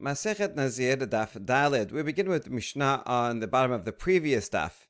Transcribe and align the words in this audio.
Masechet 0.00 0.54
Nazir, 0.54 0.96
Daf 0.96 1.44
Dalid. 1.44 1.90
We 1.90 2.02
begin 2.02 2.28
with 2.28 2.48
Mishnah 2.48 3.02
on 3.04 3.40
the 3.40 3.48
bottom 3.48 3.72
of 3.72 3.84
the 3.84 3.90
previous 3.90 4.48
daf 4.48 4.86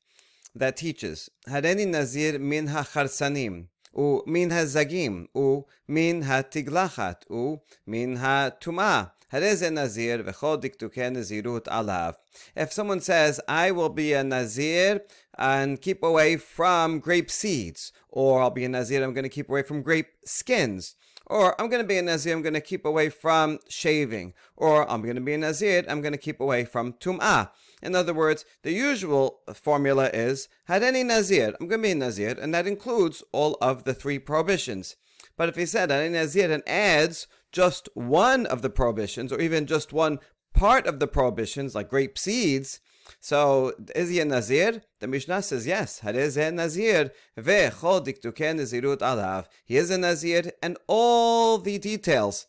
that 0.53 0.77
teaches 0.77 1.31
Hareni 1.47 1.87
Nazir 1.87 2.37
min 2.37 2.67
hacharsanim, 2.67 3.69
u 3.97 4.21
min 4.27 4.51
hazagim, 4.51 5.25
u 5.35 5.65
min 5.87 6.21
hatiglachat, 6.25 7.23
u 7.27 7.59
min 7.87 8.17
hatuma. 8.17 9.09
Hareze 9.33 9.73
Nazir 9.73 10.19
v'chol 10.19 10.61
diktuke 10.61 11.11
nazirut 11.11 11.63
alav. 11.63 12.13
If 12.55 12.71
someone 12.71 13.01
says, 13.01 13.41
I 13.47 13.71
will 13.71 13.89
be 13.89 14.13
a 14.13 14.23
Nazir 14.23 15.01
and 15.39 15.81
keep 15.81 16.03
away 16.03 16.37
from 16.37 16.99
grape 16.99 17.31
seeds, 17.31 17.91
or 18.09 18.41
I'll 18.41 18.51
be 18.51 18.65
a 18.65 18.69
Nazir, 18.69 19.03
I'm 19.03 19.15
going 19.15 19.23
to 19.23 19.29
keep 19.29 19.49
away 19.49 19.63
from 19.63 19.81
grape 19.81 20.09
skins, 20.23 20.95
or 21.29 21.59
I'm 21.59 21.69
going 21.69 21.81
to 21.81 21.87
be 21.87 21.97
a 21.97 22.01
Nazir, 22.01 22.35
I'm 22.35 22.41
going 22.41 22.53
to 22.55 22.61
keep 22.61 22.85
away 22.85 23.09
from 23.09 23.59
shaving. 23.69 24.33
Or 24.57 24.89
I'm 24.89 25.03
going 25.03 25.15
to 25.15 25.21
be 25.21 25.33
a 25.33 25.37
Nazir, 25.37 25.85
I'm 25.87 26.01
going 26.01 26.13
to 26.13 26.17
keep 26.17 26.39
away 26.39 26.65
from 26.65 26.93
Tum'ah. 26.93 27.51
In 27.81 27.95
other 27.95 28.13
words, 28.13 28.45
the 28.63 28.71
usual 28.71 29.39
formula 29.53 30.09
is 30.13 30.49
had 30.65 30.83
any 30.83 31.03
Nazir, 31.03 31.55
I'm 31.59 31.67
going 31.67 31.81
to 31.81 31.87
be 31.87 31.91
a 31.91 31.95
Nazir, 31.95 32.35
and 32.41 32.53
that 32.53 32.67
includes 32.67 33.23
all 33.31 33.57
of 33.61 33.83
the 33.83 33.93
three 33.93 34.19
prohibitions. 34.19 34.95
But 35.37 35.49
if 35.49 35.55
he 35.55 35.65
said 35.65 35.91
any 35.91 36.09
Nazir 36.09 36.51
and 36.51 36.67
adds 36.67 37.27
just 37.51 37.87
one 37.93 38.45
of 38.45 38.61
the 38.61 38.69
prohibitions, 38.69 39.31
or 39.31 39.39
even 39.39 39.65
just 39.65 39.93
one 39.93 40.19
part 40.53 40.87
of 40.87 40.99
the 40.99 41.07
prohibitions, 41.07 41.75
like 41.75 41.89
grape 41.89 42.17
seeds, 42.17 42.81
so 43.19 43.73
is 43.95 44.09
he 44.09 44.19
a 44.19 44.25
Nazir? 44.25 44.81
The 44.99 45.07
Mishnah 45.07 45.41
says 45.41 45.65
yes. 45.65 46.01
Hareze 46.01 46.53
Nazir 46.53 47.11
ve'chol 47.37 48.05
diktuke 48.05 48.53
nazirut 48.55 48.99
alav. 48.99 49.45
He 49.65 49.77
is 49.77 49.89
a 49.89 49.97
Nazir, 49.97 50.51
and 50.61 50.77
all 50.87 51.57
the 51.57 51.77
details 51.77 52.47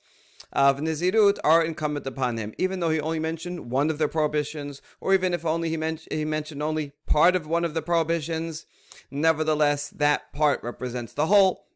of 0.53 0.79
Nazirut 0.79 1.39
are 1.45 1.65
incumbent 1.65 2.07
upon 2.07 2.37
him, 2.37 2.53
even 2.59 2.81
though 2.81 2.91
he 2.91 3.01
only 3.01 3.21
mentioned 3.21 3.71
one 3.71 3.91
of 3.91 3.99
the 3.99 4.09
prohibitions, 4.09 4.83
or 5.01 5.15
even 5.15 5.33
if 5.33 5.45
only 5.45 5.69
he, 5.69 5.77
men- 5.77 6.01
he 6.11 6.25
mentioned 6.25 6.63
only 6.63 6.93
part 7.07 7.37
of 7.37 7.47
one 7.47 7.65
of 7.65 7.75
the 7.75 7.83
prohibitions. 7.83 8.67
Nevertheless, 9.11 9.89
that 9.91 10.33
part 10.33 10.63
represents 10.63 11.13
the 11.13 11.27
whole, 11.27 11.67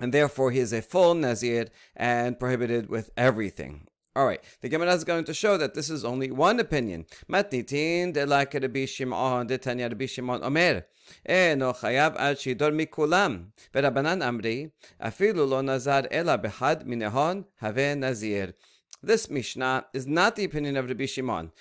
and 0.00 0.14
therefore 0.14 0.50
he 0.50 0.58
is 0.58 0.72
a 0.72 0.82
full 0.82 1.14
Nazir 1.14 1.68
and 1.94 2.38
prohibited 2.38 2.88
with 2.88 3.10
everything. 3.16 3.86
All 4.16 4.26
right, 4.26 4.42
the 4.62 4.68
Gemara 4.68 4.94
is 4.94 5.04
going 5.04 5.24
to 5.24 5.34
show 5.34 5.56
that 5.58 5.74
this 5.74 5.90
is 5.90 6.04
only 6.04 6.30
one 6.30 6.58
opinion. 6.58 7.06
Matnitin 7.30 8.12
de 8.12 8.26
la 8.26 8.44
Rabbi 8.52 8.86
Shimon 8.86 9.46
de 9.46 9.58
Tanya 9.58 9.88
Rabbi 9.88 10.06
Shimon 10.06 10.42
Omer. 10.42 10.86
Eno 11.24 11.72
chayav 11.72 12.16
ad 12.16 12.36
shidor 12.36 12.72
mikulam. 12.72 13.48
Verabanan 13.72 14.20
amri 14.22 14.72
afilu 15.00 15.48
lo 15.48 15.60
nazar 15.60 16.08
ela 16.10 16.36
behad 16.36 16.86
minehon 16.86 17.44
have 17.60 17.96
nazir. 17.96 18.54
This 19.02 19.30
Mishnah 19.30 19.86
is 19.92 20.08
not 20.08 20.34
the 20.34 20.44
opinion 20.44 20.76
of 20.76 20.88
Rabbi 20.88 21.06
Shimon. 21.06 21.52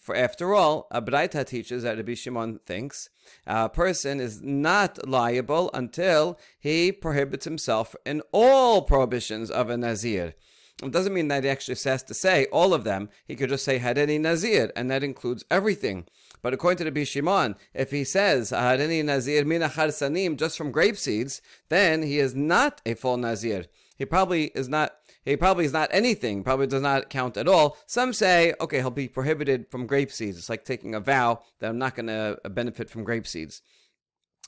For 0.00 0.16
after 0.16 0.54
all, 0.54 0.88
a 0.90 1.02
Braita 1.02 1.46
teaches 1.46 1.82
that 1.82 1.98
Rabbi 1.98 2.14
Shimon 2.14 2.60
thinks 2.64 3.10
a 3.46 3.68
person 3.68 4.18
is 4.20 4.40
not 4.40 5.06
liable 5.06 5.70
until 5.74 6.38
he 6.58 6.92
prohibits 6.92 7.44
himself 7.44 7.94
in 8.06 8.22
all 8.32 8.82
prohibitions 8.82 9.50
of 9.50 9.68
a 9.68 9.76
Nazir. 9.76 10.34
It 10.82 10.92
doesn't 10.92 11.14
mean 11.14 11.28
that 11.28 11.44
he 11.44 11.48
actually 11.48 11.76
has 11.84 12.02
to 12.02 12.12
say 12.12 12.46
all 12.52 12.74
of 12.74 12.84
them. 12.84 13.08
He 13.26 13.34
could 13.34 13.48
just 13.48 13.64
say 13.64 13.78
Hareni 13.78 14.20
Nazir, 14.20 14.72
and 14.76 14.90
that 14.90 15.02
includes 15.02 15.44
everything. 15.50 16.04
But 16.42 16.52
according 16.52 16.78
to 16.84 16.90
the 16.90 17.00
Bishimon, 17.00 17.56
if 17.72 17.90
he 17.90 18.04
says 18.04 18.50
Hareni 18.50 19.02
Nazir 19.02 19.44
minachar 19.44 19.88
sanim 19.88 20.36
just 20.36 20.58
from 20.58 20.70
grape 20.70 20.98
seeds, 20.98 21.40
then 21.70 22.02
he 22.02 22.18
is 22.18 22.34
not 22.34 22.82
a 22.84 22.94
full 22.94 23.16
Nazir. 23.16 23.64
He 23.96 24.04
probably 24.04 24.46
is 24.54 24.68
not. 24.68 24.96
He 25.24 25.34
probably 25.34 25.64
is 25.64 25.72
not 25.72 25.88
anything. 25.90 26.44
Probably 26.44 26.68
does 26.68 26.82
not 26.82 27.10
count 27.10 27.36
at 27.36 27.48
all. 27.48 27.76
Some 27.86 28.12
say, 28.12 28.54
okay, 28.60 28.76
he'll 28.76 28.90
be 28.90 29.08
prohibited 29.08 29.66
from 29.72 29.88
grape 29.88 30.12
seeds. 30.12 30.38
It's 30.38 30.48
like 30.48 30.64
taking 30.64 30.94
a 30.94 31.00
vow 31.00 31.40
that 31.58 31.68
I'm 31.68 31.78
not 31.78 31.96
going 31.96 32.06
to 32.06 32.38
benefit 32.48 32.88
from 32.88 33.02
grape 33.02 33.26
seeds. 33.26 33.60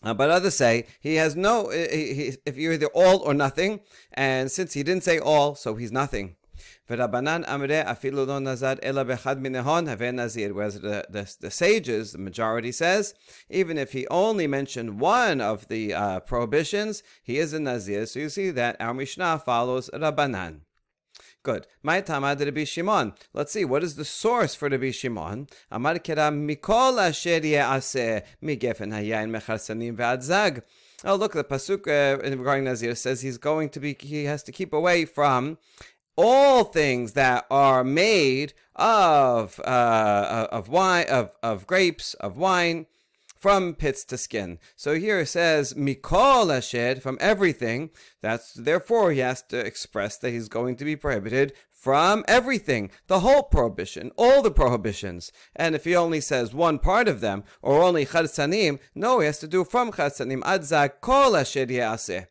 Uh, 0.03 0.15
but 0.15 0.31
others 0.31 0.55
say 0.57 0.87
he 1.01 1.17
has 1.17 1.35
no, 1.35 1.71
he, 1.71 2.15
he, 2.15 2.37
if 2.47 2.57
you're 2.57 2.75
either 2.75 2.87
all 2.95 3.19
or 3.19 3.35
nothing, 3.35 3.81
and 4.13 4.51
since 4.51 4.75
he 4.75 4.83
didn't 4.83 5.03
say 5.03 5.19
all, 5.19 5.55
so 5.55 5.75
he's 5.75 5.91
nothing. 5.91 6.37
Whereas 6.89 7.07
the, 10.81 11.05
the, 11.11 11.37
the, 11.41 11.51
sages, 11.51 12.13
the 12.13 12.19
majority 12.19 12.73
says, 12.73 13.15
even 13.51 13.77
if 13.77 13.93
he 13.93 14.07
only 14.09 14.47
mentioned 14.47 14.99
one 15.01 15.41
of 15.41 15.69
the 15.69 15.93
uh, 15.95 16.21
prohibitions, 16.21 17.03
he 17.23 17.39
is 17.39 17.53
a 17.53 17.61
Nazir. 17.61 18.07
So 18.07 18.21
you 18.21 18.29
see 18.31 18.51
that 18.51 18.77
our 18.81 18.95
Mishnah 18.95 19.43
follows 19.45 19.91
Rabbanan. 19.93 20.61
Good. 21.45 21.67
My 21.83 22.03
tamad 22.03 22.45
Rabbi 22.45 22.65
Shimon. 22.65 23.15
Let's 23.33 23.53
see, 23.53 23.65
what 23.65 23.85
is 23.85 23.95
the 23.95 24.05
source 24.05 24.55
for 24.55 24.69
Rabbi 24.69 24.91
Shimon? 24.91 25.49
Amar 25.71 25.95
keram 26.01 26.49
mikol 26.49 27.01
asher 27.01 27.41
ye'aseh 27.47 28.23
migefen 28.43 28.93
hayayin 28.93 29.31
mecharsanim 29.31 29.97
ve'adzag. 29.97 30.63
Oh, 31.05 31.15
look, 31.15 31.35
the 31.35 31.45
pasuk 31.45 31.87
uh, 31.87 32.19
regarding 32.37 32.65
Nazir 32.65 32.97
says 32.97 33.21
he's 33.21 33.39
going 33.39 33.69
to 33.71 33.79
be, 33.79 33.97
he 34.01 34.25
has 34.25 34.43
to 34.43 34.53
keep 34.53 34.73
away 34.73 35.05
from 35.05 35.59
all 36.17 36.65
things 36.65 37.13
that 37.13 37.47
are 37.53 37.85
made 37.85 38.53
of 38.75 39.61
uh, 39.61 40.49
of 40.51 40.69
wine, 40.69 41.07
of 41.09 41.31
of 41.45 41.69
grapes, 41.69 42.15
of 42.15 42.37
wine, 42.37 42.87
from 43.39 43.75
pits 43.75 44.05
to 44.05 44.19
skin. 44.19 44.59
So 44.77 44.95
here 44.95 45.21
it 45.21 45.27
says 45.27 45.75
mikol 45.75 46.55
ashed 46.55 47.03
from 47.03 47.19
everything. 47.21 47.91
That's 48.21 48.53
therefore 48.53 49.13
he 49.13 49.21
has 49.21 49.43
to 49.49 49.59
express 49.59 50.17
that 50.19 50.31
he's 50.31 50.49
going 50.49 50.77
to 50.77 50.85
be 50.85 50.97
prohibited 50.97 51.53
from 51.79 52.25
everything, 52.27 52.91
the 53.07 53.21
whole 53.21 53.45
prohibition, 53.45 54.11
all 54.17 54.43
the 54.43 54.51
prohibitions. 54.51 55.31
And 55.55 55.77
if 55.77 55.85
he 55.85 55.95
only 55.95 56.21
says 56.21 56.53
one 56.53 56.81
part 56.81 57.07
of 57.07 57.21
them, 57.21 57.45
or 57.63 57.83
only 57.83 58.05
charsanim, 58.05 58.81
no, 58.97 59.21
he 59.21 59.27
has 59.27 59.39
to 59.39 59.49
do 59.49 59.65
from 59.65 59.93
charsanim 59.93 60.43
adzak 60.43 61.01
kol 61.01 61.37
ashed 61.37 61.55
yaseh. 61.55 62.27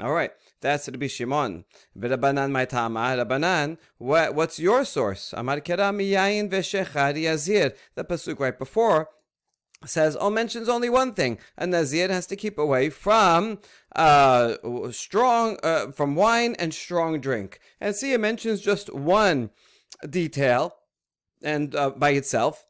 All 0.00 0.12
right, 0.12 0.30
that's 0.60 0.88
Rabbi 0.88 1.06
Shimon. 1.06 1.64
My 1.94 2.64
tama. 2.64 3.16
Rabbanan, 3.24 3.78
what, 3.98 4.34
what's 4.34 4.58
your 4.58 4.84
source? 4.84 5.32
Amar 5.36 5.60
keram 5.60 5.98
yayin 6.00 6.48
v'shechar 6.50 7.16
yazir. 7.16 7.74
The 7.94 8.04
pasuk 8.04 8.38
right 8.38 8.56
before 8.56 9.08
says, 9.84 10.16
oh, 10.18 10.30
mentions 10.30 10.68
only 10.68 10.90
one 10.90 11.14
thing. 11.14 11.38
A 11.56 11.66
Nazir 11.66 12.08
has 12.08 12.26
to 12.26 12.36
keep 12.36 12.58
away 12.58 12.90
from 12.90 13.58
uh, 13.94 14.54
strong, 14.90 15.58
uh, 15.62 15.92
from 15.92 16.14
wine 16.14 16.56
and 16.58 16.74
strong 16.74 17.20
drink. 17.20 17.60
And 17.80 17.94
see, 17.94 18.12
it 18.12 18.20
mentions 18.20 18.60
just 18.60 18.92
one 18.92 19.50
detail 20.08 20.74
and 21.42 21.74
uh, 21.74 21.90
by 21.90 22.10
itself. 22.10 22.64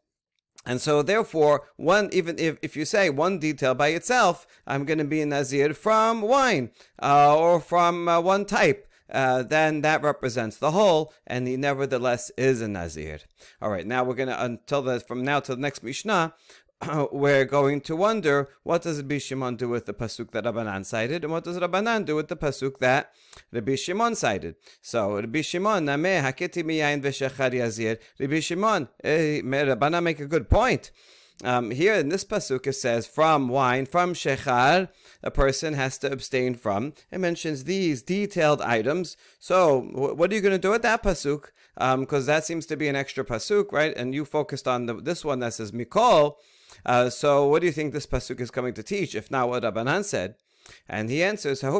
And 0.66 0.80
so, 0.82 1.02
therefore, 1.02 1.68
one 1.76 2.10
even 2.12 2.38
if, 2.38 2.58
if 2.60 2.76
you 2.76 2.84
say 2.84 3.08
one 3.08 3.38
detail 3.38 3.74
by 3.74 3.88
itself, 3.88 4.46
I'm 4.66 4.84
going 4.84 4.98
to 4.98 5.04
be 5.04 5.22
a 5.22 5.26
Nazir 5.26 5.72
from 5.72 6.20
wine 6.20 6.72
uh, 7.02 7.34
or 7.38 7.60
from 7.60 8.06
uh, 8.06 8.20
one 8.20 8.44
type. 8.44 8.84
Uh, 9.10 9.42
then 9.42 9.80
that 9.80 10.02
represents 10.02 10.58
the 10.58 10.72
whole, 10.72 11.14
and 11.26 11.48
he 11.48 11.56
nevertheless 11.56 12.30
is 12.36 12.60
a 12.60 12.68
Nazir. 12.68 13.20
All 13.62 13.70
right, 13.70 13.86
now 13.86 14.04
we're 14.04 14.14
going 14.14 14.28
to, 14.28 14.44
until 14.44 14.82
the, 14.82 15.00
from 15.00 15.24
now 15.24 15.40
to 15.40 15.54
the 15.54 15.60
next 15.62 15.82
Mishnah, 15.82 16.34
we're 17.12 17.44
going 17.44 17.80
to 17.80 17.96
wonder 17.96 18.48
what 18.62 18.82
does 18.82 18.98
Rabbi 18.98 19.18
Shimon 19.18 19.56
do 19.56 19.68
with 19.68 19.86
the 19.86 19.94
pasuk 19.94 20.30
that 20.30 20.44
Rabbanan 20.44 20.84
cited, 20.84 21.24
and 21.24 21.32
what 21.32 21.44
does 21.44 21.58
Rabbanan 21.58 22.04
do 22.04 22.14
with 22.14 22.28
the 22.28 22.36
pasuk 22.36 22.78
that 22.78 23.12
Rabbi 23.52 23.74
Shimon 23.74 24.14
cited. 24.14 24.54
So 24.80 25.16
Rabbi 25.16 25.40
Shimon. 25.40 25.86
Rabbi 25.86 26.00
Shimon, 28.40 28.88
eh, 29.02 29.40
Rabbanan 29.42 30.02
make 30.02 30.20
a 30.20 30.26
good 30.26 30.48
point. 30.48 30.90
Um, 31.44 31.70
here 31.70 31.94
in 31.94 32.08
this 32.08 32.24
pasuk 32.24 32.66
it 32.66 32.72
says 32.72 33.06
from 33.06 33.48
wine, 33.48 33.86
from 33.86 34.12
shechar, 34.12 34.88
a 35.22 35.30
person 35.30 35.74
has 35.74 35.96
to 35.98 36.10
abstain 36.10 36.54
from. 36.54 36.94
It 37.12 37.18
mentions 37.18 37.64
these 37.64 38.02
detailed 38.02 38.60
items. 38.60 39.16
So 39.38 39.80
what 39.80 40.32
are 40.32 40.34
you 40.34 40.40
going 40.40 40.52
to 40.52 40.58
do 40.58 40.70
with 40.70 40.82
that 40.82 41.02
pasuk? 41.02 41.50
Because 41.76 42.28
um, 42.28 42.34
that 42.34 42.44
seems 42.44 42.66
to 42.66 42.76
be 42.76 42.88
an 42.88 42.96
extra 42.96 43.24
pasuk, 43.24 43.70
right? 43.70 43.96
And 43.96 44.14
you 44.14 44.24
focused 44.24 44.66
on 44.66 44.86
the, 44.86 44.94
this 44.94 45.24
one 45.24 45.38
that 45.40 45.54
says 45.54 45.70
mikol. 45.70 46.36
Uh, 46.84 47.10
so, 47.10 47.46
what 47.46 47.60
do 47.60 47.66
you 47.66 47.72
think 47.72 47.92
this 47.92 48.06
pasuk 48.06 48.40
is 48.40 48.50
coming 48.50 48.74
to 48.74 48.82
teach? 48.82 49.14
If 49.14 49.30
not 49.30 49.48
what 49.48 49.62
Rabbanan 49.62 50.04
said, 50.04 50.34
and 50.88 51.10
he 51.10 51.22
answers, 51.22 51.62
mitzvah 51.62 51.72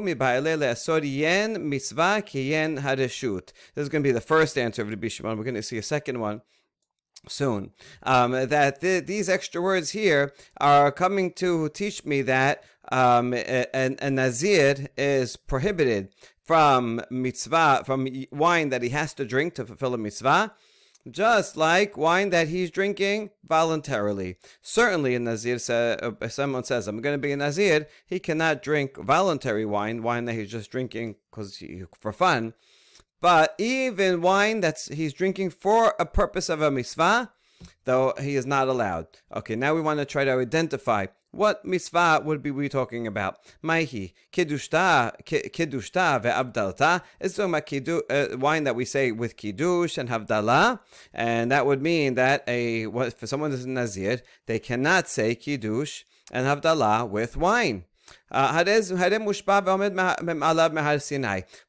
hareshut. 2.23 3.53
This 3.75 3.83
is 3.83 3.89
going 3.89 4.03
to 4.03 4.09
be 4.09 4.13
the 4.13 4.21
first 4.21 4.59
answer 4.59 4.83
of 4.83 4.91
Rabbi 4.91 5.09
Shimon. 5.09 5.37
We're 5.37 5.45
going 5.45 5.55
to 5.55 5.63
see 5.63 5.79
a 5.79 5.83
second 5.83 6.21
one 6.21 6.43
soon. 7.27 7.73
Um, 8.03 8.33
that 8.33 8.81
th- 8.81 9.07
these 9.07 9.29
extra 9.29 9.61
words 9.61 9.91
here 9.91 10.33
are 10.61 10.93
coming 10.93 11.33
to 11.35 11.69
teach 11.71 12.05
me 12.05 12.23
that 12.23 12.65
um, 12.91 13.35
a, 13.35 13.67
a, 13.75 14.11
nazir 14.11 14.87
is 14.97 15.37
prohibited 15.37 16.11
from 16.43 17.03
mitzvah, 17.11 17.83
from 17.85 18.09
wine 18.31 18.71
that 18.71 18.83
he 18.83 18.89
has 18.91 19.13
to 19.15 19.27
drink 19.27 19.55
to 19.55 19.67
fulfill 19.67 19.95
a 19.95 19.99
mitzvah, 19.99 20.55
just 21.13 21.57
like 21.57 21.97
wine 21.97 22.31
that 22.31 22.49
he's 22.49 22.71
drinking 22.71 23.31
voluntarily. 23.47 24.37
Certainly, 24.63 25.15
a 25.15 25.19
Nazir, 25.19 25.59
say, 25.59 25.97
uh, 26.03 26.29
someone 26.29 26.65
says, 26.65 26.87
I'm 26.87 27.01
going 27.01 27.15
to 27.15 27.19
be 27.19 27.33
a 27.33 27.37
Nazir, 27.37 27.87
he 28.07 28.19
cannot 28.19 28.63
drink 28.63 28.97
voluntary 28.97 29.65
wine, 29.65 30.03
wine 30.03 30.25
that 30.27 30.35
he's 30.35 30.51
just 30.51 30.71
drinking 30.71 31.17
because 31.31 31.63
for 31.99 32.13
fun. 32.13 32.55
But 33.21 33.55
even 33.59 34.23
wine 34.23 34.61
that 34.61 34.79
he's 34.93 35.13
drinking 35.13 35.51
for 35.51 35.95
a 35.99 36.07
purpose 36.07 36.49
of 36.49 36.63
a 36.63 36.71
mitzvah, 36.71 37.33
though 37.85 38.15
he 38.21 38.37
is 38.37 38.47
not 38.47 38.69
allowed. 38.69 39.07
Okay, 39.35 39.57
now 39.57 39.75
we 39.75 39.81
want 39.81 39.99
to 39.99 40.05
try 40.05 40.25
to 40.25 40.33
identify 40.33 41.07
what 41.31 41.65
mitzvah 41.65 42.23
would 42.25 42.43
be 42.43 42.51
we 42.51 42.69
talking 42.69 43.07
about? 43.07 43.39
Maihi 43.63 44.13
kiddushta 44.33 45.13
kiddushta 45.25 46.23
ve'abdalta 46.23 47.03
is 47.21 47.37
talking 47.37 47.55
about 47.55 48.11
uh, 48.11 48.37
wine 48.39 48.65
that 48.65 48.75
we 48.75 48.85
say 48.85 49.13
with 49.13 49.37
kiddush 49.37 49.99
and 49.99 50.09
havdalah, 50.09 50.81
and 51.13 51.51
that 51.53 51.67
would 51.67 51.83
mean 51.83 52.15
that 52.15 52.45
a 52.49 52.87
for 53.11 53.27
someone 53.27 53.51
who's 53.51 53.67
nazir 53.67 54.23
they 54.47 54.59
cannot 54.59 55.09
say 55.09 55.35
kiddush 55.35 56.05
and 56.33 56.47
havdalah 56.47 57.09
with 57.09 57.37
wine. 57.37 57.85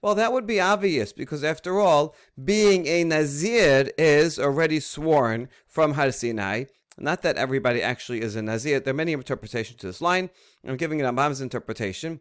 Well, 0.02 0.16
that 0.16 0.34
would 0.34 0.46
be 0.46 0.60
obvious 0.60 1.14
because, 1.14 1.44
after 1.44 1.80
all, 1.80 2.16
being 2.44 2.88
a 2.88 3.04
Nazir 3.04 3.92
is 3.98 4.40
already 4.40 4.80
sworn 4.80 5.50
from 5.68 5.94
Har 5.94 6.12
Sinai. 6.12 6.66
Not 6.98 7.22
that 7.22 7.38
everybody 7.38 7.82
actually 7.82 8.22
is 8.22 8.36
a 8.36 8.42
Nazir. 8.42 8.80
There 8.80 8.92
are 8.92 8.96
many 8.96 9.14
interpretations 9.14 9.80
to 9.80 9.88
this 9.88 10.02
line. 10.02 10.30
I'm 10.68 10.76
giving 10.76 11.00
it 11.00 11.04
Rambam's 11.04 11.42
interpretation 11.42 12.20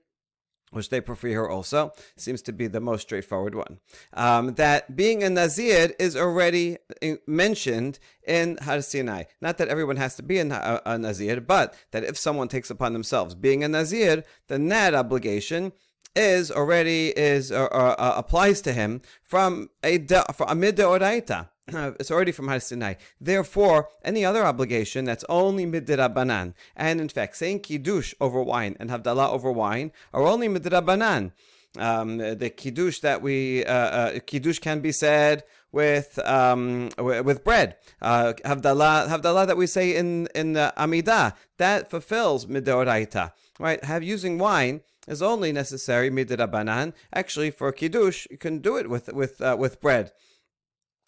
which 0.70 0.88
they 0.90 1.00
prefer 1.00 1.28
here 1.28 1.48
also, 1.48 1.92
seems 2.16 2.42
to 2.42 2.52
be 2.52 2.66
the 2.66 2.80
most 2.80 3.02
straightforward 3.02 3.54
one. 3.54 3.78
Um, 4.12 4.54
that 4.54 4.96
being 4.96 5.22
a 5.22 5.30
Nazir 5.30 5.92
is 5.98 6.16
already 6.16 6.78
mentioned 7.26 7.98
in 8.26 8.58
Har 8.62 8.82
Sinai. 8.82 9.24
Not 9.40 9.58
that 9.58 9.68
everyone 9.68 9.96
has 9.96 10.16
to 10.16 10.22
be 10.22 10.38
a, 10.38 10.82
a 10.84 10.98
Nazir, 10.98 11.40
but 11.40 11.74
that 11.92 12.04
if 12.04 12.16
someone 12.16 12.48
takes 12.48 12.70
upon 12.70 12.92
themselves 12.92 13.34
being 13.34 13.64
a 13.64 13.68
Nazir, 13.68 14.24
then 14.48 14.68
that 14.68 14.94
obligation 14.94 15.72
is 16.18 16.50
already 16.50 17.08
is 17.16 17.52
or, 17.52 17.72
or 17.72 18.00
uh, 18.00 18.14
applies 18.16 18.60
to 18.62 18.72
him 18.72 19.00
from 19.22 19.70
a 19.84 19.98
from 20.34 20.48
a 20.48 20.54
midoraita. 20.54 21.48
it's 22.00 22.10
already 22.10 22.32
from 22.32 22.48
Har 22.48 22.60
Sinai. 22.60 22.94
Therefore, 23.20 23.88
any 24.04 24.24
other 24.24 24.44
obligation 24.44 25.04
that's 25.04 25.24
only 25.28 25.64
midrabanan, 25.66 26.54
and 26.76 27.00
in 27.00 27.08
fact, 27.08 27.36
saying 27.36 27.60
kiddush 27.60 28.14
over 28.20 28.42
wine 28.42 28.76
and 28.80 28.90
havdalah 28.90 29.30
over 29.30 29.52
wine 29.52 29.92
are 30.12 30.22
only 30.22 30.48
midrabanan. 30.48 31.32
Um, 31.78 32.16
the 32.18 32.50
kiddush 32.50 33.00
that 33.00 33.22
we 33.22 33.64
uh, 33.64 33.72
uh, 33.72 34.18
kiddush 34.26 34.58
can 34.58 34.80
be 34.80 34.90
said 34.90 35.44
with 35.70 36.18
um, 36.24 36.88
with 36.98 37.44
bread. 37.44 37.76
Uh, 38.00 38.32
havdalah 38.44 39.08
havdalah 39.08 39.46
that 39.46 39.56
we 39.56 39.66
say 39.66 39.94
in 39.94 40.26
in 40.34 40.54
the 40.54 40.72
amidah 40.76 41.34
that 41.58 41.90
fulfills 41.90 42.46
midoraita. 42.46 43.32
Right? 43.60 43.82
Have 43.84 44.02
using 44.02 44.38
wine 44.38 44.80
is 45.08 45.22
only 45.22 45.52
necessary 45.52 46.10
midrabanan. 46.10 46.92
Actually, 47.12 47.50
for 47.50 47.72
kiddush, 47.72 48.26
you 48.30 48.38
can 48.38 48.58
do 48.58 48.76
it 48.76 48.88
with 48.88 49.12
with 49.12 49.40
uh, 49.40 49.56
with 49.58 49.80
bread. 49.80 50.12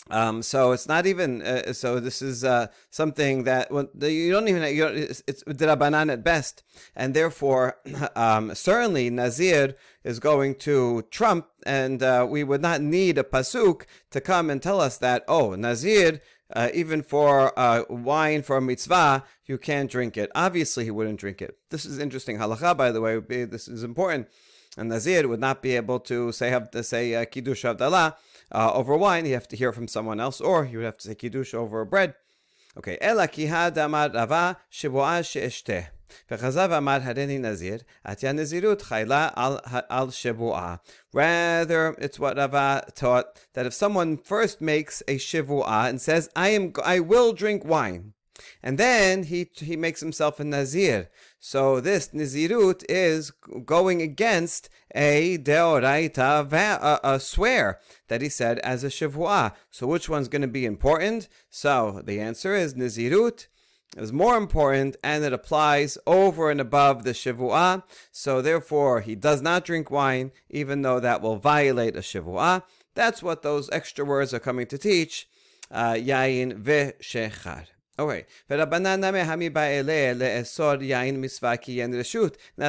Um, 0.08 0.43
so 0.43 0.73
it's 0.73 0.88
not 0.88 1.06
even 1.06 1.43
uh, 1.43 1.73
so. 1.73 2.00
This 2.00 2.23
is 2.23 2.43
uh, 2.43 2.69
something 2.91 3.44
that 3.44 3.70
well, 3.70 3.88
you 4.00 4.32
don't 4.32 4.49
even 4.49 4.62
you 4.75 4.85
don't, 4.85 4.97
it's, 4.97 5.23
it's 5.26 5.44
at 5.47 6.25
best, 6.25 6.62
and 6.97 7.14
therefore 7.14 7.76
um, 8.17 8.55
certainly 8.55 9.11
Nazir 9.11 9.76
is 10.03 10.19
going 10.19 10.55
to 10.56 11.03
trump, 11.11 11.49
and 11.67 12.03
uh, 12.03 12.26
we 12.29 12.43
would 12.43 12.62
not 12.62 12.81
need 12.81 13.19
a 13.19 13.23
pasuk 13.23 13.82
to 14.11 14.20
come 14.20 14.49
and 14.49 14.62
tell 14.62 14.81
us 14.81 14.96
that 14.99 15.25
oh 15.29 15.55
Nazir. 15.55 16.20
Uh, 16.52 16.69
even 16.75 17.02
for 17.02 17.58
uh, 17.58 17.85
wine 17.88 18.43
for 18.43 18.56
a 18.56 18.61
mitzvah, 18.61 19.25
you 19.47 19.56
can't 19.56 19.91
drink 19.91 20.17
it. 20.17 20.31
Obviously, 20.35 20.85
he 20.85 20.91
wouldn't 20.91 21.20
drink 21.20 21.41
it. 21.41 21.56
This 21.70 21.85
is 21.85 21.99
interesting 21.99 22.38
halacha, 22.38 22.76
by 22.76 22.91
the 22.91 23.00
way. 23.00 23.19
This 23.44 23.69
is 23.69 23.82
important. 23.85 24.29
And 24.76 24.88
Nazir 24.88 25.26
would 25.29 25.41
not 25.41 25.62
be 25.62 25.76
able 25.76 26.00
to 26.00 26.32
say 26.32 26.50
have 26.50 26.70
to 26.70 26.82
say 26.82 27.14
uh, 27.14 27.25
kiddush 27.25 27.64
avdalah 27.64 28.14
uh, 28.52 28.73
over 28.73 28.97
wine, 28.97 29.26
you 29.26 29.35
have 29.35 29.49
to 29.49 29.56
hear 29.56 29.73
from 29.73 29.88
someone 29.88 30.20
else, 30.20 30.41
or 30.41 30.64
you 30.64 30.79
would 30.79 30.85
have 30.85 30.97
to 30.99 31.08
say 31.08 31.14
kiddush 31.14 31.55
over 31.55 31.85
bread. 31.85 32.14
Okay, 32.78 32.98
ela 33.00 33.28
kihad 33.28 33.75
amad 33.78 34.13
rava 34.13 34.57
shibuah 34.72 35.24
she'eshteh. 35.24 35.86
וחזב 36.31 36.72
אמר 36.72 36.98
הריני 37.04 37.38
נזיר, 37.40 37.78
עתיה 38.04 38.31
נזירות 38.31 38.81
חיילה 38.81 39.30
על, 39.36 39.57
על 39.90 40.12
שבועה. 40.12 40.75
Rather, 41.16 41.96
it's 42.00 42.19
what 42.19 42.38
Rava 42.38 42.81
taught, 42.96 43.25
that 43.54 43.66
if 43.66 43.74
someone 43.74 44.18
first 44.18 44.62
makes 44.62 45.04
a 45.07 45.18
shivu'ah 45.18 45.90
and 45.90 46.02
says, 46.02 46.30
I 46.36 46.50
am, 46.50 46.74
I 46.84 47.00
will 47.00 47.34
drink 47.34 47.66
wine, 47.66 48.13
and 48.63 48.79
then 48.79 49.25
he, 49.25 49.51
he 49.55 49.77
makes 49.77 50.01
himself 50.01 50.41
a 50.41 50.45
nazir. 50.45 51.11
So 51.39 51.81
this 51.81 52.09
nazirut 52.09 52.85
is 52.89 53.31
going 53.65 54.03
against 54.03 54.69
a 54.95 55.39
deoraita, 55.39 56.53
a, 56.53 57.01
a 57.03 57.21
swear 57.21 57.81
that 58.09 58.21
he 58.21 58.29
said 58.29 58.59
as 58.61 58.85
a 58.85 58.89
shavua. 58.89 59.55
So 59.71 59.87
which 59.87 60.09
one's 60.09 60.29
going 60.29 60.43
to 60.43 60.49
be 60.49 60.67
important? 60.67 61.29
So 61.49 62.03
the 62.05 62.21
answer 62.21 62.55
is 62.55 62.75
Nazirut 62.75 63.47
is 63.97 64.13
more 64.13 64.37
important 64.37 64.97
and 65.03 65.25
it 65.25 65.33
applies 65.33 65.99
over 66.07 66.51
and 66.51 66.61
above 66.61 67.05
the 67.05 67.13
shavua. 67.13 67.85
So 68.13 68.43
therefore, 68.43 69.01
he 69.01 69.15
does 69.15 69.43
not 69.43 69.65
drink 69.65 69.91
wine, 69.91 70.33
even 70.49 70.83
though 70.83 71.01
that 71.01 71.23
will 71.23 71.37
violate 71.37 71.97
a 71.97 72.01
shavua. 72.01 72.65
That's 72.95 73.23
what 73.23 73.43
those 73.43 73.71
extra 73.71 74.05
words 74.05 74.35
are 74.35 74.41
coming 74.41 74.67
to 74.67 74.79
teach. 74.79 75.29
Uh, 75.71 75.93
yain 75.93 76.63
ve'shechar. 76.63 77.67
Okay. 78.00 78.25
Now, 78.49 78.56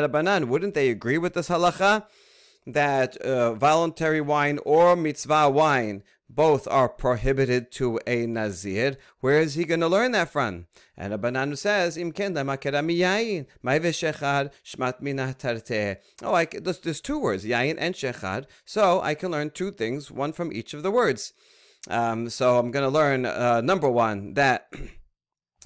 Rabbanan, 0.07 0.45
wouldn't 0.45 0.73
they 0.73 0.89
agree 0.89 1.17
with 1.17 1.33
this 1.35 1.47
halacha? 1.47 2.05
That 2.67 3.15
uh, 3.17 3.53
voluntary 3.53 4.19
wine 4.19 4.59
or 4.65 4.97
mitzvah 4.97 5.49
wine 5.49 6.03
both 6.29 6.67
are 6.67 6.89
prohibited 6.89 7.71
to 7.71 7.97
a 8.05 8.27
nazir. 8.27 8.97
Where 9.21 9.39
is 9.39 9.53
he 9.53 9.63
going 9.63 9.79
to 9.79 9.87
learn 9.87 10.11
that 10.11 10.29
from? 10.29 10.67
And 10.97 11.13
Rabbananu 11.13 11.57
says, 11.57 11.97
Oh, 16.23 16.33
I, 16.33 16.45
there's, 16.45 16.79
there's 16.79 17.01
two 17.01 17.19
words, 17.19 17.45
yain 17.45 17.77
and 17.79 17.95
shechad, 17.95 18.45
so 18.65 19.01
I 19.01 19.15
can 19.15 19.31
learn 19.31 19.49
two 19.51 19.71
things, 19.71 20.11
one 20.11 20.33
from 20.33 20.51
each 20.51 20.73
of 20.73 20.83
the 20.83 20.91
words. 20.91 21.31
Um, 21.89 22.29
so 22.29 22.59
I'm 22.59 22.71
going 22.71 22.83
to 22.83 22.89
learn, 22.89 23.25
uh, 23.25 23.61
number 23.61 23.89
one, 23.89 24.35
that 24.35 24.71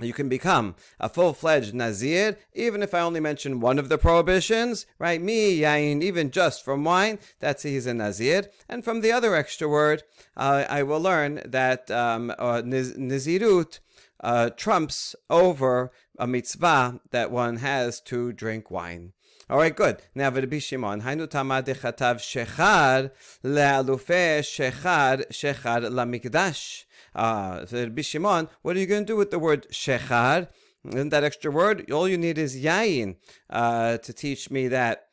you 0.01 0.11
can 0.11 0.27
become 0.27 0.75
a 0.99 1.07
full-fledged 1.07 1.73
Nazir, 1.73 2.37
even 2.53 2.83
if 2.83 2.93
I 2.93 2.99
only 2.99 3.21
mention 3.21 3.61
one 3.61 3.79
of 3.79 3.87
the 3.87 3.97
prohibitions, 3.97 4.85
right? 4.99 5.21
Me, 5.21 5.59
yain, 5.59 6.03
even 6.03 6.31
just 6.31 6.65
from 6.65 6.83
wine, 6.83 7.17
that's 7.39 7.63
he's 7.63 7.85
a 7.85 7.93
Nazir. 7.93 8.49
And 8.67 8.83
from 8.83 8.99
the 8.99 9.13
other 9.13 9.35
extra 9.35 9.69
word, 9.69 10.03
uh, 10.35 10.65
I 10.69 10.83
will 10.83 10.99
learn 10.99 11.41
that 11.45 11.89
um, 11.89 12.31
uh, 12.37 12.61
Nazirut 12.61 13.79
uh, 14.19 14.49
trumps 14.49 15.15
over 15.29 15.91
a 16.19 16.27
mitzvah 16.27 16.99
that 17.11 17.31
one 17.31 17.57
has 17.57 18.01
to 18.01 18.33
drink 18.33 18.69
wine. 18.69 19.13
All 19.47 19.59
right, 19.59 19.75
good. 19.75 20.01
Now, 20.15 20.31
Rabbi 20.31 20.57
Shimon, 20.57 21.03
Hainu 21.03 21.27
tamad 21.27 21.65
dechatav 21.65 22.17
shechar 22.17 23.11
le'alufe 23.43 24.39
shechar 24.39 25.27
shechar 25.31 25.87
lamikdash. 25.87 26.84
Uh, 27.15 27.65
Rabbi 27.71 28.01
Shimon, 28.01 28.49
what 28.61 28.75
are 28.75 28.79
you 28.79 28.85
going 28.85 29.05
to 29.05 29.13
do 29.13 29.15
with 29.15 29.31
the 29.31 29.39
word 29.39 29.67
shechar? 29.71 30.49
And 30.83 31.11
that 31.11 31.23
extra 31.23 31.49
word, 31.49 31.89
all 31.91 32.07
you 32.07 32.17
need 32.17 32.37
is 32.37 32.55
yayin 32.55 33.15
uh, 33.49 33.97
to 33.97 34.13
teach 34.13 34.51
me 34.51 34.67
that 34.67 35.07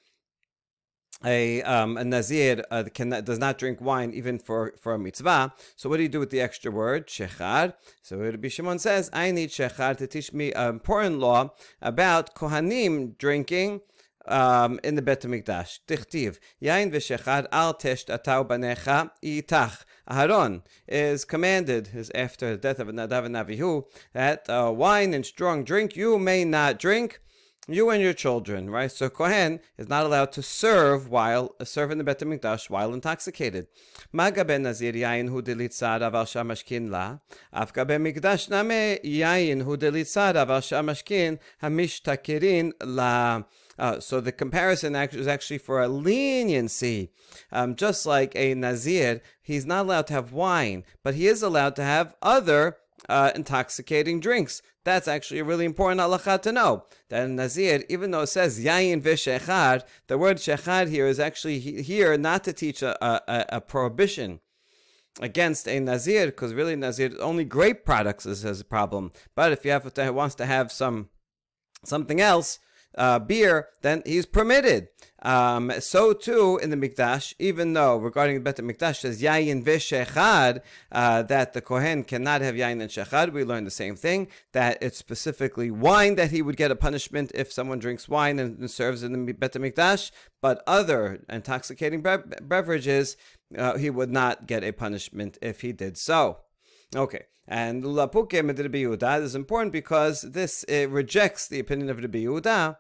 a, 1.25 1.63
um, 1.63 1.97
a 1.97 2.05
nazir 2.05 2.65
uh, 2.71 2.83
does 2.83 3.39
not 3.39 3.59
drink 3.59 3.81
wine 3.81 4.13
even 4.13 4.39
for, 4.39 4.75
for 4.81 4.95
a 4.95 4.99
mitzvah. 4.99 5.55
So 5.77 5.89
what 5.89 5.99
do 5.99 6.03
you 6.03 6.09
do 6.09 6.19
with 6.19 6.31
the 6.31 6.41
extra 6.41 6.71
word 6.71 7.07
shechar? 7.07 7.75
So 8.03 8.19
Rabbi 8.19 8.49
Shimon 8.49 8.81
says, 8.81 9.09
I 9.13 9.31
need 9.31 9.51
shechar 9.51 9.97
to 9.99 10.07
teach 10.07 10.33
me 10.33 10.53
an 10.53 10.69
important 10.69 11.21
law 11.21 11.53
about 11.81 12.35
kohanim 12.35 13.17
drinking 13.19 13.81
um, 14.26 14.81
in 14.83 14.95
the 14.95 15.02
Bet 15.02 15.23
Hamikdash. 15.23 15.81
Tichtiv, 15.87 16.38
yain 16.62 16.93
v'shechad 16.93 17.47
al 17.52 17.75
tesh 17.75 18.07
atau 18.07 18.47
banecha 18.47 19.11
itach. 19.23 19.85
Aharon 20.09 20.62
is 20.88 21.25
commanded, 21.25 21.91
is 21.95 22.11
after 22.14 22.50
the 22.50 22.57
death 22.57 22.79
of 22.79 22.88
Nadav 22.88 23.25
and 23.25 23.37
Avihu, 23.37 23.85
that 24.12 24.49
uh, 24.49 24.73
wine 24.75 25.14
and 25.14 25.25
strong 25.25 25.64
drink 25.64 25.97
you 25.97 26.19
may 26.19 26.45
not 26.45 26.79
drink, 26.79 27.21
you 27.69 27.91
and 27.91 28.02
your 28.02 28.12
children, 28.12 28.69
right? 28.69 28.91
So 28.91 29.09
Kohen 29.09 29.61
is 29.79 29.88
not 29.88 30.05
allowed 30.05 30.33
to 30.33 30.43
serve 30.43 31.09
while 31.09 31.55
uh, 31.61 31.88
in 31.88 31.99
the 31.99 32.05
Bet 32.05 32.19
Hamikdash 32.19 32.69
while 32.69 32.93
intoxicated. 32.93 33.69
Maga 34.12 34.45
ben 34.45 34.64
Nazir 34.64 34.93
yain 34.93 35.29
hu 35.29 35.41
delitzad 35.41 36.00
aval 36.00 36.26
shamashkin 36.26 36.91
la, 36.91 37.19
afka 37.55 37.87
ben 37.87 38.02
Mikdash 38.02 38.50
name 38.50 38.99
yain 39.05 39.62
hu 39.62 39.76
delitzad 39.76 40.35
aval 40.35 40.61
shamashkin 40.61 41.38
hamishtakirin 41.62 42.73
la. 42.85 43.43
Uh, 43.79 44.00
so 44.00 44.21
the 44.21 44.33
comparison 44.33 44.95
is 44.95 45.26
actually 45.26 45.59
for 45.59 45.83
a 45.83 45.88
leniency. 45.88 47.11
Um, 47.50 47.75
just 47.75 48.05
like 48.07 48.33
a 48.37 48.55
Nazir, 48.55 49.23
he's 49.41 49.67
not 49.67 49.87
allowed 49.87 50.07
to 50.09 50.14
have 50.14 50.33
wine, 50.33 50.85
but 51.02 51.14
he 51.14 51.26
is 51.26 51.43
allowed 51.43 51.76
to 51.76 51.83
have 51.83 52.14
other 52.21 52.76
uh, 53.09 53.33
intoxicating 53.35 54.21
drinks. 54.21 54.62
That's 54.85 55.09
actually 55.09 55.41
a 55.41 55.45
really 55.45 55.64
important 55.64 56.00
halacha 56.00 56.43
to 56.43 56.52
know. 56.52 56.85
That 57.09 57.25
in 57.25 57.37
Nazir, 57.37 57.85
even 57.88 58.11
though 58.11 58.23
it 58.23 58.29
says 58.29 58.64
yayin 58.64 59.00
v'shechad, 59.00 59.85
the 60.09 60.19
word 60.19 60.38
shechad 60.38 60.88
here 60.88 61.07
is 61.07 61.21
actually 61.21 61.59
here 61.61 62.17
not 62.19 62.45
to 62.45 62.52
teach 62.52 62.83
a, 62.83 63.05
a, 63.05 63.45
a 63.49 63.61
prohibition 63.61 64.41
against 65.21 65.69
a 65.69 65.79
Nazir, 65.79 66.26
because 66.26 66.55
really 66.55 66.75
Nazir 66.75 67.12
only 67.21 67.45
grape 67.45 67.85
products 67.85 68.26
is 68.26 68.43
his 68.43 68.62
problem. 68.62 69.12
But 69.35 69.52
if 69.52 69.64
you 69.64 69.71
have 69.71 69.93
to, 69.93 70.11
wants 70.11 70.35
to 70.37 70.47
have 70.47 70.73
some 70.73 71.09
something 71.85 72.21
else, 72.21 72.59
uh, 72.97 73.19
beer, 73.19 73.69
then 73.83 74.03
he's 74.07 74.27
permitted. 74.27 74.89
Um, 75.23 75.73
so 75.79 76.13
too 76.13 76.59
in 76.63 76.71
the 76.71 76.77
Mikdash, 76.77 77.35
even 77.39 77.75
though 77.75 77.97
regarding 77.97 78.35
the 78.35 78.41
Bet 78.41 78.57
Mikdash 78.57 79.01
says 79.01 79.23
Yayin 79.23 79.63
v'shechad, 79.65 80.63
uh, 80.91 81.23
that 81.23 81.53
the 81.53 81.61
Kohen 81.61 82.03
cannot 82.03 82.41
have 82.41 82.57
Yayin 82.57 82.81
and 82.81 82.91
Shechad, 82.91 83.33
we 83.33 83.45
learned 83.45 83.67
the 83.67 83.71
same 83.71 83.95
thing, 83.95 84.29
that 84.53 84.79
it's 84.83 84.99
specifically 84.99 85.71
wine 85.71 86.17
that 86.17 86.33
he 86.33 86.43
would 86.43 86.57
get 86.57 86.73
a 86.73 86.77
punishment 86.77 87.31
if 87.35 87.53
someone 87.53 87.79
drinks 87.79 88.09
wine 88.09 88.39
and, 88.41 88.69
serves 88.71 89.03
in 89.05 89.13
the 89.13 89.33
Bet 89.33 89.53
Mikdash, 89.53 90.11
but 90.41 90.63
other 90.67 91.23
intoxicating 91.29 92.03
beverages, 92.03 93.17
uh, 93.57 93.77
he 93.77 93.91
would 93.91 94.11
not 94.11 94.47
get 94.47 94.65
a 94.65 94.73
punishment 94.73 95.39
if 95.41 95.61
he 95.61 95.73
did 95.73 95.97
so. 95.97 96.39
Okay. 96.95 97.25
And 97.49 97.83
Lapuke 97.83 98.35
Rabbi 98.35 98.85
Yehuda 98.85 99.23
is 99.23 99.35
important 99.35 99.73
because 99.73 100.23
this 100.23 100.65
rejects 100.69 101.49
the 101.49 101.59
opinion 101.61 101.91
of 101.91 101.99
Rabbi 101.99 102.21
Yehuda. 102.21 102.77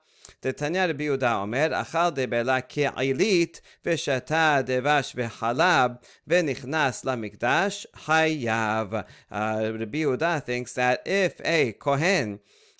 Tanya 0.56 0.86
Rabbi 0.86 1.04
Yehuda 1.04 1.42
Omer, 1.42 1.70
Achal 1.70 2.14
debela 2.14 2.66
ke'ilit, 2.66 3.60
v'shata 3.84 4.64
devash 4.64 5.14
v'halab, 5.16 6.00
v'nichnas 6.28 7.04
lamikdash, 7.04 7.86
hayav. 8.06 9.04
Uh, 9.30 9.72
Rabbi 9.78 9.98
Yehuda 9.98 10.42
thinks 10.42 10.74
that 10.74 11.02
if 11.06 11.40
a 11.44 11.72
Kohen 11.72 12.38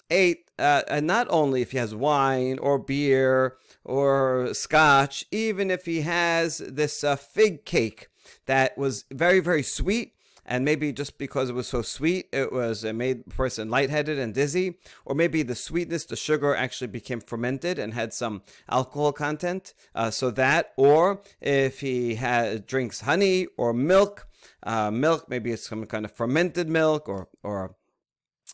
ate, 0.08 0.50
uh, 0.58 1.00
not 1.02 1.26
only 1.30 1.62
if 1.62 1.72
he 1.72 1.78
has 1.78 1.94
wine 1.94 2.58
or 2.58 2.78
beer 2.78 3.56
or 3.84 4.54
scotch, 4.54 5.24
even 5.32 5.70
if 5.70 5.86
he 5.86 6.02
has 6.02 6.58
this 6.58 7.02
uh, 7.02 7.16
fig 7.16 7.64
cake 7.64 8.08
that 8.46 8.78
was 8.78 9.04
very, 9.10 9.40
very 9.40 9.62
sweet, 9.62 10.14
and 10.44 10.64
maybe 10.64 10.92
just 10.92 11.18
because 11.18 11.50
it 11.50 11.54
was 11.54 11.68
so 11.68 11.82
sweet, 11.82 12.28
it 12.32 12.52
was 12.52 12.84
it 12.84 12.94
made 12.94 13.24
the 13.24 13.30
person 13.30 13.70
lightheaded 13.70 14.18
and 14.18 14.34
dizzy, 14.34 14.78
or 15.04 15.14
maybe 15.14 15.42
the 15.42 15.54
sweetness, 15.54 16.04
the 16.06 16.16
sugar 16.16 16.54
actually 16.54 16.88
became 16.88 17.20
fermented 17.20 17.78
and 17.78 17.94
had 17.94 18.12
some 18.12 18.42
alcohol 18.68 19.12
content. 19.12 19.74
Uh, 19.94 20.10
so 20.10 20.30
that, 20.30 20.72
or 20.76 21.22
if 21.40 21.80
he 21.80 22.16
had 22.16 22.66
drinks 22.66 23.02
honey 23.02 23.46
or 23.56 23.72
milk, 23.72 24.26
uh, 24.62 24.90
milk 24.90 25.28
maybe 25.28 25.52
it's 25.52 25.68
some 25.68 25.86
kind 25.86 26.04
of 26.04 26.12
fermented 26.12 26.68
milk 26.68 27.08
or 27.08 27.28
or 27.42 27.76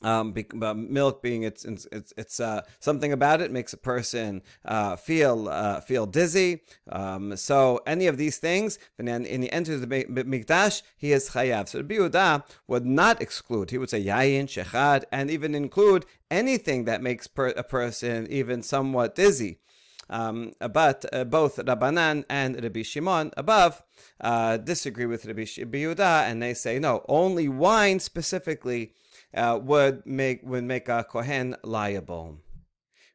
um, 0.03 0.33
be, 0.33 0.47
milk 0.53 1.23
being 1.23 1.43
it's 1.43 1.65
it's 1.65 1.87
it's 2.17 2.41
uh, 2.41 2.63
something 2.79 3.13
about 3.13 3.41
it 3.41 3.51
makes 3.51 3.73
a 3.73 3.77
person 3.77 4.43
uh, 4.65 4.97
feel 4.97 5.49
uh, 5.49 5.81
feel 5.81 6.07
dizzy. 6.07 6.63
Um, 6.89 7.37
so 7.37 7.81
any 7.87 8.07
of 8.07 8.17
these 8.17 8.39
things, 8.39 8.79
and 8.99 9.09
then 9.09 9.27
in 9.27 9.43
he 9.43 9.51
enters 9.51 9.81
the 9.81 9.87
mikdash, 9.87 10.83
he 10.97 11.13
is 11.13 11.31
chayav. 11.31 11.69
So 11.69 11.83
the 11.83 11.85
biuda 11.85 12.45
would 12.69 12.87
not 12.87 13.21
exclude. 13.21 13.71
He 13.71 13.79
would 13.79 13.91
say 13.91 14.05
yayin 14.05 14.47
shechad, 14.47 15.05
and 15.11 15.31
even 15.31 15.55
include 15.55 16.07
anything 16.31 16.85
that 16.85 17.03
makes 17.03 17.27
per, 17.27 17.49
a 17.49 17.65
person 17.65 18.27
even 18.31 18.63
somewhat 18.63 19.15
dizzy. 19.15 19.59
Um, 20.11 20.53
but 20.61 21.05
uh, 21.13 21.25
both 21.25 21.57
Rabbanan 21.57 22.25
and 22.31 22.63
Rabbi 22.63 22.83
Shimon 22.83 23.31
above 23.37 23.83
uh, 24.21 24.57
disagree 24.57 25.05
with 25.07 25.27
Rabbi 25.27 25.43
Yehuda, 25.43 26.23
and 26.23 26.43
they 26.43 26.55
say 26.55 26.79
no, 26.79 27.05
only 27.09 27.49
wine 27.49 28.01
specifically 28.01 28.95
uh, 29.35 29.59
would 29.63 30.07
make 30.07 30.43
would 30.43 30.65
make 30.65 30.89
a 30.89 31.05
kohen 31.05 31.57
liable. 31.63 32.39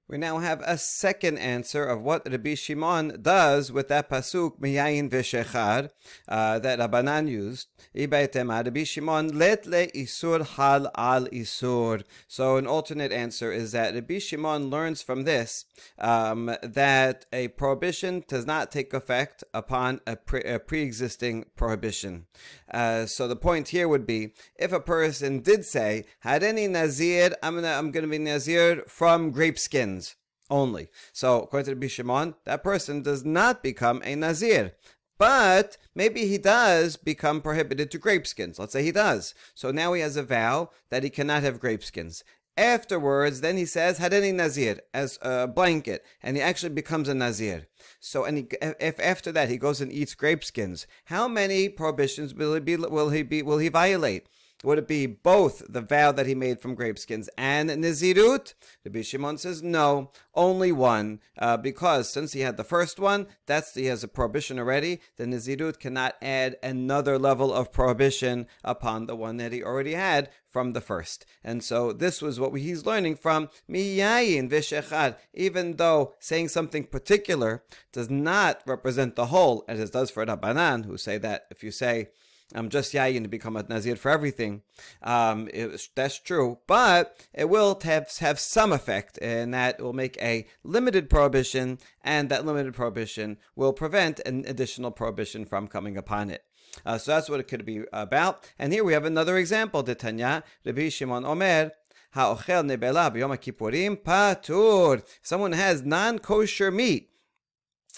We 0.10 0.18
now 0.18 0.40
have 0.40 0.62
a 0.66 0.78
second 0.78 1.38
answer 1.38 1.86
of 1.86 2.02
what 2.02 2.30
Rabbi 2.30 2.56
Shimon 2.56 3.22
does 3.22 3.72
with 3.72 3.88
that 3.88 4.10
pasuk 4.10 4.60
miyayin 4.60 5.10
v'shechar 5.10 5.92
uh, 6.28 6.60
that 6.60 6.78
Rabbanan 6.78 7.30
used. 7.30 7.70
Rabbi 7.96 8.84
Shimon 8.84 9.38
let 9.40 9.66
le 9.66 9.88
isur 9.88 10.46
hal 10.46 10.92
al 10.98 11.28
isur. 11.28 12.04
So 12.28 12.58
an 12.58 12.68
alternate 12.68 13.14
answer 13.14 13.54
is 13.54 13.72
that 13.72 13.94
Rabbi 13.94 14.20
Shimon 14.20 14.70
learns 14.70 15.02
from 15.02 15.24
this 15.24 15.64
um, 15.98 16.54
that 16.62 17.26
a 17.32 17.48
prohibition 17.50 18.26
does 18.28 18.46
not 18.46 18.72
take 18.72 18.94
effect 18.94 19.46
upon 19.54 20.02
a, 20.06 20.18
pre- 20.18 20.42
a 20.42 20.60
pre-existing 20.60 21.46
prohibition. 21.56 22.26
Uh, 22.70 23.06
so 23.06 23.28
the 23.28 23.38
point 23.38 23.70
here 23.70 23.88
would 23.88 24.06
be 24.06 24.34
if 24.58 24.74
a 24.74 24.82
person 24.82 25.40
did 25.40 25.64
say, 25.64 26.04
"Had 26.20 26.44
any 26.44 26.68
nazir, 26.68 27.36
I'm 27.42 27.56
gonna 27.56 27.70
I'm 27.70 27.92
gonna 27.92 28.08
be 28.08 28.18
nazir 28.18 28.84
from 28.88 29.32
grape 29.32 29.58
skins." 29.58 30.03
Only. 30.50 30.90
So, 31.12 31.42
according 31.44 31.66
to 31.66 31.72
Rabbi 31.76 31.88
Shimon, 31.88 32.36
that 32.46 32.64
person 32.64 33.02
does 33.02 33.24
not 33.24 33.64
become 33.64 34.02
a 34.04 34.16
Nazir. 34.16 34.74
But 35.18 35.78
maybe 35.96 36.26
he 36.26 36.38
does 36.38 36.98
become 36.98 37.42
prohibited 37.42 37.92
to 37.92 38.00
grapeskins. 38.00 38.60
Let's 38.60 38.74
say 38.74 38.84
he 38.84 38.92
does. 38.92 39.34
So 39.54 39.72
now 39.72 39.94
he 39.94 40.02
has 40.02 40.18
a 40.18 40.24
vow 40.24 40.72
that 40.90 41.04
he 41.04 41.10
cannot 41.10 41.44
have 41.44 41.62
grapeskins. 41.62 42.24
Afterwards, 42.58 43.42
then 43.42 43.58
he 43.58 43.66
says 43.66 44.00
Hadeni 44.00 44.34
Nazir 44.34 44.80
as 44.94 45.18
a 45.22 45.48
blanket, 45.48 46.04
and 46.22 46.36
he 46.38 46.44
actually 46.44 46.74
becomes 46.74 47.10
a 47.10 47.16
Nazir. 47.16 47.68
So, 48.00 48.26
and 48.26 48.38
he, 48.38 48.48
if 48.80 49.00
after 49.00 49.32
that 49.32 49.50
he 49.50 49.58
goes 49.58 49.82
and 49.82 49.92
eats 49.92 50.14
grapeskins, 50.14 50.86
how 51.06 51.28
many 51.28 51.68
prohibitions 51.68 52.34
will 52.34 52.54
he 52.54 52.60
be? 52.60 52.76
Will 52.76 53.10
he 53.10 53.24
be? 53.24 53.42
Will 53.42 53.58
he 53.58 53.70
violate? 53.70 54.28
Would 54.64 54.78
it 54.78 54.88
be 54.88 55.06
both 55.06 55.62
the 55.68 55.82
vow 55.82 56.14
that 56.14 56.26
he 56.26 56.36
made 56.36 56.62
from 56.62 56.76
grapeskins 56.76 57.28
and 57.38 57.70
Nizirut? 57.70 58.54
Rabbi 58.86 59.02
Shimon 59.02 59.38
says 59.38 59.62
no, 59.62 60.10
only 60.34 60.72
one, 60.72 61.20
uh, 61.38 61.58
because 61.58 62.10
since 62.10 62.32
he 62.32 62.40
had 62.40 62.56
the 62.56 62.64
first 62.64 62.98
one, 62.98 63.28
that's 63.46 63.76
he 63.76 63.86
has 63.86 64.04
a 64.04 64.08
prohibition 64.08 64.58
already. 64.58 65.02
The 65.18 65.26
Nizirut 65.26 65.80
cannot 65.80 66.16
add 66.22 66.56
another 66.64 67.20
level 67.20 67.54
of 67.54 67.74
prohibition 67.74 68.48
upon 68.64 69.06
the 69.06 69.18
one 69.18 69.36
that 69.38 69.52
he 69.52 69.62
already 69.62 69.96
had 69.96 70.30
from 70.50 70.72
the 70.72 70.82
first. 70.82 71.26
And 71.44 71.62
so 71.62 71.92
this 71.92 72.22
was 72.22 72.40
what 72.40 72.54
he's 72.54 72.86
learning 72.86 73.18
from 73.18 73.50
Miyayin 73.70 74.50
Vishechad, 74.50 75.18
even 75.34 75.76
though 75.76 76.14
saying 76.20 76.50
something 76.50 76.86
particular 76.86 77.64
does 77.92 78.10
not 78.10 78.62
represent 78.66 79.16
the 79.16 79.26
whole, 79.26 79.66
as 79.68 79.80
it 79.80 79.92
does 79.92 80.10
for 80.10 80.26
Rabbanan, 80.26 80.86
who 80.86 80.96
say 80.96 81.18
that 81.18 81.48
if 81.52 81.64
you 81.64 81.72
say 81.72 82.10
um, 82.56 82.70
just 82.70 82.94
yayin 82.94 83.24
to 83.24 83.30
become 83.30 83.56
a 83.56 83.64
nazir 83.64 83.96
for 83.96 84.12
everything. 84.12 84.62
Um, 85.02 85.50
it, 85.54 85.90
that's 85.96 86.20
true, 86.20 86.60
but 86.68 87.18
it 87.34 87.50
will 87.50 87.80
have 87.84 88.16
have 88.18 88.40
some 88.40 88.72
effect, 88.72 89.18
and 89.22 89.54
that 89.54 89.82
will 89.82 89.94
make 89.94 90.22
a 90.22 90.46
limited 90.64 91.10
prohibition, 91.10 91.80
and 92.04 92.30
that 92.30 92.46
limited 92.46 92.74
prohibition 92.74 93.38
will 93.56 93.74
prevent 93.74 94.20
an 94.22 94.46
additional 94.48 94.92
prohibition 94.92 95.46
from 95.46 95.68
coming 95.68 95.98
upon 95.98 96.30
it. 96.30 96.44
Uh, 96.86 96.98
so 96.98 97.12
that's 97.12 97.30
what 97.30 97.40
it 97.40 97.48
could 97.48 97.66
be 97.66 97.84
about. 97.94 98.50
And 98.58 98.74
here 98.74 98.84
we 98.84 98.94
have 98.94 99.06
another 99.06 99.38
example. 99.38 99.84
The 99.84 99.96
Tanya, 99.96 100.44
Rabbi 100.66 100.90
Shimon 100.90 101.26
Omer, 101.26 101.72
Ha'ochel 102.14 102.66
nebela 102.66 103.14
b'yom 103.14 103.38
kippurim 103.38 103.98
patur. 103.98 105.04
Someone 105.22 105.54
has 105.54 105.84
non-kosher 105.84 106.72
meat 106.72 107.10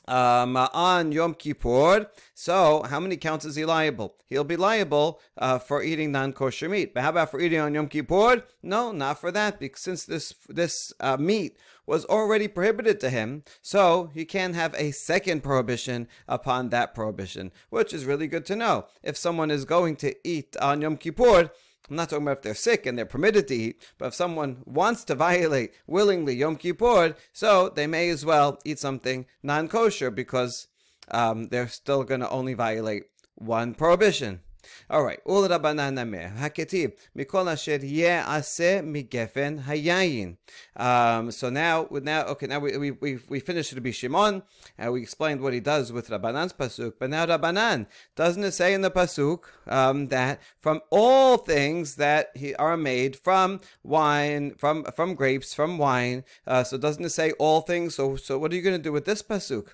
um, 0.08 0.58
on 0.58 1.12
Yom 1.12 1.34
Kippur. 1.34 2.08
So, 2.34 2.84
how 2.84 3.00
many 3.00 3.18
counts 3.18 3.46
is 3.46 3.56
he 3.56 3.66
liable? 3.66 4.16
He'll 4.26 4.44
be 4.44 4.58
liable 4.58 5.20
uh, 5.38 5.60
for 5.60 5.84
eating 5.84 6.12
non-kosher 6.12 6.70
meat. 6.70 6.94
But 6.94 7.04
how 7.04 7.10
about 7.10 7.32
for 7.32 7.40
eating 7.40 7.60
on 7.60 7.74
Yom 7.74 7.88
Kippur? 7.88 8.44
No, 8.64 8.92
not 8.92 9.20
for 9.20 9.32
that, 9.32 9.60
because 9.60 9.82
since 9.82 10.06
this 10.06 10.34
this 10.50 10.94
uh, 11.00 11.18
meat 11.18 11.58
was 11.86 12.06
already 12.06 12.48
prohibited 12.48 13.00
to 13.00 13.10
him, 13.10 13.44
so 13.62 14.10
he 14.14 14.26
can 14.26 14.54
have 14.54 14.74
a 14.76 14.92
second 14.92 15.44
prohibition 15.44 16.08
upon 16.28 16.70
that 16.70 16.96
prohibition, 16.96 17.52
which 17.70 17.94
is 17.94 18.06
really 18.06 18.28
good 18.28 18.46
to 18.48 18.56
know. 18.56 18.86
If 19.04 19.18
someone 19.18 19.52
is 19.52 19.66
going 19.66 19.96
to 19.98 20.16
eat 20.28 20.58
on 20.58 20.82
Yom 20.82 20.98
Kippur, 20.98 21.52
I'm 21.90 21.96
not 21.96 22.10
talking 22.10 22.24
about 22.24 22.38
if 22.38 22.44
they're 22.44 22.56
sick 22.56 22.86
and 22.86 22.98
they're 22.98 23.06
permitted 23.06 23.48
to 23.50 23.56
eat, 23.56 23.84
but 23.98 24.08
if 24.08 24.16
someone 24.16 24.64
wants 24.66 25.04
to 25.06 25.16
violate 25.30 25.74
willingly 25.88 26.36
Yom 26.36 26.56
Kippur, 26.56 27.16
so 27.34 27.70
they 27.70 27.88
may 27.88 28.10
as 28.10 28.26
well 28.26 28.60
eat 28.66 28.80
something 28.80 29.26
non 29.44 29.68
kosher 29.68 30.12
because 30.12 30.68
um, 31.10 31.48
they're 31.50 31.68
still 31.68 32.04
going 32.04 32.22
to 32.22 32.30
only 32.30 32.54
violate 32.54 33.04
one 33.36 33.74
prohibition. 33.74 34.42
All 34.90 35.04
right. 35.04 35.20
Ul 35.26 35.48
Rabbanan 35.48 35.94
Namer. 35.94 36.34
Haketib. 36.38 36.94
Mikol 37.18 37.52
asher 37.52 37.80
ye'aseh 37.80 38.82
migefen 38.84 39.64
hayayin. 39.64 40.38
Um, 40.76 41.32
so 41.32 41.50
now, 41.50 41.88
now, 41.92 42.24
okay, 42.26 42.48
now 42.48 42.60
we, 42.60 42.78
we, 42.78 42.92
we, 42.92 43.20
we 43.30 43.40
finished 43.40 43.74
Rabbi 43.74 43.92
Shimon, 43.92 44.44
and 44.78 44.94
we 44.94 45.02
explained 45.02 45.42
what 45.42 45.54
he 45.54 45.60
does 45.60 45.92
with 45.92 46.10
Rabbanan's 46.10 46.54
Pasuk, 46.54 46.94
but 47.00 47.10
now 47.10 47.26
Rabbanan, 47.26 47.88
doesn't 48.16 48.44
it 48.44 48.52
say 48.52 48.74
in 48.74 48.82
the 48.82 48.92
Pasuk 48.92 49.40
um, 49.68 50.08
that 50.10 50.42
from 50.60 50.82
all 50.90 51.38
things 51.38 51.96
that 51.96 52.30
he, 52.36 52.54
are 52.56 52.78
made 52.78 53.16
from 53.16 53.62
wine, 53.84 54.56
from, 54.58 54.84
from 54.96 55.16
grapes, 55.16 55.54
from 55.54 55.78
wine, 55.78 56.24
uh, 56.46 56.64
so 56.64 56.78
doesn't 56.78 57.06
it 57.06 57.10
say 57.10 57.32
all 57.34 57.62
things? 57.62 57.96
So, 57.96 58.16
so 58.16 58.38
what 58.38 58.52
are 58.52 58.56
you 58.56 58.62
going 58.62 58.78
to 58.78 58.84
do 58.84 58.92
with 58.92 59.06
this 59.06 59.22
Pasuk? 59.22 59.70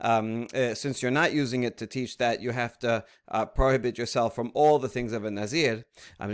Um, 0.00 0.46
uh, 0.54 0.74
since 0.74 1.02
you're 1.02 1.10
not 1.10 1.32
using 1.32 1.62
it 1.62 1.76
to 1.78 1.86
teach 1.86 2.18
that, 2.18 2.40
you 2.40 2.50
have 2.50 2.78
to 2.80 3.04
uh, 3.28 3.46
prohibit 3.46 3.98
yourself 3.98 4.34
from 4.34 4.50
all 4.54 4.78
the 4.78 4.88
things 4.88 5.12
of 5.12 5.24
a 5.24 5.30
nazir. 5.30 5.84
Or 6.18 6.26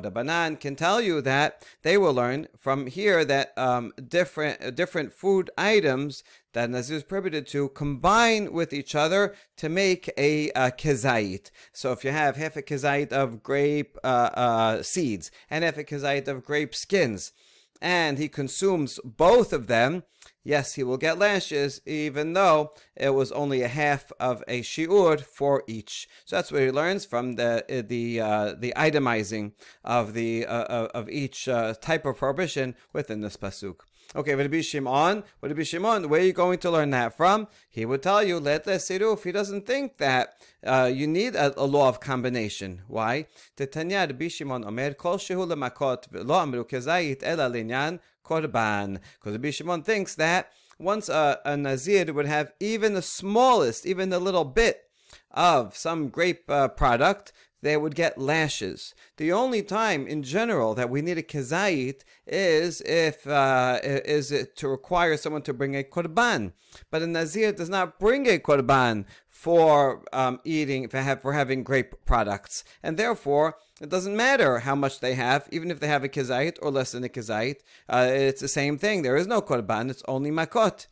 the 0.00 0.10
banan 0.10 0.56
can 0.56 0.76
tell 0.76 1.00
you 1.00 1.20
that 1.22 1.66
they 1.82 1.98
will 1.98 2.14
learn 2.14 2.48
from 2.56 2.86
here 2.86 3.24
that 3.24 3.52
um, 3.56 3.92
different 4.08 4.74
different 4.74 5.12
food 5.12 5.50
items 5.56 6.22
that 6.52 6.70
Nazir 6.70 6.96
is 6.96 7.02
prohibited 7.04 7.46
to 7.48 7.68
combine 7.68 8.52
with 8.52 8.72
each 8.72 8.94
other 8.94 9.34
to 9.56 9.68
make 9.68 10.10
a, 10.16 10.50
a 10.50 10.70
kezait. 10.70 11.50
So 11.72 11.92
if 11.92 12.04
you 12.04 12.10
have 12.10 12.36
half 12.36 12.56
a 12.56 12.62
kezait 12.62 13.12
of 13.12 13.42
grape 13.42 13.96
uh, 14.02 14.30
uh, 14.34 14.82
seeds 14.82 15.30
and 15.50 15.62
half 15.62 15.78
a 15.78 15.84
kezait 15.84 16.26
of 16.26 16.44
grape 16.44 16.74
skins, 16.74 17.32
and 17.80 18.18
he 18.18 18.28
consumes 18.28 18.98
both 19.04 19.52
of 19.52 19.66
them, 19.66 20.02
yes, 20.44 20.74
he 20.74 20.82
will 20.82 20.96
get 20.96 21.18
lashes, 21.18 21.80
even 21.86 22.32
though 22.32 22.72
it 22.96 23.10
was 23.10 23.30
only 23.32 23.62
a 23.62 23.68
half 23.68 24.10
of 24.18 24.42
a 24.48 24.62
shiur 24.62 25.20
for 25.20 25.62
each. 25.66 26.08
So 26.24 26.36
that's 26.36 26.50
what 26.50 26.62
he 26.62 26.70
learns 26.70 27.04
from 27.04 27.36
the 27.36 27.64
the 27.86 28.20
uh, 28.20 28.54
the 28.58 28.72
itemizing 28.76 29.52
of 29.84 30.14
the 30.14 30.46
uh, 30.46 30.88
of 30.94 31.08
each 31.08 31.48
uh, 31.48 31.74
type 31.74 32.04
of 32.06 32.16
prohibition 32.16 32.74
within 32.92 33.20
this 33.20 33.36
pasuk. 33.36 33.80
Okay, 34.16 34.34
Rabbi 34.34 34.62
Shimon, 34.62 35.22
Rabbi 35.42 35.64
Shimon, 35.64 36.08
where 36.08 36.22
are 36.22 36.24
you 36.24 36.32
going 36.32 36.58
to 36.60 36.70
learn 36.70 36.88
that 36.90 37.14
from? 37.14 37.46
He 37.68 37.84
would 37.84 38.02
tell 38.02 38.22
you, 38.22 38.40
let 38.40 38.64
the 38.64 38.72
siruf. 38.72 39.22
He 39.22 39.32
doesn't 39.32 39.66
think 39.66 39.98
that 39.98 40.38
uh, 40.64 40.90
you 40.90 41.06
need 41.06 41.34
a, 41.34 41.52
a, 41.60 41.66
law 41.66 41.90
of 41.90 42.00
combination. 42.00 42.80
Why? 42.88 43.26
Tanya 43.54 44.06
Rabbi 44.08 44.28
Shimon 44.28 44.64
Omer, 44.64 44.94
kol 44.94 45.18
shehu 45.18 45.46
lemakot 45.46 46.06
lo 46.26 46.36
amru 46.36 46.64
kezayit 46.64 47.22
ela 47.22 47.50
linyan 47.50 48.00
korban. 48.24 48.98
Because 49.20 49.32
Rabbi 49.32 49.50
Shimon 49.50 49.82
thinks 49.82 50.14
that 50.14 50.52
once 50.78 51.10
a, 51.10 51.38
a 51.44 51.58
nazir 51.58 52.10
would 52.10 52.26
have 52.26 52.52
even 52.60 52.94
the 52.94 53.02
smallest, 53.02 53.84
even 53.84 54.08
the 54.08 54.18
little 54.18 54.46
bit 54.46 54.84
of 55.32 55.76
some 55.76 56.08
grape 56.08 56.48
uh, 56.48 56.68
product, 56.68 57.32
they 57.62 57.76
would 57.76 57.94
get 57.94 58.18
lashes. 58.18 58.94
The 59.16 59.32
only 59.32 59.62
time 59.62 60.06
in 60.06 60.22
general 60.22 60.74
that 60.74 60.90
we 60.90 61.02
need 61.02 61.18
a 61.18 61.22
kezayit 61.22 62.02
is 62.26 62.80
if 62.82 63.26
uh, 63.26 63.80
is 63.82 64.30
it 64.30 64.56
to 64.56 64.68
require 64.68 65.16
someone 65.16 65.42
to 65.42 65.52
bring 65.52 65.74
a 65.76 65.82
korban. 65.82 66.52
But 66.90 67.02
a 67.02 67.06
nazir 67.06 67.52
does 67.52 67.68
not 67.68 67.98
bring 67.98 68.26
a 68.28 68.38
korban 68.38 69.06
for 69.28 70.04
um, 70.12 70.40
eating 70.44 70.88
for, 70.88 70.98
have, 70.98 71.22
for 71.22 71.32
having 71.32 71.62
grape 71.62 71.94
products, 72.04 72.64
and 72.82 72.96
therefore 72.96 73.56
it 73.80 73.88
doesn't 73.88 74.16
matter 74.16 74.60
how 74.60 74.74
much 74.74 75.00
they 75.00 75.14
have, 75.14 75.48
even 75.52 75.70
if 75.70 75.78
they 75.78 75.86
have 75.86 76.04
a 76.04 76.08
kezayit 76.08 76.58
or 76.60 76.70
less 76.70 76.92
than 76.92 77.04
a 77.04 77.08
kezayit. 77.08 77.60
Uh, 77.88 78.08
it's 78.10 78.40
the 78.40 78.48
same 78.48 78.78
thing. 78.78 79.02
There 79.02 79.16
is 79.16 79.26
no 79.26 79.40
korban. 79.40 79.90
It's 79.90 80.02
only 80.08 80.30
makot 80.30 80.86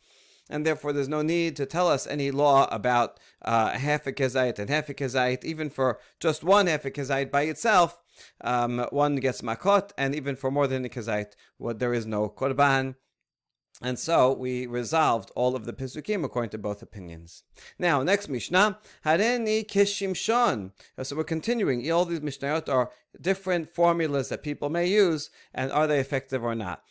and 0.49 0.65
therefore 0.65 0.93
there's 0.93 1.07
no 1.07 1.21
need 1.21 1.55
to 1.55 1.65
tell 1.65 1.87
us 1.87 2.07
any 2.07 2.31
law 2.31 2.67
about 2.71 3.19
uh, 3.41 3.71
half 3.71 4.07
a 4.07 4.11
kezait 4.11 4.59
and 4.59 4.69
half 4.69 4.89
a 4.89 4.93
kezait, 4.93 5.43
even 5.43 5.69
for 5.69 5.99
just 6.19 6.43
one 6.43 6.67
half 6.67 6.85
a 6.85 6.91
kezait 6.91 7.31
by 7.31 7.43
itself. 7.43 8.01
Um, 8.41 8.85
one 8.91 9.17
gets 9.17 9.41
makot, 9.41 9.91
and 9.97 10.15
even 10.15 10.35
for 10.35 10.49
more 10.49 10.67
than 10.67 10.85
a 10.85 10.89
kezait, 10.89 11.33
well, 11.59 11.75
there 11.75 11.93
is 11.93 12.05
no 12.05 12.29
korban. 12.29 12.95
And 13.81 13.99
so 13.99 14.33
we 14.33 14.65
resolved 14.65 15.31
all 15.35 15.55
of 15.55 15.65
the 15.65 15.73
Pisukim 15.73 16.23
according 16.23 16.49
to 16.49 16.57
both 16.57 16.81
opinions. 16.81 17.43
Now, 17.77 18.01
next 18.01 18.27
Mishnah, 18.27 18.79
Hareni 19.05 19.67
Kishimshon. 19.67 20.71
So 21.03 21.15
we're 21.15 21.23
continuing. 21.23 21.89
All 21.91 22.05
these 22.05 22.21
Mishnayot 22.21 22.69
are 22.69 22.89
different 23.21 23.69
formulas 23.69 24.29
that 24.29 24.41
people 24.41 24.69
may 24.69 24.87
use, 24.87 25.29
and 25.53 25.71
are 25.71 25.85
they 25.85 25.99
effective 25.99 26.43
or 26.43 26.55
not? 26.55 26.81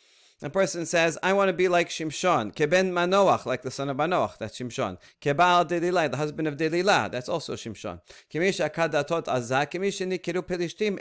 A 0.43 0.51
person 0.51 0.85
says, 0.85 1.17
I 1.23 1.33
want 1.33 1.49
to 1.49 1.53
be 1.53 1.67
like 1.67 1.89
Shimshon, 1.89 2.53
Keben 2.53 2.91
Manoach, 2.91 3.47
like 3.47 3.63
the 3.63 3.71
son 3.71 3.89
of 3.89 3.97
Manoach, 3.97 4.37
that's 4.37 4.59
Shimshon. 4.59 4.99
Kebal 5.19 5.67
Delilah, 5.67 6.09
the 6.09 6.17
husband 6.17 6.47
of 6.47 6.57
Delilah, 6.57 7.09
that's 7.11 7.27
also 7.27 7.55
Shimshon. 7.55 8.01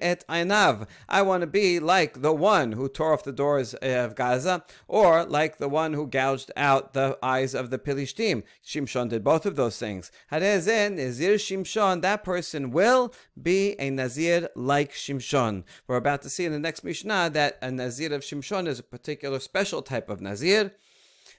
et 0.01 0.25
Ainav. 0.27 0.89
I 1.07 1.21
want 1.21 1.43
to 1.43 1.47
be 1.47 1.79
like 1.79 2.23
the 2.23 2.33
one 2.33 2.73
who 2.73 2.89
tore 2.89 3.13
off 3.13 3.25
the 3.25 3.33
doors 3.33 3.75
eh, 3.83 4.03
of 4.03 4.15
Gaza, 4.15 4.65
or 4.89 5.27
like 5.27 5.59
the 5.59 5.69
one 5.69 5.93
who 5.93 6.07
gouged 6.07 6.51
out 6.57 6.95
the 6.95 7.19
eyes 7.23 7.55
of 7.55 7.69
the 7.69 7.79
Pilishtim. 7.79 8.43
Shimshon 8.65 9.11
did 9.11 9.23
both 9.23 9.45
of 9.45 9.57
those 9.57 9.79
things. 9.79 10.11
Harezen, 10.33 10.97
Nazir 10.97 11.35
Shimshon, 11.35 12.01
that 12.01 12.25
person 12.25 12.71
will 12.71 13.13
be 13.41 13.79
a 13.79 13.91
Nazir 13.91 14.49
like 14.57 14.93
Shimshon. 14.93 15.65
We're 15.87 15.97
about 15.97 16.23
to 16.23 16.31
see 16.31 16.47
in 16.47 16.53
the 16.53 16.59
next 16.59 16.85
Mishnah 16.85 17.29
that 17.35 17.59
a 17.61 17.71
Nazir 17.71 18.15
of 18.15 18.23
Shimshon 18.23 18.67
is 18.67 18.79
a 18.79 18.83
particular 18.83 19.26
particular 19.27 19.41
special 19.41 19.83
type 19.83 20.09
of 20.09 20.21
Nazir. 20.21 20.73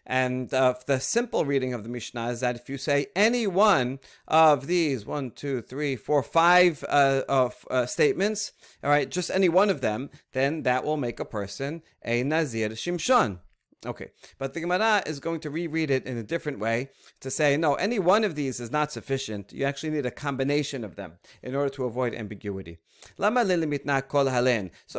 And 0.05 0.53
uh, 0.53 0.75
the 0.85 0.99
simple 0.99 1.45
reading 1.45 1.73
of 1.73 1.83
the 1.83 1.89
Mishnah 1.89 2.29
is 2.29 2.39
that 2.41 2.55
if 2.55 2.69
you 2.69 2.77
say 2.77 3.07
any 3.15 3.47
one 3.47 3.99
of 4.27 4.67
these 4.67 5.05
one, 5.05 5.31
two, 5.31 5.61
three, 5.61 5.95
four, 5.95 6.21
five 6.23 6.83
uh, 6.89 7.21
of 7.29 7.65
uh, 7.69 7.85
statements, 7.85 8.51
all 8.83 8.89
right, 8.89 9.09
just 9.09 9.31
any 9.31 9.49
one 9.49 9.69
of 9.69 9.79
them, 9.81 10.09
then 10.33 10.63
that 10.63 10.83
will 10.83 10.97
make 10.97 11.19
a 11.19 11.25
person 11.25 11.81
a 12.03 12.23
Nazir 12.23 12.69
Shimshon. 12.69 13.39
Okay, 13.85 14.09
but 14.39 14.55
the 14.55 14.59
Gemara 14.59 15.03
is 15.05 15.19
going 15.19 15.39
to 15.41 15.51
reread 15.51 15.91
it 15.91 16.05
in 16.07 16.17
a 16.17 16.23
different 16.23 16.57
way 16.57 16.89
to 17.19 17.29
say, 17.29 17.55
no, 17.57 17.75
any 17.75 17.99
one 17.99 18.23
of 18.23 18.33
these 18.33 18.59
is 18.59 18.71
not 18.71 18.91
sufficient. 18.91 19.53
You 19.53 19.65
actually 19.65 19.91
need 19.91 20.05
a 20.05 20.11
combination 20.11 20.83
of 20.83 20.95
them 20.95 21.19
in 21.43 21.55
order 21.55 21.69
to 21.69 21.85
avoid 21.85 22.15
ambiguity. 22.15 22.79
So 23.19 23.31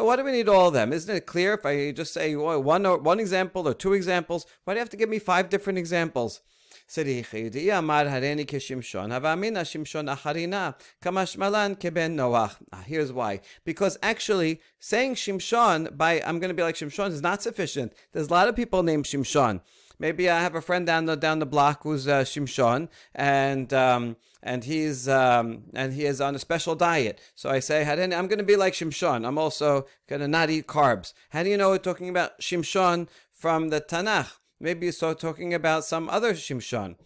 why 0.04 0.16
do 0.16 0.24
we 0.24 0.30
need 0.30 0.48
all 0.48 0.68
of 0.68 0.74
them? 0.74 0.92
Isn't 0.92 1.16
it 1.16 1.26
clear 1.26 1.54
if 1.54 1.66
I 1.66 1.90
just 1.90 2.12
say 2.14 2.36
oh, 2.36 2.60
one, 2.60 2.86
or, 2.86 2.98
one 2.98 3.18
example 3.18 3.66
or 3.66 3.74
two 3.74 3.94
examples? 3.94 4.46
Why 4.62 4.74
do 4.74 4.78
you 4.78 4.82
have 4.82 4.90
to 4.90 4.96
give 4.96 5.08
me 5.08 5.18
five 5.18 5.48
different 5.48 5.80
examples? 5.80 6.40
Serihi 6.88 7.78
Amar 7.78 8.06
Hareni 8.06 8.46
Kishimshon 8.46 9.10
Havamina 9.10 9.62
Shimshon 9.62 10.14
Acharina 10.14 10.74
Kamashmalan 11.02 11.78
Keben 11.78 12.16
Noach. 12.16 12.56
Here's 12.84 13.12
why. 13.12 13.40
Because 13.64 13.98
actually 14.02 14.60
saying 14.78 15.14
Shimshon 15.14 15.96
by 15.96 16.22
I'm 16.24 16.38
gonna 16.38 16.54
be 16.54 16.62
like 16.62 16.76
Shimshon 16.76 17.10
is 17.10 17.22
not 17.22 17.42
sufficient. 17.42 17.92
There's 18.12 18.28
a 18.28 18.32
lot 18.32 18.48
of 18.48 18.56
people 18.56 18.82
named 18.82 19.04
Shimshon 19.04 19.60
maybe 19.98 20.30
I 20.30 20.40
have 20.40 20.54
a 20.54 20.60
friend 20.60 20.86
down 20.86 21.06
the 21.06 21.16
down 21.16 21.38
the 21.38 21.46
block 21.46 21.82
who's 21.82 22.06
uh, 22.06 22.22
Shimshon, 22.22 22.88
and 23.14 23.72
um, 23.72 24.16
and 24.42 24.64
he's 24.64 25.08
um, 25.08 25.64
and 25.74 25.92
he 25.92 26.04
is 26.04 26.20
on 26.20 26.34
a 26.34 26.38
special 26.38 26.74
diet. 26.74 27.20
So 27.34 27.50
I 27.50 27.60
say, 27.60 27.84
I'm 27.88 28.28
going 28.28 28.38
to 28.38 28.44
be 28.44 28.56
like 28.56 28.74
Shimshon. 28.74 29.26
I'm 29.26 29.38
also 29.38 29.86
going 30.08 30.20
to 30.20 30.28
not 30.28 30.50
eat 30.50 30.66
carbs. 30.66 31.12
How 31.30 31.42
do 31.42 31.50
you 31.50 31.56
know 31.56 31.70
we're 31.70 31.78
talking 31.78 32.08
about 32.08 32.40
Shimshon 32.40 33.08
from 33.32 33.70
the 33.70 33.80
Tanakh? 33.80 34.32
Maybe 34.60 34.86
you 34.86 34.92
start 34.92 35.20
talking 35.20 35.54
about 35.54 35.84
some 35.84 36.08
other 36.08 36.34
Shimshon. 36.34 36.96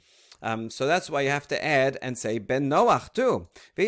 Um, 0.43 0.71
so 0.71 0.87
that's 0.87 1.09
why 1.09 1.21
you 1.21 1.31
have 1.31 1.47
to 1.49 1.65
add 1.65 1.99
and 2.03 2.19
say 2.19 2.39
Ben 2.39 2.69
Noach 2.69 3.13
too. 3.13 3.47
And 3.77 3.87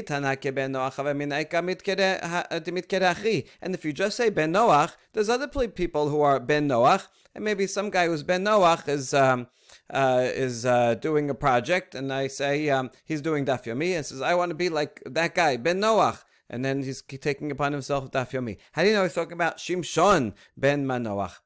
if 3.74 3.84
you 3.84 3.92
just 3.92 4.16
say 4.16 4.30
Ben 4.30 4.52
Noach, 4.52 4.92
there's 5.12 5.28
other 5.28 5.48
people 5.48 6.08
who 6.08 6.20
are 6.20 6.38
Ben 6.38 6.68
Noach, 6.68 7.08
and 7.34 7.44
maybe 7.44 7.66
some 7.66 7.90
guy 7.90 8.06
who's 8.06 8.22
Ben 8.22 8.44
Noach 8.44 8.88
is 8.88 9.12
um, 9.12 9.48
uh, 9.90 10.28
is 10.32 10.64
uh, 10.64 10.94
doing 10.94 11.28
a 11.28 11.34
project, 11.34 11.96
and 11.96 12.12
I 12.12 12.28
say 12.28 12.70
um, 12.70 12.92
he's 13.04 13.20
doing 13.20 13.44
Daf 13.44 13.64
Yomi, 13.64 13.96
and 13.96 14.06
says 14.06 14.22
I 14.22 14.34
want 14.34 14.50
to 14.50 14.54
be 14.54 14.68
like 14.68 15.02
that 15.06 15.34
guy 15.34 15.56
Ben 15.56 15.80
Noach. 15.80 16.22
And 16.50 16.62
then 16.64 16.82
he's 16.82 17.02
taking 17.02 17.50
upon 17.50 17.72
himself 17.72 18.10
Daf 18.10 18.30
Yomi. 18.30 18.58
How 18.72 18.82
do 18.82 18.88
you 18.88 18.94
know 18.94 19.02
he's 19.02 19.14
talking 19.14 19.32
about 19.32 19.56
Shimshon 19.56 20.34
ben 20.56 20.86
Manoach? 20.86 21.38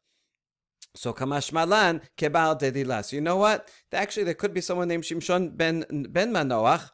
So 0.95 1.13
Kamash 1.13 1.53
Malan 1.53 2.01
Kebal 2.17 2.59
Delilah. 2.59 3.05
So 3.05 3.17
you 3.17 3.23
know 3.23 3.37
what? 3.37 3.71
Actually, 3.93 4.25
there 4.25 4.35
could 4.35 4.55
be 4.55 4.61
someone 4.61 4.89
named 4.89 5.05
Shimshon 5.05 5.57
ben 5.57 5.85
Ben 6.11 6.33
Manoach. 6.33 6.91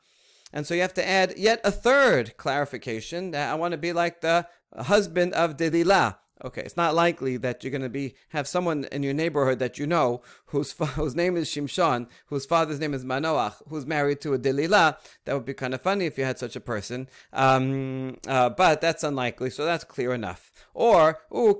And 0.52 0.66
so 0.66 0.74
you 0.74 0.82
have 0.82 0.94
to 0.94 1.06
add 1.06 1.34
yet 1.36 1.60
a 1.64 1.72
third 1.72 2.36
clarification 2.36 3.34
I 3.34 3.54
want 3.54 3.72
to 3.72 3.78
be 3.78 3.92
like 3.92 4.20
the 4.20 4.46
husband 4.76 5.34
of 5.34 5.56
Delilah. 5.56 6.18
Okay, 6.44 6.60
it's 6.60 6.76
not 6.76 6.94
likely 6.94 7.38
that 7.38 7.64
you're 7.64 7.70
going 7.70 7.80
to 7.80 7.88
be 7.88 8.14
have 8.28 8.46
someone 8.46 8.84
in 8.92 9.02
your 9.02 9.14
neighborhood 9.14 9.58
that 9.60 9.78
you 9.78 9.86
know 9.86 10.20
whose 10.46 10.72
whose 10.94 11.14
name 11.14 11.38
is 11.38 11.48
Shimshon, 11.48 12.06
whose 12.26 12.44
father's 12.44 12.78
name 12.78 12.92
is 12.92 13.02
Manoach, 13.02 13.62
who's 13.68 13.86
married 13.86 14.20
to 14.20 14.34
a 14.34 14.38
Delilah. 14.38 14.98
That 15.24 15.32
would 15.32 15.46
be 15.46 15.54
kind 15.54 15.72
of 15.72 15.80
funny 15.80 16.04
if 16.04 16.18
you 16.18 16.24
had 16.24 16.38
such 16.38 16.54
a 16.54 16.60
person, 16.60 17.08
um, 17.32 18.18
uh, 18.28 18.50
but 18.50 18.82
that's 18.82 19.02
unlikely. 19.02 19.48
So 19.48 19.64
that's 19.64 19.84
clear 19.84 20.12
enough. 20.12 20.52
Or 20.74 21.20
or 21.30 21.54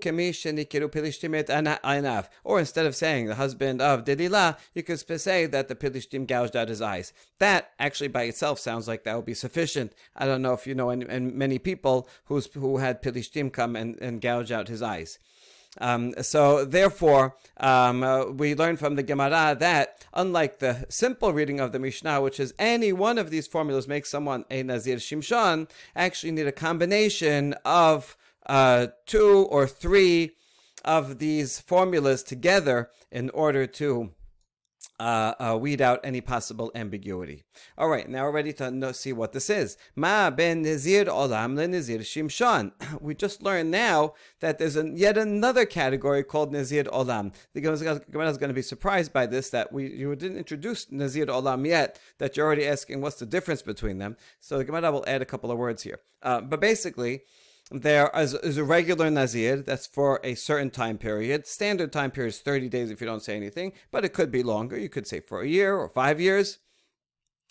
instead 2.59 2.87
of 2.87 2.95
saying 2.95 3.27
the 3.27 3.35
husband 3.37 3.81
of 3.81 4.05
Delilah, 4.05 4.59
you 4.75 4.83
could 4.83 5.21
say 5.21 5.47
that 5.47 5.69
the 5.69 5.75
Pilishtim 5.75 6.27
gouged 6.27 6.57
out 6.57 6.69
his 6.69 6.83
eyes. 6.83 7.13
That 7.39 7.71
actually 7.79 8.09
by 8.09 8.25
itself 8.25 8.59
sounds 8.59 8.87
like 8.87 9.05
that 9.05 9.17
would 9.17 9.25
be 9.25 9.35
sufficient. 9.35 9.95
I 10.15 10.27
don't 10.27 10.43
know 10.43 10.53
if 10.53 10.67
you 10.67 10.75
know 10.75 10.91
any, 10.91 11.05
many 11.05 11.59
people 11.59 12.09
who's 12.27 12.49
who 12.53 12.79
had 12.79 13.03
Pilishtim 13.03 13.53
come 13.53 13.77
and, 13.77 13.99
and 14.01 14.21
gouge 14.21 14.53
out 14.53 14.69
his 14.69 14.74
eyes. 14.83 15.19
Um, 15.79 16.15
so 16.23 16.65
therefore, 16.65 17.37
um, 17.57 18.03
uh, 18.03 18.27
we 18.27 18.55
learn 18.55 18.77
from 18.77 18.95
the 18.95 19.03
Gemara 19.03 19.57
that 19.59 20.07
unlike 20.13 20.59
the 20.61 20.87
simple 20.89 21.33
reading 21.33 21.61
of 21.61 21.73
the 21.73 21.79
Mishnah, 21.79 22.21
which 22.21 22.39
is 22.39 22.55
any 22.59 22.93
one 22.93 23.19
of 23.19 23.31
these 23.31 23.47
formulas 23.47 23.89
makes 23.89 24.11
someone 24.11 24.45
a 24.51 24.63
Nazir 24.63 24.97
Shimshon, 24.97 25.69
actually 25.97 26.33
need 26.33 26.47
a 26.47 26.53
combination 26.53 27.55
of 27.65 28.17
uh, 28.47 28.89
two 29.07 29.47
or 29.51 29.67
three 29.67 30.33
of 30.85 31.19
these 31.19 31.61
formulas 31.61 32.23
together 32.23 32.91
in 33.11 33.31
order 33.31 33.67
to 33.67 34.11
uh, 35.01 35.35
uh, 35.39 35.59
weed 35.61 35.81
out 35.81 36.01
any 36.05 36.21
possible 36.21 36.71
ambiguity. 36.75 37.45
All 37.77 37.89
right, 37.89 38.09
now 38.09 38.25
we're 38.25 38.33
ready 38.33 38.53
to 38.55 38.71
know, 38.71 38.93
see 38.93 39.13
what 39.13 39.33
this 39.33 39.51
is. 39.51 39.77
Ma 39.97 40.31
ben 40.31 40.63
Nazir 40.63 41.05
olam 41.07 41.57
le 41.57 41.69
Nazir 41.69 41.99
shimshon. 42.01 42.73
We 43.01 43.15
just 43.15 43.43
learned 43.43 43.71
now 43.71 44.15
that 44.41 44.59
there's 44.59 44.77
a, 44.77 44.89
yet 44.89 45.19
another 45.19 45.67
category 45.67 46.23
called 46.23 46.53
Nazir 46.53 46.85
olam. 46.85 47.35
The 47.53 47.61
Gemara 47.61 48.31
is 48.31 48.39
going 48.39 48.49
to 48.49 48.55
be 48.55 48.63
surprised 48.63 49.13
by 49.13 49.27
this 49.27 49.51
that 49.51 49.73
we 49.73 49.93
you 49.93 50.15
didn't 50.17 50.39
introduce 50.39 50.91
Nazir 50.91 51.27
olam 51.27 51.67
yet. 51.67 51.99
That 52.19 52.37
you're 52.37 52.47
already 52.47 52.67
asking 52.67 53.01
what's 53.01 53.19
the 53.19 53.27
difference 53.27 53.63
between 53.63 53.99
them. 53.99 54.17
So 54.41 54.59
the 54.59 54.65
Gemara 54.65 54.93
will 54.93 55.05
add 55.07 55.23
a 55.23 55.27
couple 55.27 55.51
of 55.51 55.59
words 55.59 55.83
here. 55.83 56.01
Uh, 56.23 56.41
but 56.41 56.61
basically 56.61 57.23
there 57.71 58.11
is, 58.15 58.35
a 58.35 58.65
regular 58.65 59.11
Nazir 59.11 59.57
that's 59.57 59.87
for 59.87 60.21
a 60.23 60.35
certain 60.35 60.71
time 60.71 60.99
period. 60.99 61.47
Standard 61.47 61.93
time 61.93 62.11
period 62.11 62.31
is 62.31 62.41
30 62.41 62.69
days 62.69 62.91
if 62.91 63.01
you 63.01 63.07
don't 63.07 63.23
say 63.23 63.37
anything, 63.37 63.73
but 63.91 64.05
it 64.05 64.13
could 64.13 64.31
be 64.31 64.43
longer. 64.43 64.79
You 64.79 64.89
could 64.89 65.07
say 65.07 65.21
for 65.21 65.41
a 65.41 65.49
year 65.49 65.77
or 65.77 65.89
five 65.89 66.21
years. 66.21 66.59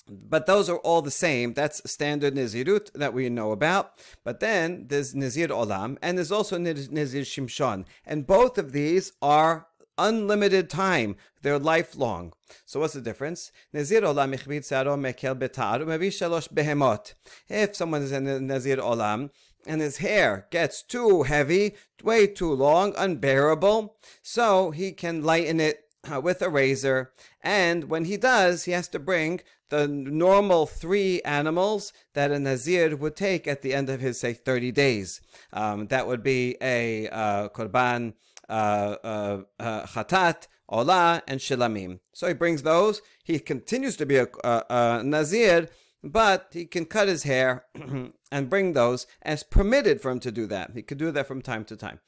But 0.10 0.48
those 0.48 0.70
are 0.70 0.80
all 0.80 1.02
the 1.02 1.12
same. 1.12 1.54
That's 1.54 1.90
standard 1.90 2.36
Nazirut 2.36 2.92
that 2.92 3.14
we 3.14 3.30
know 3.30 3.52
about. 3.52 3.94
But 4.24 4.42
then 4.42 4.88
there's 4.90 5.16
Nazir 5.16 5.48
Olam 5.48 5.98
and 6.02 6.18
there's 6.18 6.32
also 6.32 6.58
Nazir 6.58 7.22
Shimshon. 7.22 7.86
And 8.06 8.28
both 8.28 8.58
of 8.58 8.74
these 8.74 9.14
are 9.22 9.68
unlimited 9.98 10.70
time. 10.70 11.16
They're 11.42 11.60
lifelong. 11.60 12.34
So 12.66 12.82
what's 12.82 12.94
the 12.94 13.02
difference? 13.02 13.52
Nazir 13.72 14.02
Olam 14.02 14.34
mekel 14.34 15.40
betar 15.40 16.50
behemot. 16.54 17.14
If 17.48 17.76
someone 17.76 18.02
is 18.02 18.12
in 18.12 18.48
Nazir 18.48 18.78
Olam, 18.78 19.30
and 19.66 19.82
his 19.82 19.98
hair 19.98 20.48
gets 20.52 20.82
too 20.82 21.24
heavy, 21.24 21.76
way 22.04 22.28
too 22.28 22.54
long, 22.54 22.94
unbearable, 22.98 23.96
so 24.22 24.72
he 24.72 24.92
can 24.92 25.24
lighten 25.24 25.60
it 25.60 25.84
uh, 26.12 26.20
with 26.20 26.42
a 26.42 26.50
razor. 26.50 27.14
And 27.42 27.86
when 27.86 28.06
he 28.06 28.18
does, 28.18 28.66
he 28.66 28.72
has 28.72 28.88
to 28.90 29.00
bring 29.00 29.42
the 29.70 29.88
normal 29.88 30.66
three 30.66 31.22
animals 31.24 31.94
that 32.14 32.32
a 32.32 32.40
Nazir 32.40 32.96
would 32.96 33.16
take 33.16 33.48
at 33.48 33.62
the 33.62 33.74
end 33.74 33.90
of 33.90 34.02
his, 34.02 34.20
say, 34.20 34.34
30 34.34 34.72
days. 34.72 35.22
Um, 35.52 35.88
that 35.88 36.08
would 36.08 36.22
be 36.22 36.58
a 36.62 37.08
uh, 37.10 37.50
Korban, 37.50 38.14
uh, 38.50 38.96
uh, 39.04 39.42
uh, 39.60 40.34
Olah, 40.72 41.22
and 41.28 41.40
Shilamim. 41.40 42.00
So 42.14 42.28
he 42.28 42.34
brings 42.34 42.64
those. 42.64 43.02
He 43.24 43.40
continues 43.40 43.98
to 43.98 44.06
be 44.06 44.18
a, 44.18 44.28
a, 44.44 44.64
a 44.70 45.04
Nazir 45.04 45.70
but 46.04 46.50
he 46.52 46.66
can 46.66 46.86
cut 46.86 47.08
his 47.08 47.24
hair 47.24 47.66
and 48.32 48.50
bring 48.50 48.74
those 48.74 49.08
as 49.22 49.44
permitted 49.44 50.02
for 50.02 50.12
him 50.12 50.20
to 50.20 50.32
do 50.32 50.46
that. 50.48 50.72
He 50.74 50.82
could 50.82 50.98
do 50.98 51.12
that 51.12 51.28
from 51.28 51.42
time 51.42 51.64
to 51.66 51.78
time. 51.78 52.00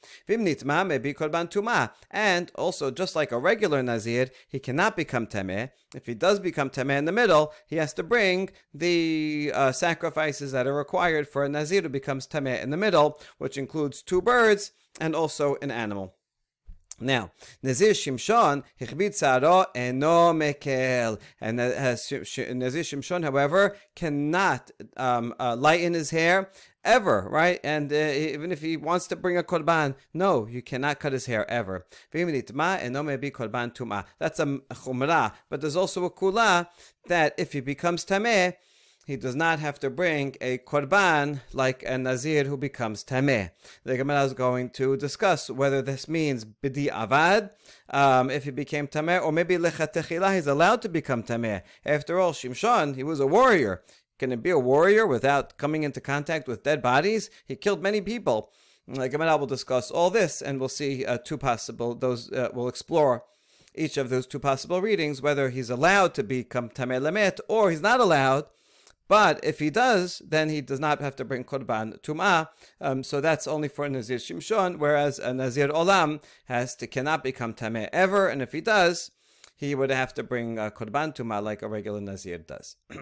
And 2.10 2.52
also, 2.54 2.90
just 2.90 3.16
like 3.16 3.32
a 3.32 3.38
regular 3.38 3.82
Nazir, 3.82 4.28
he 4.48 4.58
cannot 4.58 4.96
become 4.96 5.26
Temeh. 5.26 5.70
If 5.94 6.06
he 6.06 6.14
does 6.14 6.40
become 6.40 6.68
Temeh 6.68 6.98
in 6.98 7.06
the 7.06 7.12
middle, 7.12 7.52
he 7.66 7.76
has 7.76 7.94
to 7.94 8.02
bring 8.02 8.50
the 8.74 9.50
uh, 9.54 9.72
sacrifices 9.72 10.52
that 10.52 10.66
are 10.66 10.74
required 10.74 11.28
for 11.28 11.44
a 11.44 11.48
Nazir 11.48 11.82
who 11.82 11.88
becomes 11.88 12.26
Temeh 12.26 12.62
in 12.62 12.70
the 12.70 12.76
middle, 12.76 13.18
which 13.38 13.56
includes 13.56 14.02
two 14.02 14.20
birds 14.20 14.72
and 15.00 15.14
also 15.14 15.56
an 15.62 15.70
animal. 15.70 16.14
Now, 16.98 17.30
Nazir 17.62 17.92
Shimshon, 17.92 18.62
Hichbit 18.80 19.14
Saro, 19.14 19.66
Eno 19.74 20.32
Mekel. 20.32 21.18
And 21.40 21.60
uh, 21.60 21.66
Nazir 21.90 22.20
Shimshon, 22.22 23.22
however, 23.22 23.76
cannot 23.94 24.70
um, 24.96 25.34
uh, 25.38 25.56
lighten 25.56 25.92
his 25.92 26.10
hair 26.10 26.50
ever, 26.84 27.28
right? 27.30 27.60
And 27.62 27.92
uh, 27.92 27.96
even 27.96 28.50
if 28.50 28.62
he 28.62 28.78
wants 28.78 29.06
to 29.08 29.16
bring 29.16 29.36
a 29.36 29.42
korban, 29.42 29.94
no, 30.14 30.46
you 30.46 30.62
cannot 30.62 31.00
cut 31.00 31.12
his 31.12 31.26
hair 31.26 31.50
ever. 31.50 31.84
That's 32.12 32.30
a 34.40 34.46
chumrah, 34.72 35.32
but 35.50 35.60
there's 35.60 35.76
also 35.76 36.04
a 36.04 36.10
kula 36.10 36.68
that 37.08 37.34
if 37.36 37.52
he 37.52 37.60
becomes 37.60 38.04
tameh, 38.06 38.54
he 39.06 39.14
does 39.16 39.36
not 39.36 39.60
have 39.60 39.78
to 39.78 39.88
bring 39.88 40.34
a 40.40 40.58
korban 40.58 41.40
like 41.52 41.84
a 41.84 41.96
nazir 41.96 42.42
who 42.44 42.56
becomes 42.56 43.04
tameh. 43.04 43.50
The 43.84 43.96
Gemara 43.96 44.24
is 44.24 44.34
going 44.34 44.70
to 44.70 44.96
discuss 44.96 45.48
whether 45.48 45.80
this 45.80 46.08
means 46.08 46.44
bidi 46.44 46.90
avad, 46.90 47.50
um, 47.90 48.30
if 48.30 48.42
he 48.42 48.50
became 48.50 48.88
tameh, 48.88 49.22
or 49.22 49.30
maybe 49.30 49.56
lechatechila, 49.56 50.34
he's 50.34 50.48
allowed 50.48 50.82
to 50.82 50.88
become 50.88 51.22
tameh. 51.22 51.62
After 51.84 52.18
all, 52.18 52.32
Shimshon, 52.32 52.96
he 52.96 53.04
was 53.04 53.20
a 53.20 53.28
warrior. 53.28 53.82
Can 54.18 54.32
it 54.32 54.42
be 54.42 54.50
a 54.50 54.58
warrior 54.58 55.06
without 55.06 55.56
coming 55.56 55.84
into 55.84 56.00
contact 56.00 56.48
with 56.48 56.64
dead 56.64 56.82
bodies? 56.82 57.30
He 57.46 57.54
killed 57.54 57.82
many 57.82 58.00
people. 58.00 58.50
The 58.88 59.08
Gemara 59.08 59.36
will 59.36 59.46
discuss 59.46 59.88
all 59.88 60.10
this, 60.10 60.42
and 60.42 60.58
we'll 60.58 60.68
see 60.68 61.04
uh, 61.04 61.18
two 61.18 61.38
possible. 61.38 61.94
Those 61.94 62.32
uh, 62.32 62.48
we'll 62.52 62.68
explore 62.68 63.22
each 63.76 63.96
of 63.98 64.10
those 64.10 64.26
two 64.26 64.40
possible 64.40 64.80
readings, 64.80 65.22
whether 65.22 65.50
he's 65.50 65.70
allowed 65.70 66.14
to 66.14 66.24
become 66.24 66.70
tameh 66.70 67.00
lemet 67.00 67.38
or 67.48 67.70
he's 67.70 67.82
not 67.82 68.00
allowed 68.00 68.46
but 69.08 69.40
if 69.42 69.58
he 69.58 69.70
does, 69.70 70.20
then 70.24 70.48
he 70.48 70.60
does 70.60 70.80
not 70.80 71.00
have 71.00 71.16
to 71.16 71.24
bring 71.24 71.44
korban 71.44 72.00
tum'ah. 72.02 72.48
Um, 72.80 73.02
so 73.02 73.20
that's 73.20 73.46
only 73.46 73.68
for 73.68 73.88
Nazir 73.88 74.18
Shimshon, 74.18 74.78
whereas 74.78 75.18
a 75.18 75.32
Nazir 75.32 75.68
Olam 75.68 76.22
has 76.46 76.74
to 76.76 76.86
cannot 76.86 77.22
become 77.22 77.54
tameh 77.54 77.88
ever. 77.92 78.28
And 78.28 78.42
if 78.42 78.52
he 78.52 78.60
does, 78.60 79.10
he 79.56 79.74
would 79.74 79.90
have 79.90 80.12
to 80.14 80.22
bring 80.22 80.58
uh, 80.58 80.70
korban 80.70 81.14
tum'ah 81.14 81.42
like 81.42 81.62
a 81.62 81.68
regular 81.68 82.00
Nazir 82.00 82.38
does. 82.38 82.76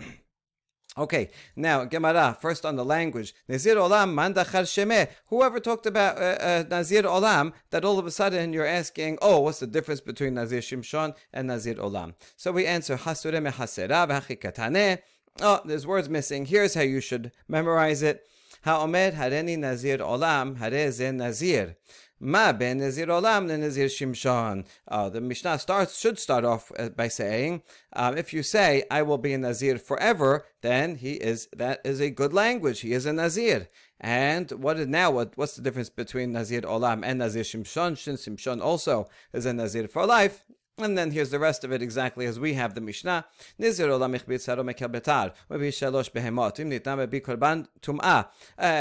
Okay, 0.97 1.31
now 1.57 1.85
Gemara, 1.85 2.37
first 2.41 2.65
on 2.65 2.77
the 2.77 2.85
language. 2.85 3.35
Nazir 3.49 3.75
Olam 3.75 4.15
mandachar 4.15 4.63
shemeh. 4.63 5.09
Whoever 5.27 5.59
talked 5.59 5.87
about 5.87 6.19
uh, 6.19 6.37
uh, 6.41 6.65
Nazir 6.71 7.03
Olam, 7.03 7.53
that 7.71 7.85
all 7.85 7.99
of 7.99 8.07
a 8.07 8.13
sudden 8.13 8.53
you're 8.53 8.65
asking, 8.65 9.19
oh, 9.21 9.41
what's 9.41 9.59
the 9.59 9.67
difference 9.67 10.01
between 10.01 10.35
Nazir 10.35 10.61
Shimshon 10.61 11.17
and 11.33 11.49
Nazir 11.49 11.75
Olam? 11.75 12.15
So 12.37 12.53
we 12.53 12.65
answer, 12.65 12.97
hasure 12.97 13.33
mehasera 13.33 14.07
v'achikatane. 14.09 15.01
Oh, 15.41 15.61
there's 15.65 15.87
words 15.87 16.09
missing. 16.09 16.47
Here's 16.47 16.75
how 16.75 16.83
you 16.83 17.01
should 17.01 17.33
memorize 17.49 18.03
it. 18.03 18.27
Ha'omed 18.63 19.15
hareni 19.15 19.59
nazir 19.59 19.99
olam 19.99 20.59
hareze 20.59 21.13
nazir. 21.13 21.77
Ma 22.21 22.53
ben 22.53 22.79
nazir 22.79 23.09
olam 23.09 23.49
le 23.49 23.59
nazir 23.59 23.87
shimshon. 23.87 24.65
Uh, 24.87 25.09
the 25.09 25.21
Mishnah 25.21 25.59
starts 25.59 25.99
should 25.99 26.21
start 26.21 26.45
off 26.45 26.71
uh, 26.79 26.89
by 26.91 27.09
saying, 27.09 27.63
um, 27.95 28.17
if 28.17 28.33
you 28.33 28.45
say 28.45 28.85
I 28.91 29.03
will 29.03 29.19
be 29.19 29.33
a 29.33 29.39
nazir 29.39 29.77
forever, 29.77 30.47
then 30.63 30.95
he 30.95 31.15
is 31.15 31.49
that 31.57 31.81
is 31.85 32.01
a 32.01 32.11
good 32.11 32.33
language. 32.33 32.81
He 32.81 32.93
is 32.93 33.05
a 33.05 33.13
nazir. 33.13 33.69
And 34.01 34.51
what 34.53 34.79
is 34.79 34.87
now? 34.87 35.11
What, 35.11 35.33
what's 35.37 35.57
the 35.57 35.63
difference 35.63 35.89
between 35.89 36.33
Nazir 36.33 36.61
Olam 36.63 37.03
and 37.05 37.21
Nazir 37.21 37.43
Shimshon? 37.43 37.93
Shimshon 37.95 38.61
also 38.61 39.09
is 39.33 39.47
a 39.47 39.55
Nazir 39.55 39.89
for 39.89 40.05
life. 40.05 40.45
And 40.77 40.99
then 40.99 41.13
here's 41.13 41.31
the 41.31 41.39
rest 41.39 41.63
of 41.63 41.71
it 41.71 41.83
exactly 41.83 42.27
as 42.27 42.41
we 42.41 42.55
have 42.55 42.75
the 42.75 42.81
Mishnah. 42.81 43.27
Tum'ah. 43.61 44.59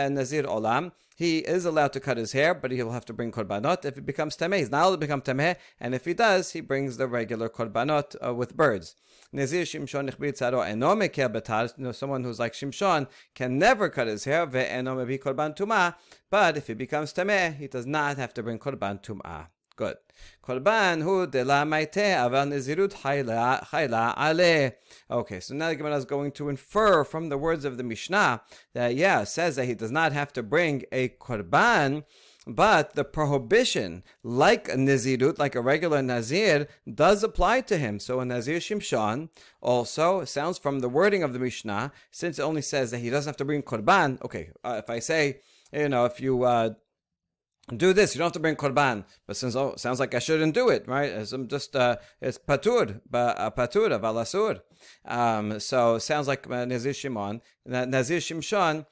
Nazir 0.09 0.43
olam. 0.43 0.91
He 1.15 1.37
is 1.39 1.65
allowed 1.65 1.93
to 1.93 1.99
cut 1.99 2.17
his 2.17 2.31
hair, 2.31 2.55
but 2.55 2.71
he'll 2.71 2.89
have 2.91 3.05
to 3.05 3.13
bring 3.13 3.31
korbanot 3.31 3.85
if 3.85 3.99
it 3.99 4.05
becomes 4.05 4.35
tameh. 4.35 4.57
He's 4.57 4.71
not 4.71 4.85
allowed 4.85 4.93
to 4.93 4.97
become 4.97 5.21
tameh, 5.21 5.57
and 5.79 5.93
if 5.93 6.05
he 6.05 6.15
does, 6.15 6.53
he 6.53 6.61
brings 6.61 6.97
the 6.97 7.07
regular 7.07 7.49
korbanot 7.49 8.15
uh, 8.25 8.33
with 8.33 8.57
birds. 8.57 8.95
Nazir 9.31 9.61
Shimshon 9.61 10.09
eno. 10.67 11.91
Someone 11.91 12.23
who's 12.23 12.39
like 12.39 12.53
Shimshon 12.53 13.07
can 13.35 13.59
never 13.59 13.89
cut 13.89 14.07
his 14.07 14.23
hair 14.23 14.47
ve'eno 14.47 15.05
korban 15.19 15.55
tum'ah. 15.55 15.93
But 16.31 16.57
if 16.57 16.65
he 16.65 16.73
becomes 16.73 17.13
tameh, 17.13 17.57
he 17.57 17.67
does 17.67 17.85
not 17.85 18.17
have 18.17 18.33
to 18.33 18.41
bring 18.41 18.57
korban 18.57 19.03
tum'ah. 19.03 19.49
Good. 19.75 19.95
Korban 20.45 21.01
hu 21.01 21.25
de 21.25 21.43
la 21.43 21.63
maite 21.65 22.13
aval 22.15 22.47
nezirut 22.47 22.93
chayla 22.93 24.13
ale. 24.17 24.73
Okay, 25.09 25.39
so 25.39 25.55
now 25.55 25.69
the 25.69 25.75
Gemara 25.75 25.95
is 25.95 26.05
going 26.05 26.31
to 26.33 26.49
infer 26.49 27.03
from 27.03 27.29
the 27.29 27.37
words 27.37 27.65
of 27.65 27.77
the 27.77 27.83
Mishnah 27.83 28.41
that, 28.73 28.95
yeah, 28.95 29.23
says 29.23 29.55
that 29.55 29.65
he 29.65 29.73
does 29.73 29.91
not 29.91 30.13
have 30.13 30.31
to 30.33 30.43
bring 30.43 30.83
a 30.91 31.09
korban, 31.09 32.03
but 32.45 32.93
the 32.93 33.03
prohibition, 33.03 34.03
like 34.21 34.69
a 34.69 34.75
nizirut, 34.75 35.39
like 35.39 35.55
a 35.55 35.61
regular 35.61 36.03
nazir, 36.03 36.67
does 36.93 37.23
apply 37.23 37.61
to 37.61 37.77
him. 37.77 37.99
So 37.99 38.19
a 38.19 38.25
nazir 38.25 38.57
shimshon 38.57 39.29
also 39.59 40.23
sounds 40.23 40.59
from 40.59 40.81
the 40.81 40.89
wording 40.89 41.23
of 41.23 41.33
the 41.33 41.39
Mishnah, 41.39 41.91
since 42.11 42.37
it 42.37 42.43
only 42.43 42.61
says 42.61 42.91
that 42.91 42.99
he 42.99 43.09
doesn't 43.09 43.29
have 43.29 43.37
to 43.37 43.45
bring 43.45 43.63
korban. 43.63 44.21
Okay, 44.23 44.51
uh, 44.63 44.81
if 44.83 44.89
I 44.89 44.99
say, 44.99 45.39
you 45.71 45.89
know, 45.89 46.05
if 46.05 46.19
you 46.21 46.43
uh, 46.43 46.71
do 47.69 47.93
this. 47.93 48.13
You 48.13 48.19
don't 48.19 48.25
have 48.25 48.33
to 48.33 48.39
bring 48.39 48.55
korban. 48.55 49.05
But 49.25 49.37
since 49.37 49.55
oh, 49.55 49.73
sounds 49.77 49.99
like 49.99 50.13
I 50.13 50.19
shouldn't 50.19 50.53
do 50.53 50.69
it, 50.69 50.87
right? 50.87 51.11
As 51.11 51.33
I'm 51.33 51.47
just 51.47 51.75
uh, 51.75 51.97
it's 52.21 52.37
patur, 52.37 53.01
uh, 53.13 53.51
patur, 53.51 53.89
valasur. 53.99 54.61
Um, 55.05 55.59
so 55.59 55.97
sounds 55.97 56.27
like 56.27 56.49
uh, 56.49 56.65
Nazir 56.65 56.93
Shimon. 56.93 57.41
Nazir 57.65 58.19
Shimshon 58.19 58.85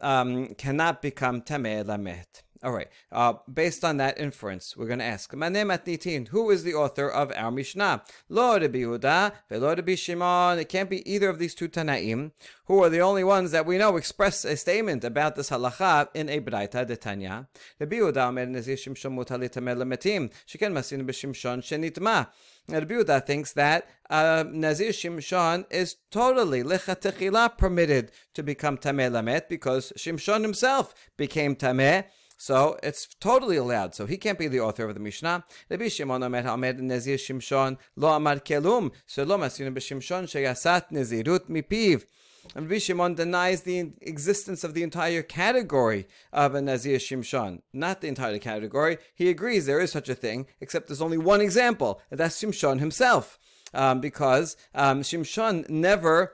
um, 0.00 0.54
cannot 0.54 1.02
become 1.02 1.40
tameh 1.42 1.84
lamet. 1.84 2.42
All 2.62 2.72
right. 2.72 2.88
Uh, 3.10 3.34
based 3.52 3.84
on 3.84 3.96
that 3.96 4.18
inference, 4.18 4.76
we're 4.76 4.86
going 4.86 4.98
to 4.98 5.04
ask, 5.04 5.32
who 5.32 6.50
is 6.50 6.62
the 6.62 6.74
author 6.74 7.08
of 7.08 7.32
our 7.34 7.50
Mishnah? 7.50 8.02
Lo 8.28 8.58
Rabbi 8.58 8.80
Yehuda, 8.80 9.32
velo 9.48 9.74
Rabbi 9.74 9.94
Shimon. 9.94 10.58
It 10.58 10.68
can't 10.68 10.90
be 10.90 11.10
either 11.10 11.30
of 11.30 11.38
these 11.38 11.54
two 11.54 11.70
Tanaim, 11.70 12.32
who 12.66 12.84
are 12.84 12.90
the 12.90 13.00
only 13.00 13.24
ones 13.24 13.52
that 13.52 13.64
we 13.64 13.78
know 13.78 13.96
express 13.96 14.44
a 14.44 14.58
statement 14.58 15.04
about 15.04 15.36
this 15.36 15.48
halacha 15.48 16.08
in 16.12 16.28
a 16.28 16.40
Braita 16.40 16.86
de 16.86 16.96
Tanya. 16.96 17.48
Rabbi 17.78 17.96
Yehuda 17.96 18.28
omer 18.28 18.46
nezir 18.46 18.76
Shimshon 18.76 19.14
mutal 19.14 19.40
litamer 19.40 19.74
lemetim, 19.74 20.30
sheken 20.46 20.72
masin 20.72 21.06
b'Shimshon 21.06 21.62
shenitma. 21.62 22.28
Rabbi 22.68 22.94
Yehuda 22.94 23.24
thinks 23.24 23.54
that 23.54 23.88
uh, 24.10 24.44
Nazir 24.46 24.90
Shimshon 24.90 25.64
is 25.70 25.96
totally 26.10 26.62
lechatechila 26.62 27.56
permitted 27.56 28.12
to 28.34 28.42
become 28.42 28.76
tameh 28.76 29.10
lamet 29.10 29.48
because 29.48 29.92
Shimshon 29.96 30.42
himself 30.42 30.94
became 31.16 31.56
tameh 31.56 32.04
so 32.40 32.78
it's 32.82 33.06
totally 33.20 33.58
allowed. 33.58 33.94
So 33.94 34.06
he 34.06 34.16
can't 34.16 34.38
be 34.38 34.48
the 34.48 34.60
author 34.60 34.88
of 34.88 34.94
the 34.94 35.00
Mishnah. 35.00 35.44
Rabbi 35.68 35.88
Shimon 35.88 36.22
Omer 36.22 36.40
Hamed 36.40 36.78
Nezir 36.78 37.16
Shimshon 37.16 37.76
Lo 37.96 38.08
Amar 38.12 38.36
Kelum. 38.36 38.92
So 39.06 39.24
Lo 39.24 39.36
Masinu 39.36 39.74
B'Shimshon 39.74 40.24
Sheyasat 40.24 40.90
Nezirut 40.90 41.50
Mipiv. 41.50 42.06
And 42.54 42.64
Rabbi 42.64 42.78
Shimon 42.78 43.14
denies 43.14 43.60
the 43.60 43.92
existence 44.00 44.64
of 44.64 44.72
the 44.72 44.82
entire 44.82 45.22
category 45.22 46.08
of 46.32 46.54
a 46.54 46.62
Nazir 46.62 46.96
Shimshon. 46.96 47.60
Not 47.74 48.00
the 48.00 48.08
entire 48.08 48.38
category. 48.38 48.96
He 49.14 49.28
agrees 49.28 49.66
there 49.66 49.78
is 49.78 49.92
such 49.92 50.08
a 50.08 50.14
thing, 50.14 50.46
except 50.62 50.88
there's 50.88 51.02
only 51.02 51.18
one 51.18 51.42
example, 51.42 52.00
and 52.10 52.18
that's 52.18 52.40
Shimshon 52.40 52.80
himself. 52.80 53.38
Um, 53.74 54.00
because 54.00 54.56
um, 54.74 55.02
Shimshon 55.02 55.68
never 55.68 56.32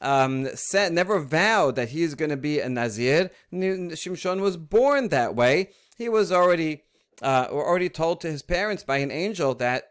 um, 0.00 0.48
said, 0.54 0.92
never 0.92 1.20
vowed 1.20 1.76
that 1.76 1.90
he 1.90 2.02
is 2.02 2.14
going 2.14 2.30
to 2.30 2.36
be 2.36 2.60
a 2.60 2.68
Nazir. 2.68 3.30
Shimshon 3.52 4.40
was 4.40 4.56
born 4.56 5.08
that 5.08 5.34
way. 5.34 5.70
He 5.96 6.08
was 6.08 6.30
already, 6.30 6.82
uh, 7.22 7.46
already 7.50 7.88
told 7.88 8.20
to 8.20 8.30
his 8.30 8.42
parents 8.42 8.84
by 8.84 8.98
an 8.98 9.10
angel 9.10 9.54
that 9.56 9.90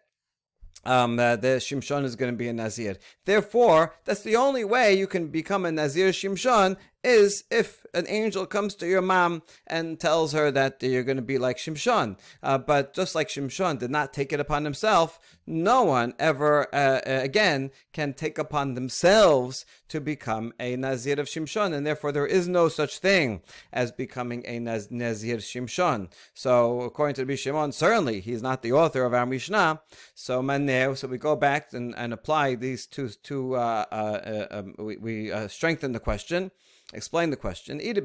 um, 0.86 1.20
uh, 1.20 1.36
the 1.36 1.58
Shimshon 1.58 2.06
is 2.06 2.16
going 2.16 2.32
to 2.32 2.38
be 2.38 2.48
a 2.48 2.54
Nazir. 2.54 2.98
Therefore, 3.26 3.96
that's 4.06 4.22
the 4.22 4.38
only 4.38 4.64
way 4.64 4.94
you 4.94 5.08
can 5.08 5.28
become 5.28 5.66
a 5.66 5.72
Nazir 5.72 6.10
Shimshon 6.10 6.78
is 7.08 7.46
if 7.50 7.86
an 7.94 8.06
angel 8.10 8.46
comes 8.46 8.76
to 8.76 8.88
your 8.88 9.02
mom 9.02 9.42
and 9.66 10.00
tells 10.00 10.34
her 10.34 10.52
that 10.52 10.84
you're 10.84 11.04
going 11.04 11.18
to 11.18 11.24
be 11.24 11.38
like 11.38 11.58
Shimshon. 11.58 12.18
Uh, 12.44 12.58
but 12.58 12.94
just 12.94 13.16
like 13.16 13.30
Shimshon 13.30 13.80
did 13.80 13.90
not 13.90 14.14
take 14.14 14.34
it 14.34 14.42
upon 14.42 14.66
himself, 14.66 15.20
no 15.46 15.84
one 15.84 16.14
ever 16.20 16.68
uh, 16.76 17.00
uh, 17.08 17.22
again 17.24 17.72
can 17.94 18.14
take 18.14 18.38
upon 18.38 18.74
themselves 18.74 19.66
to 19.88 20.02
become 20.02 20.52
a 20.60 20.76
Nazir 20.76 21.20
of 21.20 21.28
Shimshon, 21.28 21.74
and 21.74 21.88
therefore 21.88 22.12
there 22.12 22.28
is 22.28 22.50
no 22.50 22.68
such 22.68 23.00
thing 23.00 23.42
as 23.72 23.92
becoming 23.94 24.44
a 24.46 24.60
Naz- 24.60 24.92
Nazir 24.92 25.38
Shimshon. 25.38 26.12
So, 26.34 26.82
according 26.82 27.16
to 27.16 27.22
Rabbi 27.22 27.36
Shimon, 27.36 27.72
certainly 27.72 28.20
he's 28.20 28.42
not 28.42 28.62
the 28.62 28.74
author 28.74 29.06
of 29.06 29.14
our 29.14 29.26
Mishnah. 29.26 29.82
So, 30.14 30.42
Maneu, 30.42 30.98
so 30.98 31.08
we 31.08 31.18
go 31.18 31.38
back 31.38 31.72
and, 31.72 31.96
and 31.96 32.12
apply 32.12 32.56
these 32.56 32.86
two, 32.86 33.10
two 33.24 33.56
uh, 33.56 33.86
uh, 33.90 33.96
uh 33.96 34.48
um, 34.52 34.76
we, 34.78 34.98
we 34.98 35.48
strengthen 35.48 35.94
the 35.94 36.00
question 36.02 36.52
explain 36.94 37.30
the 37.30 37.36
question. 37.36 37.82
Ida 37.82 38.02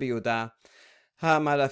According 1.24 1.46
to 1.46 1.54
the 1.54 1.68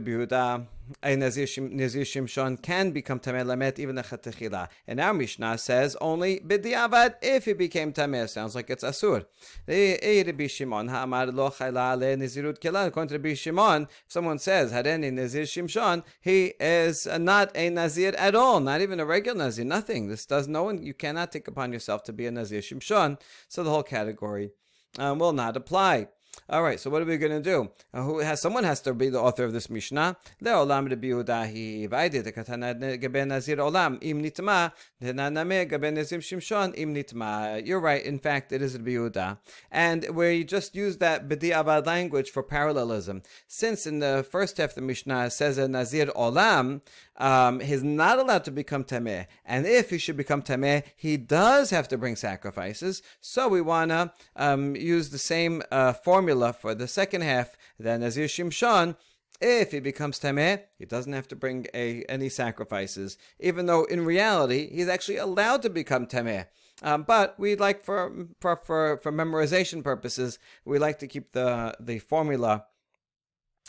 Yehuda, 0.00 0.66
a 1.02 1.16
Nazir, 1.16 1.44
Shimshon 1.44 2.62
can 2.62 2.90
become 2.90 3.20
Lamet 3.20 3.78
even 3.78 3.96
Lechatechila. 3.96 4.70
And 4.86 4.98
our 4.98 5.12
Mishnah 5.12 5.58
says 5.58 5.94
only 6.00 6.40
B'diavad 6.40 7.16
if 7.20 7.44
he 7.44 7.52
became 7.52 7.92
Tameh. 7.92 8.26
Sounds 8.30 8.54
like 8.54 8.70
it's 8.70 8.82
Asur. 8.82 9.26
Rabbi 9.66 10.46
Shimon, 10.46 10.88
Ha'amar 10.88 11.26
lo 11.26 11.50
chayla 11.50 11.98
le 11.98 12.16
Nazirut. 12.16 12.86
According 12.86 13.08
to 13.08 13.18
Rabbi 13.18 13.34
if 13.82 13.88
someone 14.08 14.38
says 14.38 14.72
Hareni 14.72 15.12
Nazir 15.12 15.42
Shimshon, 15.42 16.02
he 16.22 16.54
is 16.58 17.06
not 17.18 17.54
a 17.54 17.68
Nazir 17.68 18.14
at 18.16 18.34
all, 18.34 18.60
not 18.60 18.80
even 18.80 19.00
a 19.00 19.04
regular 19.04 19.36
Nazir, 19.36 19.66
nothing. 19.66 20.08
This 20.08 20.24
does 20.24 20.48
no 20.48 20.62
one, 20.62 20.82
you 20.82 20.94
cannot 20.94 21.30
take 21.30 21.46
upon 21.46 21.74
yourself 21.74 22.04
to 22.04 22.12
be 22.14 22.24
a 22.24 22.30
Nazir 22.30 22.62
Shimshon. 22.62 23.20
So 23.48 23.62
the 23.62 23.68
whole 23.68 23.82
category 23.82 24.52
um, 24.98 25.18
will 25.18 25.34
not 25.34 25.54
apply. 25.54 26.08
All 26.50 26.62
right, 26.62 26.80
so 26.80 26.88
what 26.88 27.02
are 27.02 27.04
we 27.04 27.18
going 27.18 27.30
to 27.30 27.42
do? 27.42 27.70
Uh, 27.92 28.02
who 28.04 28.20
has 28.20 28.40
someone 28.40 28.64
has 28.64 28.80
to 28.80 28.94
be 28.94 29.10
the 29.10 29.20
author 29.20 29.44
of 29.44 29.52
this 29.52 29.68
Mishnah? 29.68 30.16
Le'olam 30.42 30.88
Rabbi 30.88 31.08
Yehuda 31.08 31.90
Vaidi 31.90 32.22
tekatana 32.24 32.98
gabe 32.98 33.26
Nazir 33.26 33.58
olam 33.58 33.98
im 34.00 34.22
nitma 34.22 34.72
denaname 35.02 35.68
gabe 35.68 35.92
Nazir 35.92 36.20
Shimshon 36.20 36.72
im 36.78 36.94
nitma. 36.94 37.66
You're 37.66 37.80
right. 37.80 38.02
In 38.02 38.18
fact, 38.18 38.50
it 38.50 38.62
is 38.62 38.78
Rabbi 38.78 38.92
Yehuda, 38.92 39.36
and 39.70 40.08
we 40.14 40.42
just 40.42 40.74
use 40.74 40.96
that 40.96 41.28
b'di'avad 41.28 41.84
language 41.84 42.30
for 42.30 42.42
parallelism. 42.42 43.20
Since 43.46 43.86
in 43.86 43.98
the 43.98 44.26
first 44.30 44.56
half 44.56 44.70
of 44.70 44.76
the 44.76 44.80
Mishnah 44.80 45.30
says 45.30 45.58
a 45.58 45.68
Nazir 45.68 46.06
olam, 46.06 46.80
um, 47.18 47.60
he's 47.60 47.82
not 47.82 48.18
allowed 48.18 48.44
to 48.46 48.50
become 48.50 48.84
tameh, 48.84 49.26
and 49.44 49.66
if 49.66 49.90
he 49.90 49.98
should 49.98 50.16
become 50.16 50.40
tameh, 50.40 50.82
he 50.96 51.18
does 51.18 51.68
have 51.68 51.88
to 51.88 51.98
bring 51.98 52.16
sacrifices. 52.16 53.02
So 53.20 53.48
we 53.48 53.60
wanna 53.60 54.14
um, 54.34 54.76
use 54.76 55.10
the 55.10 55.18
same 55.18 55.62
uh, 55.70 55.92
formula 55.92 56.37
for 56.60 56.74
the 56.74 56.88
second 56.88 57.22
half. 57.22 57.56
Then 57.78 58.00
Nazir 58.00 58.26
Shimshon. 58.26 58.96
If 59.40 59.70
he 59.70 59.78
becomes 59.78 60.18
tameh, 60.18 60.62
he 60.78 60.84
doesn't 60.84 61.12
have 61.12 61.28
to 61.28 61.36
bring 61.36 61.68
a, 61.72 62.02
any 62.08 62.28
sacrifices, 62.28 63.16
even 63.38 63.66
though 63.66 63.84
in 63.84 64.04
reality 64.04 64.68
he's 64.68 64.88
actually 64.88 65.18
allowed 65.18 65.62
to 65.62 65.70
become 65.70 66.06
tameh. 66.06 66.46
Um, 66.82 67.04
but 67.04 67.38
we'd 67.38 67.60
like 67.60 67.84
for, 67.84 68.26
for 68.40 68.56
for 68.56 68.98
for 69.02 69.12
memorization 69.12 69.84
purposes, 69.84 70.38
we 70.64 70.78
like 70.78 70.98
to 71.00 71.06
keep 71.06 71.32
the 71.32 71.76
the 71.78 71.98
formula 72.00 72.64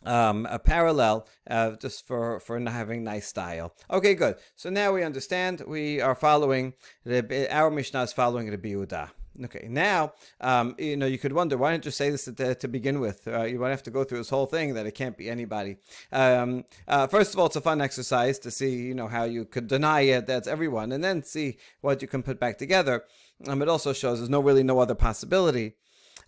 um, 0.06 0.48
a 0.50 0.60
parallel 0.60 1.28
uh, 1.50 1.72
just 1.72 2.08
for 2.08 2.40
for 2.40 2.60
having 2.60 3.04
nice 3.04 3.28
style. 3.28 3.74
Okay, 3.92 4.16
good. 4.16 4.36
So 4.56 4.70
now 4.70 4.94
we 4.94 5.04
understand. 5.04 5.64
We 5.68 6.02
are 6.02 6.16
following 6.16 6.74
the, 7.04 7.48
our 7.52 7.70
Mishnah 7.70 8.04
is 8.04 8.14
following 8.14 8.50
the 8.50 8.58
Yehuda. 8.58 9.10
Okay, 9.46 9.68
now 9.70 10.14
um, 10.42 10.76
you 10.78 10.98
know 10.98 11.06
you 11.06 11.18
could 11.18 11.34
wonder 11.34 11.58
why 11.58 11.72
didn't 11.72 11.86
you 11.86 11.92
say 11.92 12.10
this 12.10 12.26
to, 12.26 12.56
to 12.56 12.68
begin 12.68 13.00
with? 13.00 13.28
Uh, 13.28 13.44
you 13.44 13.60
won't 13.60 13.72
have 13.72 13.84
to 13.84 13.92
go 13.92 14.04
through 14.04 14.18
this 14.18 14.30
whole 14.30 14.46
thing 14.46 14.74
that 14.74 14.86
it 14.86 14.96
can't 14.96 15.18
be 15.18 15.30
anybody. 15.30 15.78
Um, 16.12 16.66
uh, 16.88 17.08
first 17.08 17.34
of 17.34 17.40
all, 17.40 17.46
it's 17.46 17.56
a 17.56 17.62
fun 17.62 17.82
exercise 17.82 18.40
to 18.40 18.52
see 18.52 18.76
you 18.76 18.94
know 18.94 19.08
how 19.08 19.24
you 19.24 19.46
could 19.46 19.68
deny 19.68 20.02
it 20.02 20.28
that's 20.28 20.48
everyone, 20.48 20.92
and 20.92 21.04
then 21.04 21.24
see 21.24 21.58
what 21.82 22.02
you 22.02 22.08
can 22.08 22.24
put 22.24 22.40
back 22.40 22.58
together. 22.58 23.06
Um, 23.48 23.62
it 23.62 23.70
also 23.70 23.94
shows 23.94 24.20
there's 24.20 24.30
no 24.30 24.42
really 24.42 24.64
no 24.64 24.80
other 24.80 24.96
possibility. 24.96 25.76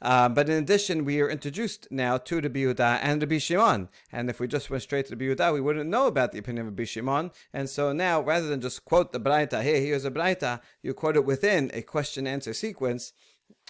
Uh, 0.02 0.28
but 0.28 0.50
in 0.50 0.58
addition, 0.64 1.06
we 1.06 1.22
are 1.22 1.30
introduced 1.30 1.88
now 1.92 2.18
to 2.18 2.42
the 2.42 2.50
Yehuda 2.50 3.00
and 3.02 3.22
the 3.22 3.40
Shimon. 3.40 3.90
And 4.12 4.30
if 4.30 4.40
we 4.40 4.48
just 4.48 4.70
went 4.70 4.84
straight 4.84 5.08
to 5.08 5.16
the 5.16 5.30
Yehuda, 5.30 5.54
we 5.54 5.62
wouldn't 5.62 5.90
know 5.90 6.08
about 6.08 6.32
the 6.32 6.40
opinion 6.40 6.68
of 6.68 6.78
Rabbi. 6.78 7.30
And 7.54 7.70
so 7.70 7.94
now, 7.94 8.22
rather 8.22 8.48
than 8.48 8.62
just 8.62 8.84
quote 8.86 9.12
the 9.12 9.20
Braita, 9.20 9.62
hey, 9.62 9.86
here's 9.86 10.06
a 10.06 10.12
Braita, 10.12 10.62
you 10.82 10.94
quote 10.94 11.16
it 11.16 11.26
within 11.26 11.70
a 11.74 11.82
question 11.82 12.26
answer 12.26 12.54
sequence. 12.54 13.14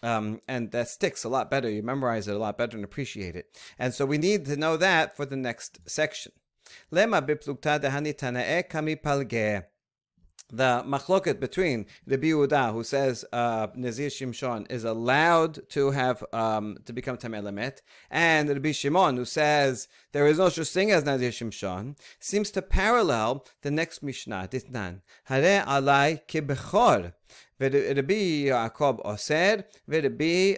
Um, 0.04 0.42
and 0.48 0.72
that 0.72 0.90
sticks 0.90 1.24
a 1.24 1.30
lot 1.30 1.52
better. 1.52 1.70
You 1.70 1.84
memorize 1.84 2.28
it 2.28 2.36
a 2.36 2.40
lot 2.40 2.58
better 2.58 2.76
and 2.76 2.84
appreciate 2.84 3.36
it. 3.36 3.56
And 3.78 3.94
so 3.94 4.06
we 4.06 4.18
need 4.18 4.46
to 4.46 4.56
know 4.56 4.78
that 4.78 5.16
for 5.16 5.26
the 5.26 5.36
next 5.36 5.80
section. 5.86 6.32
Lema 6.92 7.22
biplukta 7.22 7.80
dehani 7.80 8.14
tanae 8.16 8.68
kami 8.68 8.96
the 10.52 10.84
machloket 10.86 11.40
between 11.40 11.86
Rabbi 12.06 12.28
Yehuda, 12.28 12.74
who 12.74 12.84
says 12.84 13.26
uh, 13.32 13.68
Nazir 13.76 14.10
Shimshon 14.10 14.70
is 14.70 14.84
allowed 14.84 15.68
to 15.70 15.92
have 15.92 16.24
um, 16.34 16.78
to 16.86 16.94
become 16.94 17.18
Tamei 17.18 17.42
Lamet, 17.42 17.80
and 18.10 18.50
Rabbi 18.50 18.72
Shimon, 18.72 19.18
who 19.18 19.26
says 19.26 19.88
there 20.12 20.28
is 20.28 20.38
no 20.38 20.50
such 20.50 20.70
thing 20.70 20.92
as 20.92 21.06
Nazir 21.06 21.32
Shimshon, 21.32 21.98
seems 22.20 22.52
to 22.52 22.62
parallel 22.62 23.46
the 23.62 23.72
next 23.72 24.04
Mishnah, 24.04 24.50
Ditnan. 24.52 25.02
Hare 25.26 25.64
alai 25.66 26.22
kibechor. 26.28 27.14
ורבי 27.61 28.45
יעקב 28.49 28.97
אוסר, 29.05 29.55
ורבי, 29.89 30.55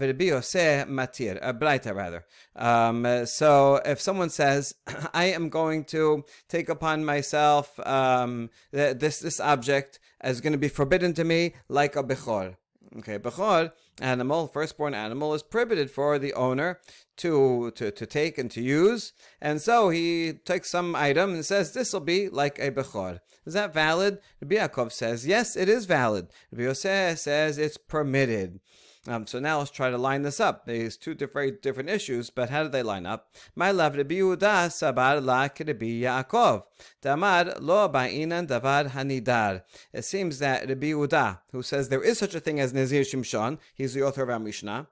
ורבי 0.00 0.24
יוסי 0.24 0.82
matir, 0.86 1.38
a 1.42 1.52
braita 1.52 1.94
rather. 1.94 2.24
Um, 2.56 3.26
so 3.26 3.80
if 3.84 4.00
someone 4.00 4.30
says, 4.30 4.74
I 5.14 5.26
am 5.26 5.48
going 5.48 5.84
to 5.84 6.24
take 6.48 6.68
upon 6.68 7.04
myself 7.04 7.78
um, 7.86 8.50
this, 8.72 9.20
this 9.20 9.40
object 9.40 9.98
as 10.20 10.40
going 10.40 10.52
to 10.52 10.58
be 10.58 10.68
forbidden 10.68 11.12
to 11.14 11.24
me 11.24 11.54
like 11.68 11.96
a 11.96 12.02
bechor. 12.02 12.56
Okay, 12.98 13.18
bechor, 13.18 13.72
animal, 14.00 14.46
firstborn 14.46 14.94
animal, 14.94 15.34
is 15.34 15.42
prohibited 15.42 15.90
for 15.90 16.18
the 16.18 16.32
owner 16.32 16.80
to, 17.21 17.71
to, 17.75 17.91
to 17.91 18.05
take 18.05 18.37
and 18.37 18.49
to 18.51 18.61
use. 18.61 19.13
And 19.39 19.61
so 19.61 19.89
he 19.89 20.33
takes 20.33 20.69
some 20.69 20.95
item 20.95 21.33
and 21.33 21.45
says, 21.45 21.73
this 21.73 21.93
will 21.93 21.99
be 21.99 22.29
like 22.29 22.57
a 22.59 22.71
bechor. 22.71 23.19
Is 23.45 23.53
that 23.53 23.73
valid? 23.73 24.19
Rabbi 24.41 24.55
Yaakov 24.55 24.91
says, 24.91 25.25
yes, 25.25 25.55
it 25.55 25.69
is 25.69 25.85
valid. 25.85 26.27
Rabbi 26.51 26.63
Yosef 26.63 27.19
says 27.19 27.57
it's 27.57 27.77
permitted. 27.77 28.59
Um, 29.07 29.25
so 29.25 29.39
now 29.39 29.57
let's 29.57 29.71
try 29.71 29.89
to 29.89 29.97
line 29.97 30.21
this 30.21 30.39
up. 30.39 30.65
These 30.65 30.95
two 30.95 31.15
different 31.15 31.63
different 31.63 31.89
issues, 31.89 32.29
but 32.29 32.51
how 32.51 32.61
do 32.61 32.69
they 32.69 32.83
line 32.83 33.07
up? 33.07 33.33
My 33.55 33.71
love 33.71 33.95
Rabbi 33.95 34.15
Yehuda 34.15 34.69
sabar 34.69 35.25
la 35.25 35.41
Rabbi 35.41 36.01
Yaakov. 36.03 36.63
Damar 37.01 37.55
lo 37.59 37.89
ba'inan 37.89 38.47
davar 38.47 38.91
hanidar. 38.91 39.63
It 39.91 40.05
seems 40.05 40.37
that 40.37 40.69
Rabbi 40.69 40.91
Yehuda, 40.91 41.39
who 41.51 41.63
says 41.63 41.89
there 41.89 42.03
is 42.03 42.19
such 42.19 42.35
a 42.35 42.39
thing 42.39 42.59
as 42.59 42.75
Nazir 42.75 43.01
Shimshon, 43.01 43.57
he's 43.73 43.95
the 43.95 44.03
author 44.03 44.21
of 44.21 44.29
our 44.29 44.39
Mishnah, 44.39 44.87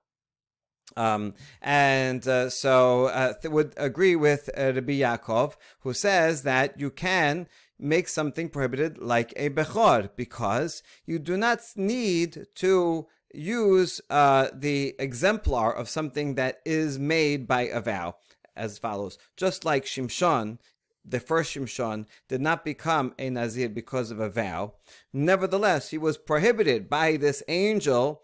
Um, 0.98 1.34
and 1.62 2.28
uh, 2.28 2.50
so 2.50 3.06
uh, 3.06 3.34
th- 3.34 3.52
would 3.52 3.74
agree 3.78 4.16
with 4.16 4.50
uh, 4.58 4.74
Rabbi 4.74 5.00
Yaakov, 5.00 5.56
who 5.82 5.94
says 5.94 6.44
that 6.44 6.80
you 6.80 6.90
can 6.90 7.48
make 7.80 8.08
something 8.08 8.50
prohibited 8.50 8.98
like 8.98 9.32
a 9.36 9.50
bechor 9.50 10.10
because 10.16 10.84
you 11.06 11.18
do 11.18 11.38
not 11.38 11.62
need 11.76 12.46
to 12.56 13.08
use 13.34 14.02
uh, 14.10 14.50
the 14.54 14.96
exemplar 15.00 15.74
of 15.74 15.88
something 15.88 16.36
that 16.36 16.60
is 16.66 17.00
made 17.00 17.48
by 17.48 17.62
a 17.62 17.80
vow 17.80 18.16
as 18.56 18.78
follows. 18.78 19.18
Just 19.38 19.64
like 19.64 19.86
Shimshon, 19.86 20.58
the 21.06 21.20
first 21.20 21.56
Shimshon, 21.56 22.06
did 22.28 22.42
not 22.42 22.66
become 22.66 23.14
a 23.18 23.30
Nazir 23.30 23.70
because 23.70 24.12
of 24.12 24.20
a 24.20 24.30
vow. 24.30 24.74
Nevertheless, 25.14 25.90
he 25.90 25.98
was 25.98 26.18
prohibited 26.18 26.90
by 26.90 27.18
this 27.18 27.42
angel 27.48 28.24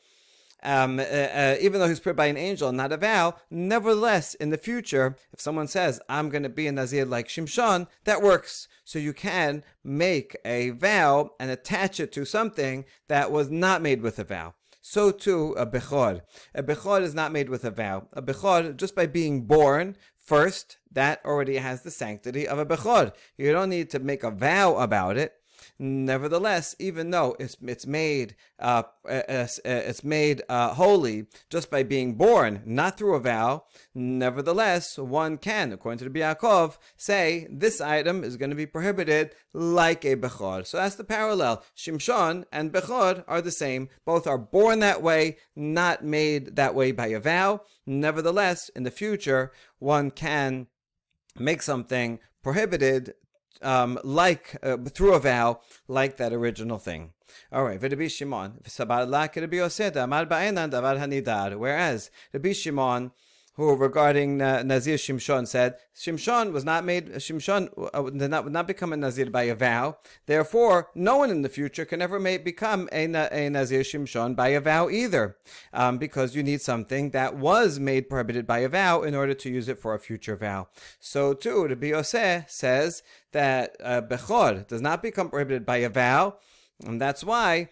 um, 0.65 0.99
uh, 0.99 1.03
uh, 1.03 1.55
even 1.61 1.79
though 1.79 1.87
he's 1.87 1.99
prohibited 1.99 2.17
by 2.17 2.25
an 2.27 2.37
angel, 2.37 2.71
not 2.71 2.91
a 2.91 2.97
vow, 2.97 3.35
nevertheless, 3.49 4.33
in 4.33 4.49
the 4.49 4.57
future, 4.57 5.15
if 5.31 5.39
someone 5.39 5.67
says, 5.67 6.01
I'm 6.09 6.29
going 6.29 6.43
to 6.43 6.49
be 6.49 6.67
a 6.67 6.71
Nazir 6.71 7.05
like 7.05 7.27
Shimshon, 7.27 7.87
that 8.03 8.21
works. 8.21 8.67
So 8.83 8.99
you 8.99 9.13
can 9.13 9.63
make 9.83 10.35
a 10.43 10.71
vow 10.71 11.31
and 11.39 11.51
attach 11.51 11.99
it 11.99 12.11
to 12.13 12.25
something 12.25 12.85
that 13.07 13.31
was 13.31 13.49
not 13.49 13.81
made 13.81 14.01
with 14.01 14.19
a 14.19 14.23
vow. 14.23 14.55
So 14.81 15.11
too, 15.11 15.53
a 15.53 15.65
Bechor. 15.65 16.21
A 16.53 16.61
Bechor 16.61 17.01
is 17.01 17.15
not 17.15 17.31
made 17.31 17.49
with 17.49 17.65
a 17.65 17.71
vow. 17.71 18.07
A 18.13 18.21
Bechor, 18.21 18.75
just 18.75 18.95
by 18.95 19.07
being 19.07 19.41
born, 19.41 19.97
first, 20.15 20.77
that 20.91 21.23
already 21.25 21.57
has 21.57 21.81
the 21.81 21.91
sanctity 21.91 22.47
of 22.47 22.59
a 22.59 22.65
Bechor. 22.65 23.11
You 23.37 23.51
don't 23.51 23.69
need 23.69 23.89
to 23.91 23.99
make 23.99 24.23
a 24.23 24.31
vow 24.31 24.75
about 24.75 25.17
it. 25.17 25.33
Nevertheless, 25.77 26.73
even 26.79 27.11
though 27.11 27.35
it's 27.37 27.57
it's 27.61 27.85
made 27.85 28.35
uh, 28.59 28.83
it's, 29.05 29.59
it's 29.65 30.05
made 30.05 30.41
uh, 30.47 30.73
holy 30.73 31.27
just 31.49 31.69
by 31.69 31.83
being 31.83 32.15
born, 32.15 32.61
not 32.65 32.97
through 32.97 33.15
a 33.15 33.19
vow, 33.19 33.65
nevertheless 33.93 34.97
one 34.97 35.37
can, 35.37 35.73
according 35.73 35.99
to 35.99 36.09
the 36.09 36.19
Yaakov, 36.19 36.77
say 36.95 37.45
this 37.51 37.81
item 37.81 38.23
is 38.23 38.37
going 38.37 38.51
to 38.51 38.55
be 38.55 38.65
prohibited 38.65 39.31
like 39.53 40.05
a 40.05 40.15
bechor. 40.15 40.65
So 40.65 40.77
that's 40.77 40.95
the 40.95 41.03
parallel. 41.03 41.61
Shimshon 41.75 42.45
and 42.53 42.71
bechor 42.71 43.25
are 43.27 43.41
the 43.41 43.51
same. 43.51 43.89
Both 44.05 44.27
are 44.27 44.37
born 44.37 44.79
that 44.79 45.01
way, 45.01 45.37
not 45.57 46.05
made 46.05 46.55
that 46.55 46.73
way 46.73 46.93
by 46.93 47.07
a 47.07 47.19
vow. 47.19 47.63
Nevertheless, 47.85 48.69
in 48.69 48.83
the 48.83 48.91
future, 48.91 49.51
one 49.79 50.09
can 50.09 50.67
make 51.37 51.61
something 51.61 52.19
prohibited 52.41 53.13
um, 53.61 53.99
like 54.03 54.57
uh, 54.63 54.77
through 54.77 55.13
a 55.13 55.19
vow, 55.19 55.61
like 55.87 56.17
that 56.17 56.33
original 56.33 56.77
thing. 56.77 57.13
All 57.51 57.63
right, 57.63 57.79
Shimon, 58.07 58.59
whereas 61.57 62.11
Rabbi 62.33 62.53
Shimon 62.53 63.11
who 63.55 63.75
regarding 63.75 64.41
uh, 64.41 64.63
Nazir 64.63 64.97
Shimshon 64.97 65.47
said 65.47 65.75
Shimshon 65.95 66.51
was 66.51 66.65
not 66.65 66.83
made 66.83 67.07
Shimshon 67.15 67.69
uh, 67.93 68.09
did 68.09 68.29
not 68.29 68.43
would 68.43 68.53
not 68.53 68.67
become 68.67 68.91
a 68.91 68.97
Nazir 68.97 69.29
by 69.29 69.43
a 69.43 69.55
vow. 69.55 69.97
Therefore, 70.25 70.89
no 70.93 71.17
one 71.17 71.31
in 71.31 71.41
the 71.41 71.49
future 71.49 71.85
can 71.85 72.01
ever 72.01 72.19
make, 72.19 72.43
become 72.43 72.89
a, 72.91 73.05
a 73.05 73.49
Nazir 73.49 73.81
Shimshon 73.81 74.35
by 74.35 74.49
a 74.49 74.61
vow 74.61 74.89
either, 74.89 75.37
um, 75.73 75.97
because 75.97 76.35
you 76.35 76.43
need 76.43 76.61
something 76.61 77.11
that 77.11 77.35
was 77.35 77.79
made 77.79 78.09
prohibited 78.09 78.45
by 78.45 78.59
a 78.59 78.69
vow 78.69 79.03
in 79.03 79.15
order 79.15 79.33
to 79.33 79.49
use 79.49 79.69
it 79.69 79.79
for 79.79 79.93
a 79.93 79.99
future 79.99 80.35
vow. 80.35 80.67
So 80.99 81.33
too, 81.33 81.65
Rabbi 81.65 81.87
Yosef 81.87 82.49
says 82.49 83.03
that 83.31 83.77
uh, 83.81 84.01
Bechor 84.01 84.67
does 84.67 84.81
not 84.81 85.01
become 85.01 85.29
prohibited 85.29 85.65
by 85.65 85.77
a 85.77 85.89
vow, 85.89 86.37
and 86.85 86.99
that's 86.99 87.23
why 87.23 87.69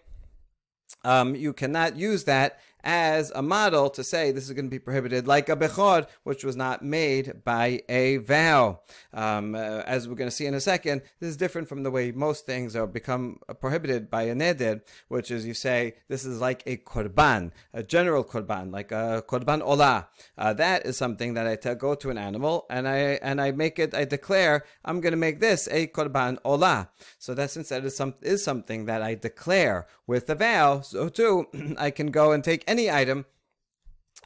um, 1.03 1.35
you 1.35 1.51
cannot 1.53 1.97
use 1.97 2.23
that 2.23 2.59
as 2.83 3.31
a 3.35 3.41
model 3.41 3.89
to 3.89 4.03
say 4.03 4.31
this 4.31 4.45
is 4.45 4.53
going 4.53 4.65
to 4.65 4.71
be 4.71 4.79
prohibited, 4.79 5.27
like 5.27 5.49
a 5.49 5.55
bechor, 5.55 6.07
which 6.23 6.43
was 6.43 6.55
not 6.55 6.83
made 6.83 7.43
by 7.43 7.81
a 7.87 8.17
vow. 8.17 8.81
Um, 9.13 9.55
uh, 9.55 9.83
as 9.85 10.07
we're 10.07 10.15
going 10.15 10.29
to 10.29 10.35
see 10.35 10.45
in 10.45 10.53
a 10.53 10.59
second, 10.59 11.01
this 11.19 11.29
is 11.29 11.37
different 11.37 11.69
from 11.69 11.83
the 11.83 11.91
way 11.91 12.11
most 12.11 12.45
things 12.45 12.75
are 12.75 12.87
become 12.87 13.39
prohibited 13.59 14.09
by 14.09 14.23
a 14.23 14.35
neder, 14.35 14.81
which 15.07 15.31
is 15.31 15.45
you 15.45 15.53
say 15.53 15.95
this 16.09 16.25
is 16.25 16.41
like 16.41 16.63
a 16.65 16.77
korban, 16.77 17.51
a 17.73 17.83
general 17.83 18.23
korban, 18.23 18.71
like 18.71 18.91
a 18.91 19.23
korban 19.27 19.61
olah. 19.61 20.07
Uh, 20.37 20.53
that 20.53 20.85
is 20.85 20.97
something 20.97 21.33
that 21.35 21.47
I 21.47 21.55
t- 21.55 21.73
go 21.75 21.95
to 21.95 22.09
an 22.09 22.17
animal 22.17 22.65
and 22.69 22.87
I 22.87 23.19
and 23.21 23.39
I 23.39 23.51
make 23.51 23.79
it. 23.79 23.93
I 23.93 24.05
declare 24.05 24.65
I'm 24.83 24.99
going 25.01 25.11
to 25.11 25.17
make 25.17 25.39
this 25.39 25.67
a 25.71 25.87
korban 25.87 26.37
olah. 26.43 26.89
So 27.17 27.33
that 27.33 27.51
since 27.51 27.69
that 27.69 27.85
is 27.85 27.95
some 27.95 28.15
is 28.21 28.43
something 28.43 28.85
that 28.85 29.01
I 29.01 29.15
declare 29.15 29.87
with 30.07 30.29
a 30.29 30.35
vow, 30.35 30.81
so 30.81 31.09
too 31.09 31.47
I 31.77 31.91
can 31.91 32.11
go 32.11 32.31
and 32.31 32.43
take 32.43 32.63
any 32.67 32.89
item, 32.89 33.25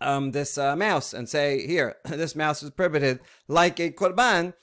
um, 0.02 0.32
this 0.32 0.58
uh, 0.58 0.76
mouse, 0.76 1.14
and 1.14 1.28
say, 1.28 1.66
here, 1.66 1.98
this 2.06 2.36
mouse 2.36 2.64
is 2.64 2.72
prohibited 2.72 3.20
like 3.48 3.80
a 3.80 3.92
korban, 3.92 4.54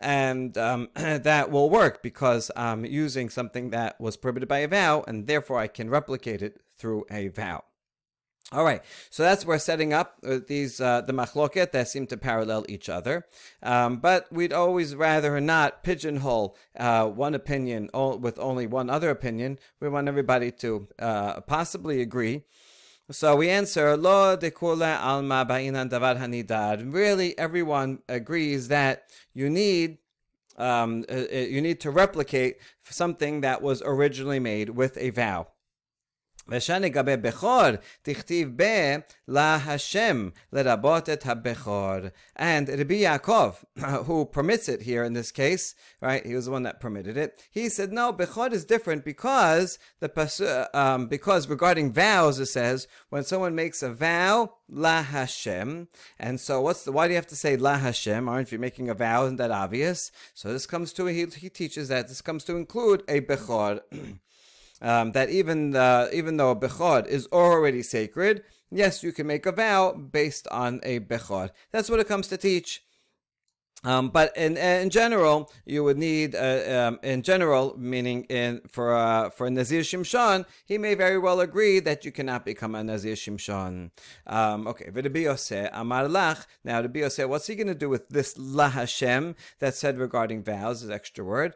and 0.00 0.56
um, 0.58 0.88
that 0.94 1.50
will 1.50 1.70
work 1.70 2.02
because 2.02 2.50
I'm 2.56 2.84
using 2.84 3.28
something 3.28 3.70
that 3.70 4.00
was 4.00 4.16
prohibited 4.16 4.48
by 4.48 4.58
a 4.58 4.68
vow, 4.68 5.04
and 5.06 5.26
therefore 5.26 5.58
I 5.58 5.68
can 5.68 5.90
replicate 5.90 6.42
it 6.42 6.60
through 6.78 7.04
a 7.10 7.28
vow. 7.28 7.64
All 8.52 8.64
right, 8.64 8.82
so 9.08 9.22
that's 9.22 9.46
we're 9.46 9.58
setting 9.58 9.92
up 9.92 10.18
uh, 10.26 10.38
these 10.46 10.80
uh, 10.80 11.00
the 11.00 11.12
machloket 11.12 11.72
that 11.72 11.88
seem 11.88 12.06
to 12.08 12.16
parallel 12.16 12.66
each 12.68 12.88
other, 12.88 13.26
um, 13.62 13.96
but 13.96 14.30
we'd 14.30 14.52
always 14.52 14.94
rather 14.94 15.40
not 15.40 15.82
pigeonhole 15.82 16.56
uh, 16.78 17.06
one 17.06 17.34
opinion 17.34 17.88
with 17.94 18.38
only 18.38 18.66
one 18.66 18.90
other 18.90 19.08
opinion. 19.08 19.58
We 19.80 19.88
want 19.88 20.06
everybody 20.06 20.50
to 20.50 20.86
uh, 20.98 21.40
possibly 21.40 22.02
agree 22.02 22.44
so 23.10 23.36
we 23.36 23.50
answer, 23.50 23.96
Lo 23.96 24.36
dekula 24.36 24.98
alma 25.00 25.44
ba'inan 25.44 25.90
davar 25.90 26.16
hanidar. 26.18 26.92
Really, 26.92 27.36
everyone 27.38 27.98
agrees 28.08 28.68
that 28.68 29.10
you 29.34 29.50
need 29.50 29.98
um, 30.56 31.04
uh, 31.10 31.24
uh, 31.32 31.36
you 31.36 31.60
need 31.60 31.80
to 31.80 31.90
replicate 31.90 32.56
something 32.84 33.40
that 33.40 33.62
was 33.62 33.82
originally 33.84 34.38
made 34.38 34.70
with 34.70 34.96
a 34.98 35.10
vow. 35.10 35.48
ושן 36.49 36.81
לגבי 36.81 37.17
בכור, 37.17 37.69
תכתיב 38.01 38.49
ב 38.55 38.63
להשם, 39.27 40.29
לרבות 40.53 41.09
את 41.09 41.25
הבכור. 41.25 41.97
And 42.37 42.69
Rabbi 42.69 43.01
Yaakov, 43.01 43.65
who 44.05 44.25
permits 44.25 44.69
it 44.69 44.83
here 44.83 45.03
in 45.03 45.13
this 45.13 45.31
case, 45.31 45.75
right, 46.01 46.25
he 46.25 46.35
was 46.35 46.45
the 46.45 46.51
one 46.51 46.63
that 46.63 46.79
permitted 46.79 47.17
it, 47.17 47.43
he 47.51 47.67
said, 47.67 47.91
no, 47.91 48.13
Bechor 48.13 48.53
is 48.53 48.63
different 48.63 49.03
because, 49.03 49.77
the 49.99 50.69
um, 50.73 51.07
because 51.07 51.49
regarding 51.49 51.91
vows, 51.91 52.39
it 52.39 52.45
says, 52.45 52.87
when 53.09 53.23
someone 53.23 53.55
makes 53.55 53.83
a 53.83 53.91
vow, 53.91 54.53
La 54.69 55.01
Hashem. 55.01 55.87
And 56.19 56.39
so 56.39 56.61
what's 56.61 56.83
the, 56.83 56.91
why 56.91 57.07
do 57.07 57.13
you 57.13 57.17
have 57.17 57.27
to 57.27 57.35
say 57.35 57.57
La 57.57 57.77
Hashem? 57.77 58.29
Aren't 58.29 58.51
you 58.51 58.59
making 58.59 58.89
a 58.89 58.93
vow? 58.93 59.25
Isn't 59.25 59.37
that 59.37 59.51
obvious? 59.51 60.11
So 60.33 60.53
this 60.53 60.65
comes 60.65 60.93
to, 60.93 61.05
he, 61.05 61.25
he 61.25 61.49
teaches 61.49 61.87
that 61.89 62.07
this 62.07 62.21
comes 62.21 62.43
to 62.45 62.55
include 62.55 63.03
a 63.07 63.21
Bechor. 63.21 63.81
um, 64.82 65.12
that 65.12 65.30
even 65.30 65.74
even 66.12 66.36
though 66.36 66.50
a 66.50 66.56
bechor 66.56 67.06
is 67.06 67.26
already 67.32 67.82
sacred, 67.82 68.42
yes, 68.70 69.02
you 69.02 69.12
can 69.12 69.26
make 69.26 69.46
a 69.46 69.52
vow 69.52 69.92
based 69.92 70.46
on 70.48 70.80
a 70.82 71.00
bechor. 71.00 71.50
That's 71.70 71.88
what 71.88 72.00
it 72.00 72.08
comes 72.08 72.28
to 72.28 72.36
teach. 72.36 72.82
Um, 73.84 74.10
but 74.10 74.36
in 74.36 74.56
in 74.56 74.90
general, 74.90 75.50
you 75.66 75.82
would 75.82 75.98
need 75.98 76.36
uh, 76.36 76.88
um, 76.88 77.00
in 77.02 77.22
general, 77.22 77.74
meaning 77.76 78.24
in 78.24 78.60
for 78.68 78.94
uh, 78.94 79.30
for 79.30 79.50
Nazir 79.50 79.80
Shimshon, 79.80 80.44
he 80.64 80.78
may 80.78 80.94
very 80.94 81.18
well 81.18 81.40
agree 81.40 81.80
that 81.80 82.04
you 82.04 82.12
cannot 82.12 82.44
become 82.44 82.76
a 82.76 82.84
Nazir 82.84 83.14
Shimshon. 83.14 83.90
Um, 84.26 84.68
okay, 84.68 84.84
V'Rabbi 84.84 85.70
Amar 85.72 86.04
Lach. 86.04 86.46
Now, 86.62 86.80
Rabbi 86.80 87.08
what's 87.26 87.48
he 87.48 87.56
going 87.56 87.66
to 87.66 87.74
do 87.74 87.88
with 87.88 88.08
this 88.08 88.36
La 88.38 88.68
Hashem 88.68 89.34
that 89.58 89.74
said 89.74 89.98
regarding 89.98 90.44
vows? 90.44 90.84
Is 90.84 90.90
extra 90.90 91.24
word. 91.24 91.54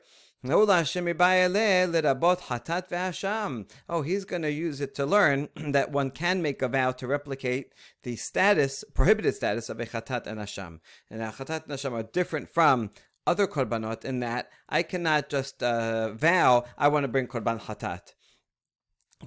Oh, 3.89 4.03
he's 4.03 4.25
going 4.25 4.43
to 4.43 4.53
use 4.53 4.81
it 4.81 4.95
to 4.95 5.07
learn 5.07 5.49
that 5.57 5.93
one 5.93 6.11
can 6.11 6.43
make 6.43 6.63
a 6.63 6.69
vow 6.69 6.93
to 6.93 7.07
replicate 7.07 7.73
the 8.03 8.17
status, 8.17 8.85
prohibited 8.95 9.35
status 9.35 9.69
of 9.69 9.81
a 9.81 9.87
chatat 9.87 10.27
and 10.27 10.41
asham. 10.41 10.81
And 11.11 11.23
a 11.23 11.29
chatat 11.29 11.65
and 11.65 11.73
asham 11.73 11.93
are 11.93 12.03
different 12.03 12.49
from 12.49 12.91
other 13.27 13.47
korbanot 13.47 14.05
in 14.05 14.21
that 14.21 14.51
I 14.69 14.83
cannot 14.83 15.29
just 15.29 15.63
uh, 15.63 16.13
vow 16.13 16.65
I 16.79 16.89
want 16.89 17.05
to 17.05 17.09
bring 17.09 17.27
korban 17.27 17.61
chatat. 17.61 18.15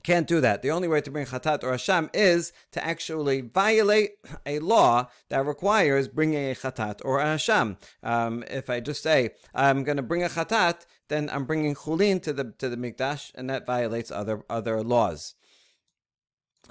Can't 0.03 0.27
do 0.27 0.39
that. 0.39 0.61
The 0.61 0.69
only 0.69 0.87
way 0.87 1.01
to 1.01 1.09
bring 1.09 1.25
chatat 1.25 1.63
or 1.63 1.71
asham 1.71 2.09
is 2.13 2.53
to 2.71 2.85
actually 2.85 3.41
violate 3.41 4.11
a 4.45 4.59
law 4.59 5.09
that 5.29 5.45
requires 5.45 6.07
bringing 6.07 6.51
a 6.51 6.53
chatat 6.53 7.01
or 7.03 7.19
a 7.19 7.25
asham. 7.25 7.77
Um, 8.03 8.43
if 8.49 8.69
I 8.69 8.81
just 8.81 9.01
say 9.01 9.31
I'm 9.53 9.83
going 9.83 9.97
to 9.97 10.03
bring 10.03 10.23
a 10.23 10.29
chatat, 10.29 10.85
then 11.07 11.27
I'm 11.31 11.45
bringing 11.45 11.73
chulin 11.73 12.21
to 12.21 12.33
the 12.33 12.53
to 12.59 12.69
the 12.69 12.77
mikdash, 12.77 13.31
and 13.33 13.49
that 13.49 13.65
violates 13.65 14.11
other 14.11 14.43
other 14.47 14.83
laws. 14.83 15.33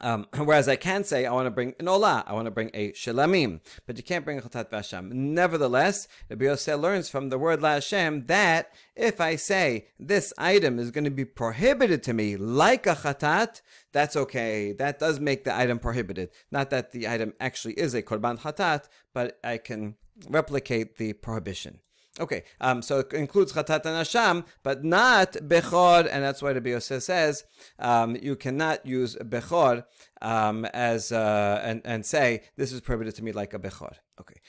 Um, 0.00 0.26
whereas 0.36 0.68
I 0.68 0.76
can 0.76 1.04
say 1.04 1.26
I 1.26 1.32
want 1.32 1.46
to 1.46 1.50
bring 1.50 1.74
an 1.78 1.86
olah, 1.86 2.24
I 2.26 2.32
want 2.32 2.46
to 2.46 2.50
bring 2.50 2.70
a 2.74 2.92
shelamim, 2.92 3.60
but 3.86 3.96
you 3.96 4.02
can't 4.02 4.24
bring 4.24 4.38
a 4.38 4.42
chatat 4.42 4.70
v'asham. 4.70 5.10
Nevertheless, 5.12 6.08
Rabbi 6.28 6.44
Yosef 6.44 6.78
learns 6.78 7.08
from 7.08 7.28
the 7.28 7.38
word 7.38 7.62
la 7.62 7.74
Hashem 7.74 8.26
that 8.26 8.72
if 8.96 9.20
I 9.20 9.36
say 9.36 9.88
this 9.98 10.32
item 10.38 10.78
is 10.78 10.90
going 10.90 11.04
to 11.04 11.10
be 11.10 11.24
prohibited 11.24 12.02
to 12.04 12.12
me 12.12 12.36
like 12.36 12.86
a 12.86 12.94
chatat, 12.94 13.62
that's 13.92 14.16
okay. 14.16 14.72
That 14.72 14.98
does 14.98 15.20
make 15.20 15.44
the 15.44 15.56
item 15.56 15.78
prohibited. 15.78 16.30
Not 16.50 16.70
that 16.70 16.92
the 16.92 17.08
item 17.08 17.34
actually 17.40 17.74
is 17.74 17.94
a 17.94 18.02
korban 18.02 18.40
chatat, 18.40 18.88
but 19.14 19.38
I 19.42 19.58
can 19.58 19.96
replicate 20.28 20.96
the 20.96 21.12
prohibition. 21.14 21.80
Okay, 22.20 22.42
um, 22.60 22.82
so 22.82 22.98
it 23.00 23.12
includes 23.12 23.52
chatat 23.52 23.84
and 23.86 24.04
asham, 24.04 24.44
but 24.62 24.84
not 24.84 25.32
bechor, 25.32 26.08
and 26.10 26.24
that's 26.24 26.42
why 26.42 26.52
the 26.52 26.68
Yosef 26.68 27.02
says 27.02 27.44
um, 27.78 28.16
you 28.20 28.34
cannot 28.34 28.84
use 28.84 29.16
bechor 29.16 29.84
um, 30.20 30.64
as 30.66 31.12
uh, 31.12 31.60
and 31.64 31.80
and 31.84 32.04
say 32.04 32.42
this 32.56 32.72
is 32.72 32.80
prohibited 32.80 33.14
to 33.16 33.22
me 33.22 33.32
like 33.32 33.54
a 33.54 33.58
bechor. 33.58 33.92
Okay, 34.20 34.40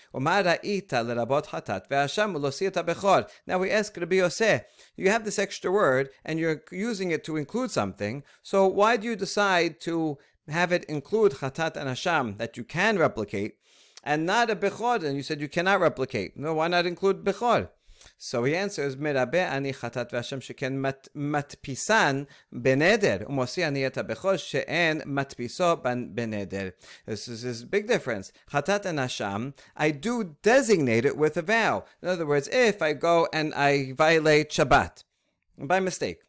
now 3.47 3.59
we 3.59 3.69
ask 3.69 3.97
Rabbi 3.97 4.15
Yosef, 4.15 4.61
you 4.97 5.09
have 5.11 5.25
this 5.25 5.37
extra 5.37 5.71
word 5.71 6.09
and 6.25 6.39
you're 6.39 6.63
using 6.71 7.11
it 7.11 7.23
to 7.25 7.37
include 7.37 7.69
something. 7.69 8.23
So 8.41 8.65
why 8.65 8.97
do 8.97 9.05
you 9.05 9.15
decide 9.15 9.79
to 9.81 10.17
have 10.47 10.71
it 10.71 10.85
include 10.85 11.33
chatat 11.33 11.75
and 11.75 11.87
asham 11.87 12.39
that 12.39 12.57
you 12.57 12.63
can 12.63 12.97
replicate? 12.97 13.57
And 14.03 14.25
not 14.25 14.49
a 14.49 14.55
bechor. 14.55 15.03
And 15.03 15.15
you 15.15 15.23
said 15.23 15.41
you 15.41 15.49
cannot 15.49 15.79
replicate. 15.79 16.37
No, 16.37 16.53
why 16.55 16.67
not 16.67 16.85
include 16.85 17.23
bechor? 17.23 17.69
So 18.17 18.43
he 18.43 18.55
answers, 18.55 18.95
chatat 18.95 20.11
v'asham 20.11 20.41
sheken 20.41 20.73
mat 20.73 21.07
matpisan 21.15 22.27
beneder, 22.53 23.27
umosi 23.29 23.63
ani 23.63 23.83
et 23.83 23.93
habechor 23.93 24.39
she'en 24.39 25.01
matpiso 25.01 25.81
beneder. 25.81 26.73
This 27.05 27.27
is 27.27 27.43
this 27.43 27.63
big 27.63 27.87
difference. 27.87 28.31
Chatat 28.51 28.85
and 28.85 28.99
asham, 28.99 29.53
I 29.75 29.91
do 29.91 30.35
designate 30.41 31.05
it 31.05 31.17
with 31.17 31.37
a 31.37 31.41
vow. 31.41 31.85
In 32.01 32.09
other 32.09 32.25
words, 32.25 32.49
if 32.51 32.81
I 32.81 32.93
go 32.93 33.27
and 33.33 33.53
I 33.53 33.93
violate 33.93 34.49
Shabbat, 34.49 35.03
by 35.57 35.79
mistake, 35.79 36.21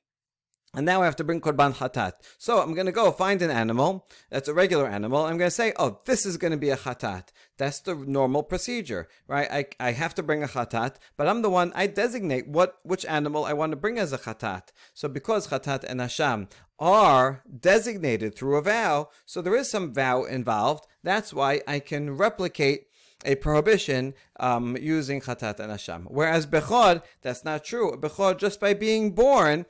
and 0.73 0.87
now 0.87 1.03
I 1.03 1.05
have 1.05 1.17
to 1.17 1.25
bring 1.25 1.41
korban 1.41 1.75
hatat. 1.75 2.13
So 2.39 2.61
I'm 2.61 2.75
going 2.75 2.87
to 2.87 2.93
go 2.93 3.11
find 3.11 3.43
an 3.43 3.51
animal 3.51 4.07
that's 4.31 4.49
a 4.49 4.55
regular 4.55 4.87
animal. 4.87 5.25
I'm 5.25 5.37
going 5.37 5.49
to 5.49 5.55
say, 5.55 5.73
oh, 5.77 5.99
this 6.05 6.25
is 6.25 6.37
going 6.37 6.53
to 6.53 6.57
be 6.57 6.71
a 6.71 6.77
hatat. 6.77 7.31
That's 7.61 7.81
the 7.81 7.95
normal 7.95 8.43
procedure, 8.43 9.07
right? 9.29 9.47
I, 9.51 9.89
I 9.89 9.93
have 9.93 10.15
to 10.15 10.23
bring 10.23 10.43
a 10.43 10.49
hatat, 10.49 10.95
but 11.19 11.29
I'm 11.29 11.43
the 11.43 11.51
one 11.51 11.73
I 11.75 11.89
designate 11.89 12.49
what 12.49 12.79
which 12.85 13.05
animal 13.05 13.45
I 13.45 13.53
want 13.53 13.73
to 13.73 13.77
bring 13.77 13.99
as 13.99 14.15
a 14.15 14.19
hatat. 14.19 14.69
So 14.95 15.09
because 15.09 15.49
hatat 15.49 15.85
and 15.85 16.01
asham 16.01 16.49
are 16.79 17.43
designated 17.61 18.35
through 18.35 18.57
a 18.57 18.63
vow, 18.63 19.11
so 19.27 19.43
there 19.43 19.55
is 19.55 19.71
some 19.71 19.93
vow 19.93 20.25
involved. 20.25 20.87
That's 21.03 21.35
why 21.35 21.61
I 21.69 21.81
can 21.81 22.17
replicate 22.17 22.87
a 23.27 23.35
prohibition 23.35 24.15
um, 24.39 24.79
using 24.81 25.21
chatat 25.21 25.61
and 25.61 25.71
asham. 25.71 26.07
Whereas 26.09 26.47
bechor, 26.47 27.03
that's 27.21 27.45
not 27.45 27.63
true. 27.63 27.95
Bechor, 27.95 28.39
just 28.39 28.59
by 28.59 28.73
being 28.73 29.11
born, 29.11 29.67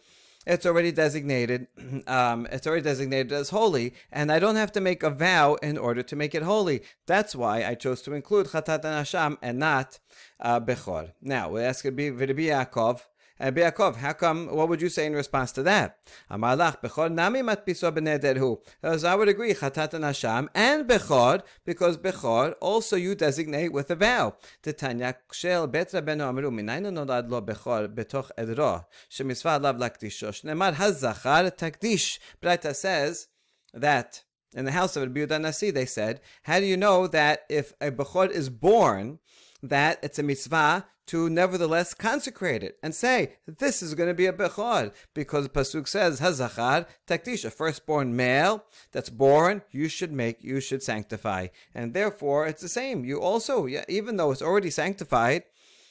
it's 0.47 0.67
already 0.67 0.93
designated 0.93 1.67
um, 2.07 2.47
it's 2.51 2.67
already 2.67 2.83
designated 2.83 3.33
as 3.33 3.51
holy 3.51 3.95
and 4.11 4.33
i 4.33 4.39
don't 4.39 4.57
have 4.57 4.73
to 4.73 4.81
make 4.81 5.03
a 5.03 5.11
vow 5.11 5.55
in 5.57 5.77
order 5.77 6.03
to 6.03 6.17
make 6.17 6.35
it 6.35 6.43
holy. 6.43 6.83
That's 7.07 7.35
why 7.35 7.65
i 7.65 7.75
chose 7.75 8.03
to 8.03 8.13
include 8.13 8.47
chatat 8.47 8.85
and 8.85 9.05
asham 9.05 9.37
and 9.43 9.59
not 9.59 9.99
uh, 10.41 10.61
bechor. 10.61 11.13
Now 11.21 11.51
we 11.51 11.61
ask 11.63 11.85
Rabbi 11.85 12.03
Yaakov 12.11 13.03
Uh, 13.41 13.45
and 13.45 13.57
Yaakov, 13.57 13.97
how 13.97 14.13
come, 14.13 14.49
what 14.49 14.69
would 14.69 14.83
you 14.83 14.89
say 14.89 15.07
in 15.07 15.15
response 15.15 15.53
to 15.53 15.63
that? 15.63 15.99
Amalach, 16.31 16.83
Bechor 16.83 17.13
nami 17.13 17.41
matpiso 17.41 17.91
b'nederhu. 17.91 18.59
As 18.83 19.05
I 19.05 19.15
would 19.15 19.29
agree, 19.29 19.55
Chatat 19.55 19.95
and 19.95 20.05
Asham, 20.05 20.49
and 20.55 20.87
Bechor, 20.87 21.43
because 21.65 21.97
Bechor 21.97 22.55
also 22.61 22.97
you 22.97 23.15
designate 23.15 23.73
with 23.73 23.91
a 23.91 23.97
vow. 23.97 24.37
The 24.63 24.75
Titanya, 24.75 25.15
shel 25.33 25.67
bet 25.67 25.93
rabenu 25.93 26.29
amru, 26.29 26.51
minayna 26.51 26.93
nolad 26.93 27.31
lo 27.31 27.41
Bechor 27.41 27.89
betoch 27.89 28.31
edro, 28.37 28.85
shemitzvah 29.11 29.61
alav 29.61 29.79
lakdisho, 29.79 30.31
shnemar 30.31 30.75
hazachar 30.75 31.51
takdish. 31.57 32.19
Braita 32.43 32.75
says 32.75 33.29
that 33.73 34.23
in 34.53 34.65
the 34.65 34.73
house 34.73 34.97
of 34.97 35.05
Rabbi 35.05 35.21
Yehuda 35.21 35.41
Nasi, 35.41 35.71
they 35.71 35.87
said, 35.87 36.21
how 36.43 36.59
do 36.59 36.67
you 36.67 36.77
know 36.77 37.07
that 37.07 37.45
if 37.49 37.73
a 37.81 37.93
Bechor 37.93 38.29
is 38.31 38.49
born, 38.49 39.20
that 39.63 39.99
it's 40.03 40.19
a 40.19 40.23
mitzvah 40.23 40.87
to 41.11 41.29
nevertheless 41.29 41.93
consecrate 41.93 42.63
it 42.63 42.79
and 42.85 42.95
say, 42.95 43.35
this 43.47 43.83
is 43.83 43.97
going 43.97 44.09
to 44.09 44.15
be 44.15 44.27
a 44.27 44.33
Bechor, 44.33 44.93
because 45.13 45.49
Pasuk 45.49 45.89
says, 45.89 46.21
Hazachar, 46.21 46.87
Takdish, 47.09 47.45
a 47.45 47.51
firstborn 47.51 48.15
male 48.15 48.65
that's 48.93 49.11
born, 49.11 49.63
you 49.73 49.89
should 49.89 50.13
make, 50.13 50.37
you 50.41 50.61
should 50.61 50.85
sanctify. 50.85 51.49
And 51.75 51.95
therefore, 51.95 52.47
it's 52.47 52.63
the 52.63 52.69
same. 52.69 53.05
You 53.05 53.21
also, 53.21 53.67
even 53.89 54.19
though 54.19 54.31
it's 54.31 54.41
already 54.41 54.71
sanctified, 54.71 55.43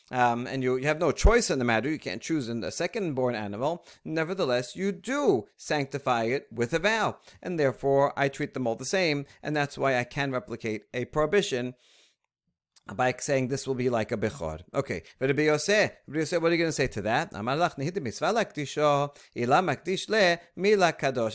um, 0.10 0.48
and 0.48 0.64
you, 0.64 0.78
you 0.78 0.88
have 0.88 1.00
no 1.00 1.12
choice 1.12 1.50
in 1.50 1.60
the 1.60 1.66
matter, 1.66 1.90
you 1.90 2.00
can't 2.00 2.22
choose 2.22 2.48
a 2.48 2.72
second 2.72 3.14
born 3.14 3.36
animal, 3.36 3.86
nevertheless, 4.06 4.74
you 4.76 4.94
do 4.94 5.48
sanctify 5.58 6.24
it 6.24 6.48
with 6.50 6.74
a 6.74 6.80
vow. 6.80 7.18
And 7.44 7.60
therefore, 7.60 8.14
I 8.18 8.30
treat 8.30 8.54
them 8.54 8.66
all 8.66 8.76
the 8.76 8.86
same, 8.86 9.26
and 9.44 9.54
that's 9.54 9.78
why 9.78 9.98
I 9.98 10.06
can 10.06 10.32
replicate 10.32 10.84
a 10.94 11.06
prohibition 11.06 11.76
by 12.96 13.14
saying 13.20 13.48
this 13.48 13.68
will 13.68 13.76
be 13.76 13.90
like 13.90 14.12
a 14.12 14.18
bechor. 14.18 14.62
Okay, 14.74 15.04
but 15.20 15.30
Rabbi 15.30 15.44
Yosef, 15.44 15.92
Rabbi 16.08 16.20
Yosef, 16.20 16.42
what 16.42 16.52
are 16.52 16.56
you 16.56 16.58
going 16.58 16.70
to 16.70 16.74
say 16.74 16.88
to 16.88 17.02
that? 17.04 17.34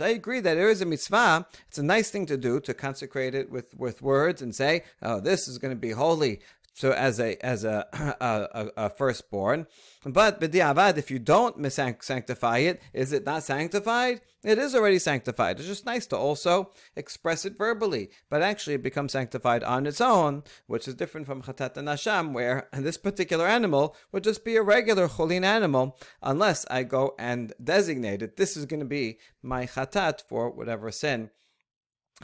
I 0.01 0.09
agree 0.09 0.41
that 0.41 0.55
there 0.55 0.69
is 0.69 0.81
a 0.81 0.87
mitzvah. 0.87 1.47
It's 1.69 1.79
a 1.79 1.83
nice 1.83 2.11
thing 2.11 2.27
to 2.27 2.37
do 2.37 2.61
to 2.61 2.75
consecrate 2.75 3.35
it 3.35 3.51
with, 3.51 3.75
with 3.77 4.03
words 4.03 4.43
and 4.43 4.55
say, 4.55 4.85
oh, 5.03 5.21
this 5.21 5.49
is 5.49 5.59
going 5.59 5.73
to 5.73 5.81
be 5.81 5.91
holy 5.91 6.41
so 6.75 6.91
as 6.93 7.21
a 7.21 7.43
as 7.45 7.65
a 7.65 7.87
a, 7.95 8.71
a, 8.77 8.91
firstborn. 8.91 9.67
But 10.05 10.41
b'diavad, 10.41 10.99
if 10.99 11.11
you 11.11 11.19
don't 11.19 11.73
sanctify 11.73 12.59
it, 12.59 12.83
is 12.93 13.13
it 13.13 13.25
not 13.25 13.45
sanctified? 13.45 14.21
It 14.43 14.59
is 14.59 14.75
already 14.75 14.99
sanctified. 14.99 15.59
It's 15.59 15.69
just 15.69 15.87
nice 15.87 16.07
to 16.09 16.19
also 16.19 16.73
express 16.97 17.47
it 17.47 17.57
verbally, 17.57 18.11
but 18.29 18.43
actually 18.43 18.75
it 18.75 18.83
becomes 18.83 19.13
sanctified 19.13 19.63
on 19.65 19.87
its 19.87 20.03
own, 20.03 20.43
which 20.67 20.87
is 20.87 20.95
different 20.95 21.27
from 21.27 21.43
chatat 21.43 21.79
and 21.79 21.89
asham, 21.89 22.33
where 22.33 22.69
this 22.73 22.99
particular 22.99 23.47
animal 23.47 23.97
would 24.13 24.25
just 24.25 24.45
be 24.45 24.57
a 24.57 24.63
regular 24.63 25.09
cholin 25.09 25.45
animal, 25.45 25.97
unless 26.21 26.67
I 26.69 26.83
go 26.83 27.15
and 27.19 27.55
designate 27.63 28.21
it. 28.21 28.37
This 28.37 28.57
is 28.57 28.67
going 28.67 28.81
to 28.81 28.87
be 28.87 29.19
my 29.43 29.65
chatat 29.65 30.23
for 30.29 30.51
whatever 30.51 30.91
sin 30.91 31.31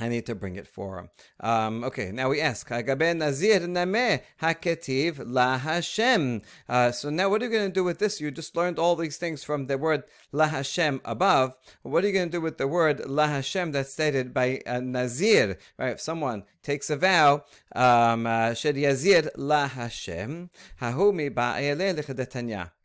I 0.01 0.09
need 0.09 0.27
to 0.27 0.35
bring 0.35 0.57
it 0.57 0.67
for 0.67 0.99
him. 0.99 1.11
Um, 1.41 1.85
okay, 1.85 2.11
now 2.11 2.31
we 2.31 2.41
ask, 2.41 2.69
Nazir 2.71 3.61
Haketiv. 4.41 5.21
Uh, 6.69 6.91
so 6.93 7.11
now 7.11 7.29
what 7.29 7.43
are 7.43 7.45
you 7.45 7.51
going 7.51 7.69
to 7.69 7.73
do 7.73 7.85
with 7.85 7.99
this? 7.99 8.21
You 8.21 8.31
just 8.31 8.57
learned 8.57 8.79
all 8.79 8.97
these 8.97 9.19
things 9.19 9.45
from 9.45 9.67
the 9.67 9.77
word 9.77 10.05
La 10.33 10.47
Hashem 10.47 11.01
above. 11.05 11.57
What 11.83 12.03
are 12.05 12.07
you 12.07 12.13
going 12.15 12.31
to 12.31 12.39
do 12.39 12.41
with 12.41 12.59
the 12.59 12.67
word 12.67 13.09
La 13.09 13.27
Hashem 13.27 13.73
that's 13.73 13.93
stated 13.93 14.33
by 14.33 14.61
uh, 14.67 14.81
Nazir? 14.81 15.59
Right, 15.79 15.93
if 15.93 16.01
someone 16.01 16.45
takes 16.63 16.89
a 16.89 16.97
vow, 16.97 17.45
um, 17.75 18.27
uh, 18.27 18.55
Shed 18.55 18.77
Yazir 18.77 19.29
La 19.37 19.69
Hashem, 19.69 20.51
Hahumi 20.81 21.31
Ba'ele. 21.31 22.80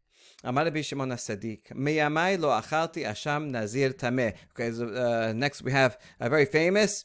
Amar 0.46 0.66
Rabbi 0.66 0.82
Shimon 0.82 1.10
HaSadik, 1.10 1.74
Miyamai 1.74 2.40
lo 2.40 2.50
achalti 2.50 3.04
asham 3.04 3.50
nazir 3.50 3.90
tameh. 3.94 4.36
Okay, 4.52 4.72
so, 4.72 4.88
uh, 4.88 5.34
next 5.34 5.64
we 5.64 5.72
have 5.72 5.98
a 6.20 6.30
very 6.30 6.46
famous 6.46 7.04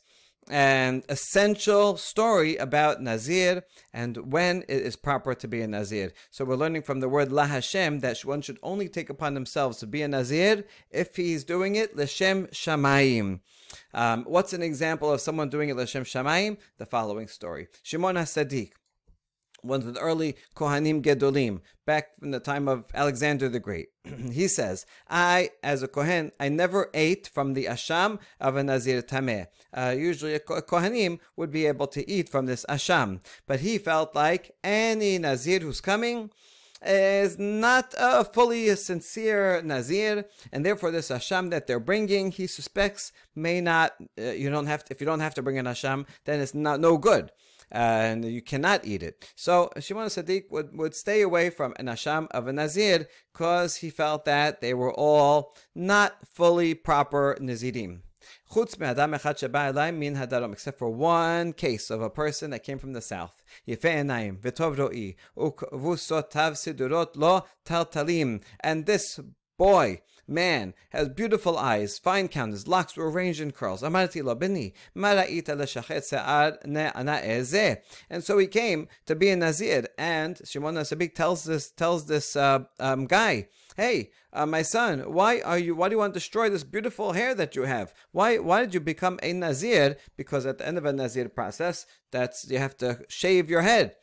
and 0.51 1.05
essential 1.09 1.97
story 1.97 2.57
about 2.57 3.01
Nazir 3.01 3.62
and 3.95 4.32
when 4.32 4.62
it 4.68 4.82
is 4.82 4.95
proper 4.95 5.34
to 5.34 5.49
be 5.49 5.62
a 5.62 5.66
Nazir. 5.66 6.12
So 6.30 6.45
we're 6.45 6.57
learning 6.57 6.82
from 6.82 7.01
the 7.01 7.09
word 7.09 7.32
La 7.32 7.47
Hashem 7.47 8.01
that 8.01 8.18
one 8.26 8.43
should 8.43 8.59
only 8.62 8.88
take 8.88 9.09
upon 9.09 9.34
themselves 9.34 9.78
to 9.78 9.86
be 9.86 10.03
a 10.03 10.09
Nazir 10.09 10.64
if 10.91 11.16
he's 11.16 11.45
doing 11.45 11.76
it 11.76 11.97
Lashem 11.97 12.51
Shamayim. 12.51 13.41
Um, 13.95 14.24
what's 14.24 14.53
an 14.53 14.62
example 14.62 15.11
of 15.11 15.20
someone 15.20 15.49
doing 15.49 15.68
it 15.68 15.76
Lashem 15.76 16.03
Shamayim? 16.03 16.59
The 16.78 16.86
following 16.86 17.28
story. 17.28 17.68
Shimon 17.82 18.16
HaSadik 18.16 18.72
one 19.62 19.80
of 19.80 19.94
the 19.94 20.00
early 20.00 20.36
Kohanim 20.54 21.02
Gedolim, 21.02 21.61
back 21.86 22.18
from 22.18 22.30
the 22.30 22.40
time 22.40 22.68
of 22.68 22.86
Alexander 22.94 23.48
the 23.48 23.61
Great. 23.61 23.88
he 24.32 24.48
says, 24.48 24.86
I, 25.08 25.50
as 25.62 25.82
a 25.82 25.88
Kohen, 25.88 26.32
I 26.38 26.48
never 26.48 26.90
ate 26.94 27.28
from 27.32 27.54
the 27.54 27.66
asham 27.66 28.18
of 28.40 28.56
a 28.56 28.62
Nazir 28.62 29.02
Tameh. 29.02 29.46
Uh, 29.72 29.94
usually 29.96 30.34
a 30.34 30.40
Kohanim 30.40 31.18
would 31.36 31.50
be 31.50 31.66
able 31.66 31.86
to 31.88 32.08
eat 32.08 32.28
from 32.28 32.46
this 32.46 32.64
asham, 32.68 33.20
but 33.46 33.61
he 33.61 33.78
felt 33.78 34.14
like 34.14 34.52
any 34.62 35.18
Nazir 35.18 35.61
who's 35.61 35.80
coming, 35.80 36.30
is 36.82 37.38
not 37.38 37.94
a 37.98 38.24
fully 38.24 38.74
sincere 38.74 39.61
Nazir, 39.62 40.24
and 40.52 40.64
therefore 40.64 40.90
this 40.90 41.11
Asham 41.11 41.50
that 41.50 41.66
they're 41.66 41.80
bringing, 41.80 42.30
he 42.30 42.46
suspects 42.46 43.12
may 43.34 43.61
not, 43.61 43.92
uh, 44.18 44.30
you 44.30 44.48
don't 44.50 44.66
have 44.66 44.84
to, 44.84 44.94
if 44.94 45.00
you 45.00 45.06
don't 45.06 45.20
have 45.20 45.34
to 45.34 45.42
bring 45.42 45.58
an 45.58 45.66
Asham, 45.66 46.06
then 46.24 46.40
it's 46.40 46.54
not 46.54 46.80
no 46.80 46.96
good 46.96 47.30
and 47.71 48.25
you 48.25 48.43
cannot 48.43 48.85
eat 48.85 49.03
it. 49.03 49.31
So 49.37 49.71
Shimon 49.79 50.09
Sadiq 50.09 50.51
would, 50.51 50.77
would 50.77 50.95
stay 50.95 51.23
away 51.23 51.51
from 51.51 51.75
an 51.79 51.87
asham 51.87 52.29
of 52.31 52.47
a 52.47 52.53
nazir 52.53 53.07
because 53.33 53.77
he 53.77 53.91
felt 53.91 54.25
that 54.25 54.61
they 54.61 54.75
were 54.75 54.93
all 54.93 55.55
not 55.75 56.16
fully 56.27 56.75
proper 56.75 57.37
nazirim. 57.41 58.01
Except 60.53 60.79
for 60.79 60.91
one 60.91 61.53
case 61.53 61.91
of 61.91 62.03
a 62.03 62.11
person 62.11 62.51
that 62.51 62.62
came 62.62 62.79
from 62.79 62.93
the 62.93 63.01
south. 63.01 63.43
And 68.62 68.87
this 68.87 69.21
boy, 69.59 70.01
man, 70.31 70.74
has 70.91 71.09
beautiful 71.09 71.59
eyes, 71.59 71.99
fine 71.99 72.28
countenance, 72.28 72.66
locks 72.66 72.97
were 72.97 73.11
arranged 73.11 73.41
in 73.41 73.51
curls. 73.51 73.83
And 73.83 73.95
so 78.24 78.39
he 78.39 78.47
came 78.47 78.89
to 79.07 79.14
be 79.14 79.28
a 79.28 79.37
Nazir, 79.37 79.87
and 79.99 80.41
Shimon 80.45 80.76
HaSadik 80.76 81.14
tells 81.14 81.45
this, 81.45 81.70
tells 81.70 82.07
this 82.07 82.37
uh, 82.37 82.61
um, 82.78 83.07
guy, 83.07 83.49
hey, 83.76 84.11
uh, 84.33 84.47
my 84.47 84.62
son, 84.62 85.01
why 85.12 85.41
are 85.41 85.59
you? 85.59 85.74
Why 85.74 85.89
do 85.89 85.95
you 85.95 85.99
want 85.99 86.14
to 86.14 86.20
destroy 86.20 86.49
this 86.49 86.64
beautiful 86.64 87.12
hair 87.12 87.35
that 87.35 87.57
you 87.57 87.62
have? 87.62 87.93
Why 88.12 88.39
why 88.39 88.61
did 88.61 88.74
you 88.74 88.81
become 88.81 89.18
a 89.22 89.33
nazir? 89.33 89.97
Because 90.16 90.47
at 90.47 90.59
the 90.59 90.66
end 90.66 90.78
of 90.78 90.85
a 90.85 90.93
nazir 90.93 91.28
process, 91.28 91.87
that's 92.12 92.49
you 92.49 92.59
have 92.59 92.76
to 92.78 93.05
shave 93.09 93.51
your 93.51 93.62
head. 93.62 93.97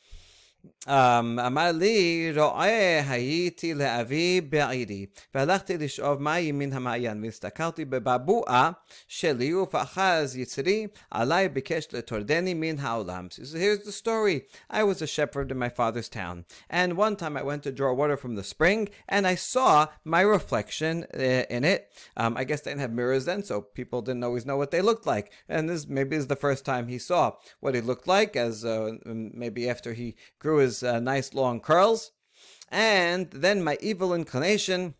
אמר 0.89 1.73
לי, 1.73 2.33
רואה 2.37 3.03
הייתי 3.09 3.75
לאבי 3.75 4.41
בעירי, 4.41 5.07
והלכתי 5.35 5.79
לשאוב 5.79 6.23
מים 6.23 6.59
מן 6.59 6.73
המעיין, 6.73 7.25
והסתכלתי 7.25 7.85
בבבואה 7.85 8.71
שלי, 9.09 9.55
ופאחז 9.55 10.37
יצרי, 10.37 10.87
עלי 11.11 11.49
ביקש 11.49 11.89
לטורדני 11.93 12.55
מן 12.55 12.79
העולם. 12.79 13.27
So 13.31 13.57
here's 13.57 13.87
the 13.87 13.93
story. 13.93 14.41
I 14.71 14.83
was 14.83 15.03
a 15.03 15.07
shepherd 15.07 15.51
in 15.53 15.59
my 15.59 15.69
father's 15.69 16.09
town, 16.09 16.45
and 16.71 16.97
one 16.97 17.17
time 17.17 17.37
I 17.37 17.43
went 17.43 17.63
to 17.65 17.73
draw 17.73 17.93
water 17.93 18.17
from 18.17 18.35
the 18.35 18.45
spring, 18.45 18.89
and 19.09 19.27
I 19.27 19.37
saw 19.37 19.87
my 20.05 20.23
reflection 20.23 21.05
in 21.57 21.65
it. 21.65 21.81
Um, 22.17 22.37
I 22.37 22.45
guess 22.45 22.61
they 22.63 22.71
didn't 22.71 22.81
have 22.81 22.93
mirrors 22.93 23.27
then, 23.27 23.43
so 23.45 23.61
people 23.61 24.01
didn't 24.03 24.25
always 24.25 24.47
know 24.47 24.57
what 24.57 24.73
they 24.73 24.83
looked 24.83 25.07
like. 25.07 25.33
And 25.49 25.69
this 25.69 25.87
maybe 25.89 26.17
is 26.17 26.27
the 26.27 26.43
first 26.47 26.65
time 26.65 26.89
he 26.89 26.99
saw 26.99 27.25
what 27.61 27.75
he 27.75 27.81
looked 27.81 28.09
like, 28.09 28.37
as 28.37 28.65
uh, 28.65 28.93
maybe 29.45 29.69
after 29.69 29.93
he 29.93 30.17
grew 30.39 30.56
his 30.58 30.84
uh, 30.84 31.00
nice 31.00 31.34
long 31.34 31.60
curls. 31.60 32.12
And 32.70 33.32
then 33.32 33.64
my 33.64 33.78
evil 33.82 34.14
inclination 34.14 34.96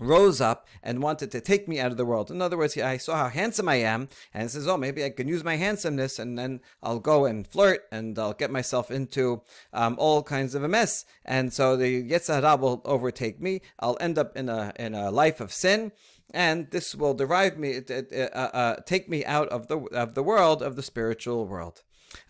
rose 0.00 0.40
up 0.40 0.66
and 0.82 1.02
wanted 1.02 1.30
to 1.32 1.40
take 1.40 1.66
me 1.66 1.80
out 1.80 1.90
of 1.90 1.96
the 1.96 2.04
world. 2.04 2.30
In 2.30 2.40
other 2.40 2.56
words, 2.56 2.76
I 2.76 2.96
saw 2.98 3.16
how 3.16 3.28
handsome 3.28 3.68
I 3.68 3.76
am 3.76 4.08
and 4.32 4.50
says, 4.50 4.68
oh, 4.68 4.76
maybe 4.76 5.04
I 5.04 5.10
can 5.10 5.28
use 5.28 5.42
my 5.42 5.56
handsomeness 5.56 6.18
and 6.18 6.38
then 6.38 6.60
I'll 6.82 7.00
go 7.00 7.24
and 7.24 7.46
flirt 7.46 7.82
and 7.90 8.18
I'll 8.18 8.32
get 8.32 8.50
myself 8.50 8.90
into 8.90 9.42
um, 9.72 9.96
all 9.98 10.22
kinds 10.22 10.54
of 10.54 10.62
a 10.62 10.68
mess. 10.68 11.04
And 11.24 11.52
so 11.52 11.76
the 11.76 12.08
Yetzer 12.08 12.40
Hara 12.40 12.56
will 12.56 12.80
overtake 12.84 13.40
me. 13.40 13.60
I'll 13.80 13.98
end 14.00 14.18
up 14.18 14.36
in 14.36 14.48
a, 14.48 14.72
in 14.78 14.94
a 14.94 15.10
life 15.10 15.40
of 15.40 15.52
sin. 15.52 15.92
And 16.32 16.70
this 16.70 16.94
will 16.94 17.14
derive 17.14 17.58
me, 17.58 17.78
uh, 17.78 18.02
uh, 18.14 18.50
uh, 18.52 18.76
take 18.84 19.08
me 19.08 19.24
out 19.24 19.48
of 19.48 19.68
the 19.68 19.78
of 19.78 20.12
the 20.12 20.22
world 20.22 20.62
of 20.62 20.76
the 20.76 20.82
spiritual 20.82 21.46
world. 21.46 21.82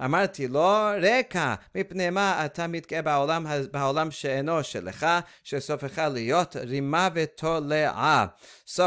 אמרתי 0.05 0.47
לו, 0.47 0.69
רקע, 1.01 1.55
מפני 1.75 2.09
מה 2.09 2.45
אתה 2.45 2.67
מתגאה 2.67 3.01
בעולם, 3.01 3.45
בעולם 3.71 4.11
שאינו 4.11 4.63
שלך, 4.63 5.05
שסופך 5.43 5.97
להיות 5.97 6.55
רימה 6.55 7.09
ותולעה. 7.13 8.25
So, 8.67 8.81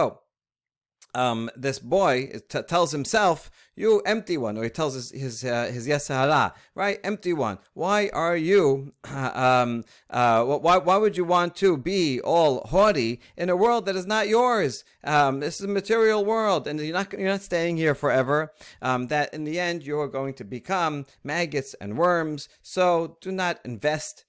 um, 1.14 1.49
this 1.55 1.80
boy 1.80 2.39
t- 2.47 2.62
tells 2.62 2.91
himself, 2.91 3.51
"You 3.76 4.01
empty 4.05 4.38
one," 4.38 4.57
or 4.57 4.64
he 4.64 4.70
tells 4.70 4.93
his 4.93 5.12
his 5.12 5.43
uh, 5.43 5.70
his 5.72 5.88
Yetzer 5.88 6.16
Hara, 6.16 6.53
right? 6.76 6.99
Empty 7.03 7.34
one. 7.34 7.57
Why 7.74 8.09
are 8.14 8.38
you? 8.38 8.93
Um, 9.41 9.84
uh, 10.09 10.43
why 10.43 10.78
why 10.78 10.97
would 10.97 11.18
you 11.18 11.26
want 11.26 11.55
to 11.57 11.78
be 11.78 12.20
all 12.22 12.66
haughty 12.68 13.22
in 13.38 13.49
a 13.49 13.55
world 13.55 13.86
that 13.86 13.95
is 13.95 14.05
not 14.05 14.28
yours? 14.28 14.84
Um, 15.03 15.39
this 15.39 15.59
is 15.59 15.66
a 15.66 15.70
material 15.70 16.24
world, 16.26 16.68
and 16.68 16.80
you're 16.80 16.93
not 16.93 17.14
you're 17.14 17.30
not 17.30 17.41
staying 17.41 17.78
here 17.78 17.95
forever. 17.95 18.53
Um, 18.82 19.07
that 19.07 19.34
in 19.34 19.43
the 19.43 19.59
end 19.59 19.84
you 19.86 19.99
are 19.99 20.07
going 20.07 20.34
to 20.36 20.43
become 20.43 21.05
maggots 21.24 21.74
and 21.76 21.97
worms. 21.97 22.49
So 22.62 23.18
do 23.22 23.32
not 23.32 23.59
invest 23.64 24.26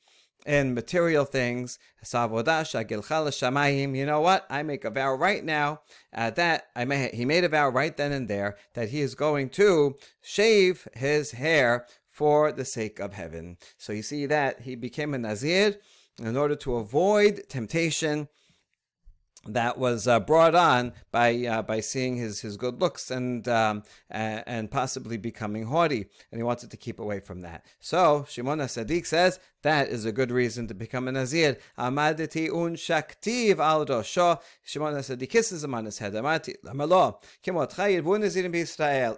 in 0.46 0.74
material 0.74 1.24
things. 1.24 1.78
You 3.94 4.06
know 4.06 4.20
what? 4.20 4.46
I 4.50 4.62
make 4.62 4.84
a 4.84 4.90
vow 4.90 5.14
right 5.14 5.44
now 5.44 5.80
uh, 6.14 6.30
that 6.30 6.68
I 6.74 6.84
may, 6.84 7.10
he 7.12 7.24
made 7.24 7.44
a 7.44 7.48
vow 7.48 7.68
right 7.68 7.96
then 7.96 8.12
and 8.12 8.28
there 8.28 8.56
that 8.74 8.90
he 8.90 9.00
is 9.00 9.14
going 9.14 9.50
to 9.50 9.96
shave 10.20 10.88
his 10.94 11.32
hair 11.32 11.86
for 12.10 12.52
the 12.52 12.64
sake 12.64 12.98
of 12.98 13.14
heaven. 13.14 13.56
So 13.78 13.92
you 13.92 14.02
see 14.02 14.26
that 14.26 14.62
he 14.62 14.74
became 14.74 15.14
a 15.14 15.18
Nazir 15.18 15.76
in 16.18 16.36
order 16.36 16.56
to 16.56 16.76
avoid 16.76 17.48
temptation 17.48 18.28
that 19.46 19.78
was 19.78 20.06
uh, 20.06 20.20
brought 20.20 20.54
on 20.54 20.92
by 21.10 21.44
uh, 21.46 21.62
by 21.62 21.80
seeing 21.80 22.16
his 22.16 22.40
his 22.40 22.56
good 22.56 22.80
looks 22.80 23.10
and 23.10 23.48
um, 23.48 23.82
and 24.10 24.70
possibly 24.70 25.16
becoming 25.16 25.64
haughty, 25.64 26.06
and 26.30 26.38
he 26.38 26.42
wanted 26.42 26.70
to 26.70 26.76
keep 26.76 26.98
away 26.98 27.20
from 27.20 27.42
that. 27.42 27.64
So 27.80 28.24
Shimon 28.28 28.58
Sadiq 28.60 29.06
says 29.06 29.40
that 29.62 29.88
is 29.88 30.04
a 30.04 30.12
good 30.12 30.30
reason 30.30 30.66
to 30.68 30.74
become 30.74 31.08
a 31.08 31.12
Nazir. 31.12 31.56
Amaditi 31.78 32.48
un 32.48 32.76
shaktiv 32.76 33.58
al 33.58 33.86
rosho. 33.86 34.40
Shimon 34.62 34.94
Sadiq 34.94 35.30
kisses 35.30 35.64
him 35.64 35.74
on 35.74 35.84
his 35.86 35.98
head. 35.98 36.14
Amati 36.14 36.54
kimot. 37.44 37.72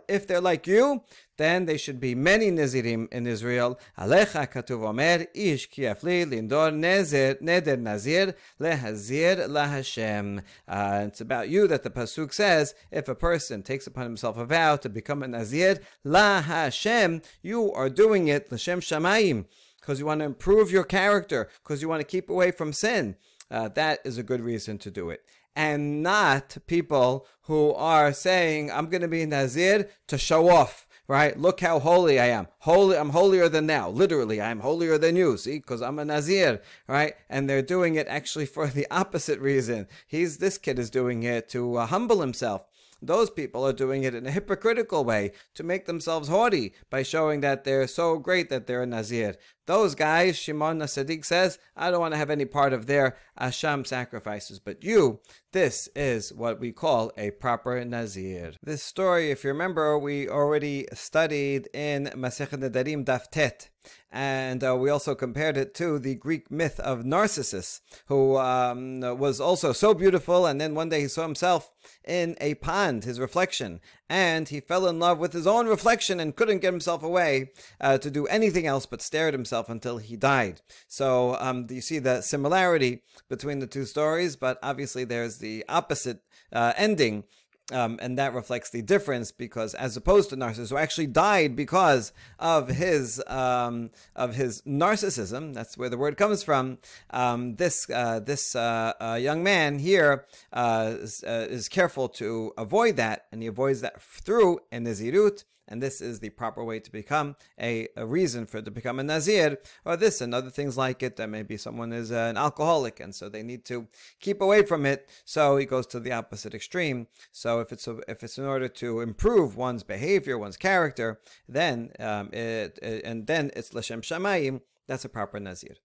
If 0.08 0.26
they're 0.26 0.40
like 0.40 0.66
you, 0.66 1.02
then 1.36 1.66
there 1.66 1.78
should 1.78 2.00
be 2.00 2.14
many 2.14 2.50
Nazirim 2.50 3.12
in 3.12 3.26
Israel. 3.26 3.78
Alecha 3.98 4.50
katuv 4.50 4.86
omer 4.86 5.26
ish 5.34 5.68
kiafli 5.70 6.24
lindor 6.26 6.72
nezer 6.72 7.40
neder 7.42 7.78
Nazir 7.78 8.34
lehazir 8.60 9.48
lahashem. 9.48 10.42
Uh, 10.68 11.04
it's 11.06 11.20
about 11.20 11.48
you 11.48 11.66
that 11.66 11.82
the 11.82 11.90
pasuk 11.90 12.32
says 12.32 12.74
if 12.90 13.08
a 13.08 13.14
person 13.14 13.62
takes 13.62 13.86
upon 13.86 14.04
himself 14.04 14.36
a 14.36 14.44
vow 14.44 14.76
to 14.76 14.88
become 14.88 15.22
a 15.22 15.28
Nazir 15.28 15.80
lahashem, 16.04 17.24
you 17.42 17.72
are 17.72 17.90
doing 17.90 18.28
it 18.28 18.50
l'shem 18.52 18.80
shamayim 18.80 19.46
because 19.80 19.98
you 19.98 20.06
want 20.06 20.20
to 20.20 20.26
improve 20.26 20.70
your 20.70 20.84
character 20.84 21.48
because 21.62 21.82
you 21.82 21.88
want 21.88 22.00
to 22.00 22.06
keep 22.06 22.30
away 22.30 22.50
from 22.50 22.72
sin. 22.72 23.16
Uh, 23.50 23.68
that 23.68 24.00
is 24.04 24.18
a 24.18 24.22
good 24.22 24.40
reason 24.40 24.78
to 24.78 24.90
do 24.90 25.10
it 25.10 25.22
and 25.56 26.02
not 26.02 26.56
people 26.66 27.26
who 27.42 27.72
are 27.74 28.12
saying, 28.12 28.70
I'm 28.70 28.86
going 28.86 29.02
to 29.02 29.08
be 29.08 29.22
a 29.22 29.26
Nazir 29.26 29.88
to 30.08 30.18
show 30.18 30.48
off 30.48 30.83
right? 31.08 31.38
Look 31.38 31.60
how 31.60 31.78
holy 31.78 32.18
I 32.18 32.26
am. 32.26 32.48
Holy, 32.60 32.96
I'm 32.96 33.10
holier 33.10 33.48
than 33.48 33.66
now. 33.66 33.88
Literally, 33.88 34.40
I'm 34.40 34.60
holier 34.60 34.98
than 34.98 35.16
you. 35.16 35.36
See, 35.36 35.58
because 35.58 35.82
I'm 35.82 35.98
a 35.98 36.04
Nazir, 36.04 36.60
right? 36.88 37.14
And 37.28 37.48
they're 37.48 37.62
doing 37.62 37.94
it 37.96 38.06
actually 38.08 38.46
for 38.46 38.66
the 38.66 38.86
opposite 38.90 39.40
reason. 39.40 39.86
He's 40.06 40.38
this 40.38 40.58
kid 40.58 40.78
is 40.78 40.90
doing 40.90 41.22
it 41.22 41.48
to 41.50 41.76
uh, 41.76 41.86
humble 41.86 42.20
himself. 42.20 42.64
Those 43.02 43.28
people 43.28 43.66
are 43.66 43.72
doing 43.72 44.02
it 44.04 44.14
in 44.14 44.26
a 44.26 44.30
hypocritical 44.30 45.04
way 45.04 45.32
to 45.54 45.62
make 45.62 45.84
themselves 45.84 46.28
haughty 46.28 46.72
by 46.88 47.02
showing 47.02 47.40
that 47.42 47.64
they're 47.64 47.86
so 47.86 48.18
great 48.18 48.48
that 48.48 48.66
they're 48.66 48.82
a 48.82 48.86
Nazir. 48.86 49.36
Those 49.66 49.94
guys, 49.94 50.36
Shimon 50.36 50.80
Sadiq 50.80 51.24
says, 51.24 51.58
I 51.74 51.90
don't 51.90 52.00
want 52.00 52.12
to 52.12 52.18
have 52.18 52.30
any 52.30 52.44
part 52.44 52.74
of 52.74 52.86
their 52.86 53.16
Asham 53.40 53.86
sacrifices. 53.86 54.58
But 54.58 54.84
you, 54.84 55.20
this 55.52 55.88
is 55.96 56.32
what 56.32 56.60
we 56.60 56.70
call 56.70 57.12
a 57.16 57.30
proper 57.30 57.82
Nazir. 57.82 58.52
This 58.62 58.82
story, 58.82 59.30
if 59.30 59.42
you 59.42 59.50
remember, 59.50 59.98
we 59.98 60.28
already 60.28 60.86
studied 60.92 61.68
in 61.72 62.10
Masechet 62.14 62.58
Nedarim 62.58 63.06
Daf 63.06 63.30
Tet. 63.30 63.70
And 64.10 64.62
uh, 64.62 64.76
we 64.76 64.90
also 64.90 65.14
compared 65.14 65.56
it 65.56 65.74
to 65.74 65.98
the 65.98 66.14
Greek 66.14 66.50
myth 66.50 66.78
of 66.80 67.04
Narcissus, 67.04 67.80
who 68.06 68.36
um, 68.36 69.00
was 69.00 69.40
also 69.40 69.72
so 69.72 69.92
beautiful. 69.92 70.46
And 70.46 70.60
then 70.60 70.74
one 70.74 70.88
day 70.88 71.00
he 71.00 71.08
saw 71.08 71.22
himself 71.22 71.72
in 72.06 72.36
a 72.40 72.54
pond, 72.54 73.04
his 73.04 73.18
reflection, 73.18 73.80
and 74.08 74.48
he 74.48 74.60
fell 74.60 74.86
in 74.86 74.98
love 74.98 75.18
with 75.18 75.32
his 75.32 75.46
own 75.46 75.66
reflection 75.66 76.20
and 76.20 76.36
couldn't 76.36 76.58
get 76.58 76.72
himself 76.72 77.02
away 77.02 77.50
uh, 77.80 77.98
to 77.98 78.10
do 78.10 78.26
anything 78.26 78.66
else 78.66 78.86
but 78.86 79.00
stare 79.00 79.28
at 79.28 79.34
himself 79.34 79.68
until 79.68 79.98
he 79.98 80.16
died. 80.16 80.60
So 80.88 81.36
um, 81.40 81.66
you 81.70 81.80
see 81.80 81.98
the 81.98 82.20
similarity 82.20 83.02
between 83.28 83.60
the 83.60 83.66
two 83.66 83.84
stories, 83.84 84.36
but 84.36 84.58
obviously 84.62 85.04
there's 85.04 85.38
the 85.38 85.64
opposite 85.68 86.20
uh, 86.52 86.72
ending 86.76 87.24
um, 87.72 87.98
and 88.02 88.18
that 88.18 88.34
reflects 88.34 88.70
the 88.70 88.82
difference 88.82 89.32
because, 89.32 89.74
as 89.74 89.96
opposed 89.96 90.30
to 90.30 90.36
Narcissus, 90.36 90.70
who 90.70 90.76
actually 90.76 91.06
died 91.06 91.56
because 91.56 92.12
of 92.38 92.68
his 92.68 93.22
um, 93.26 93.90
of 94.14 94.34
his 94.34 94.60
narcissism, 94.62 95.54
that's 95.54 95.78
where 95.78 95.88
the 95.88 95.96
word 95.96 96.16
comes 96.16 96.42
from. 96.42 96.78
Um, 97.10 97.56
this 97.56 97.88
uh, 97.88 98.20
this 98.20 98.54
uh, 98.54 98.92
uh, 99.00 99.18
young 99.20 99.42
man 99.42 99.78
here 99.78 100.26
uh, 100.52 100.94
is, 100.98 101.24
uh, 101.24 101.46
is, 101.48 101.68
careful 101.68 102.08
to 102.10 102.52
avoid 102.58 102.96
that, 102.96 103.26
and 103.32 103.40
he 103.40 103.48
avoids 103.48 103.80
that 103.80 104.00
through 104.00 104.60
a 104.70 104.78
nezirut 104.78 105.44
and 105.68 105.82
this 105.82 106.00
is 106.00 106.20
the 106.20 106.30
proper 106.30 106.62
way 106.64 106.80
to 106.80 106.90
become 106.90 107.36
a, 107.60 107.88
a 107.96 108.06
reason 108.06 108.46
for 108.46 108.60
to 108.62 108.70
become 108.70 108.98
a 108.98 109.02
nazir, 109.02 109.58
or 109.84 109.96
this 109.96 110.20
and 110.20 110.34
other 110.34 110.50
things 110.50 110.76
like 110.76 111.02
it. 111.02 111.16
That 111.16 111.28
maybe 111.28 111.56
someone 111.56 111.92
is 111.92 112.12
uh, 112.12 112.26
an 112.30 112.36
alcoholic, 112.36 113.00
and 113.00 113.14
so 113.14 113.28
they 113.28 113.42
need 113.42 113.64
to 113.66 113.88
keep 114.20 114.40
away 114.40 114.62
from 114.62 114.86
it. 114.86 115.08
So 115.24 115.56
he 115.56 115.66
goes 115.66 115.86
to 115.88 116.00
the 116.00 116.12
opposite 116.12 116.54
extreme. 116.54 117.06
So 117.32 117.60
if 117.60 117.72
it's 117.72 117.86
a, 117.86 117.98
if 118.08 118.22
it's 118.22 118.38
in 118.38 118.44
order 118.44 118.68
to 118.68 119.00
improve 119.00 119.56
one's 119.56 119.82
behavior, 119.82 120.38
one's 120.38 120.56
character, 120.56 121.20
then 121.48 121.92
um, 121.98 122.30
it, 122.32 122.78
it, 122.82 123.04
and 123.04 123.26
then 123.26 123.50
it's 123.56 123.74
l'shem 123.74 124.02
shamayim. 124.02 124.60
That's 124.86 125.04
a 125.04 125.08
proper 125.08 125.40
nazir. 125.40 125.76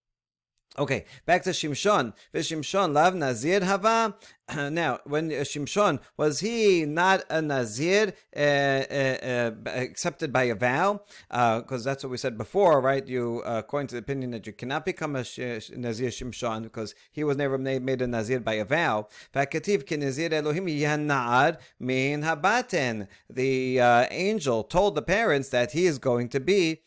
Okay, 0.78 1.05
back 1.26 1.43
to 1.43 1.49
Shimshon. 1.49 2.13
Shimshon 2.34 2.93
lav 2.93 3.15
Nazir 3.15 3.65
hava. 3.65 4.15
Now, 4.72 4.99
when 5.03 5.32
uh, 5.32 5.41
Shimshon 5.41 5.99
was 6.15 6.39
he 6.41 6.86
not 6.86 7.24
a 7.30 7.41
Nazir 7.41 8.13
uh, 8.36 8.39
uh, 8.39 8.43
uh, 8.43 9.51
accepted 9.65 10.32
by 10.32 10.43
a 10.43 10.55
vow? 10.55 11.01
Because 11.28 11.86
uh, 11.86 11.89
that's 11.89 12.03
what 12.03 12.11
we 12.11 12.17
said 12.17 12.38
before, 12.38 12.82
right? 12.82 13.05
You, 13.07 13.41
uh, 13.45 13.59
according 13.59 13.88
to 13.88 13.95
the 13.95 13.99
opinion 13.99 14.32
that 14.32 14.45
you 14.45 14.53
cannot 14.53 14.86
become 14.86 15.15
a 15.15 15.24
sh- 15.24 15.72
Nazir 15.76 16.09
Shimshon 16.09 16.63
because 16.63 16.93
he 17.11 17.24
was 17.24 17.36
never 17.36 17.57
made, 17.57 18.01
a 18.01 18.07
Nazir 18.07 18.39
by 18.39 18.53
a 18.53 18.65
vow. 18.65 19.07
Vakativ 19.34 19.88
ki 19.88 19.97
Nazir 19.97 20.34
Elohim 20.34 20.67
yanaad 20.67 21.57
min 21.80 22.22
habaten. 22.22 23.07
The 23.30 23.80
angel 24.11 24.63
told 24.63 24.95
the 24.95 25.01
parents 25.01 25.49
that 25.49 25.72
he 25.72 25.88
is 25.88 25.97
going 25.97 26.30
to 26.30 26.39
be 26.39 26.82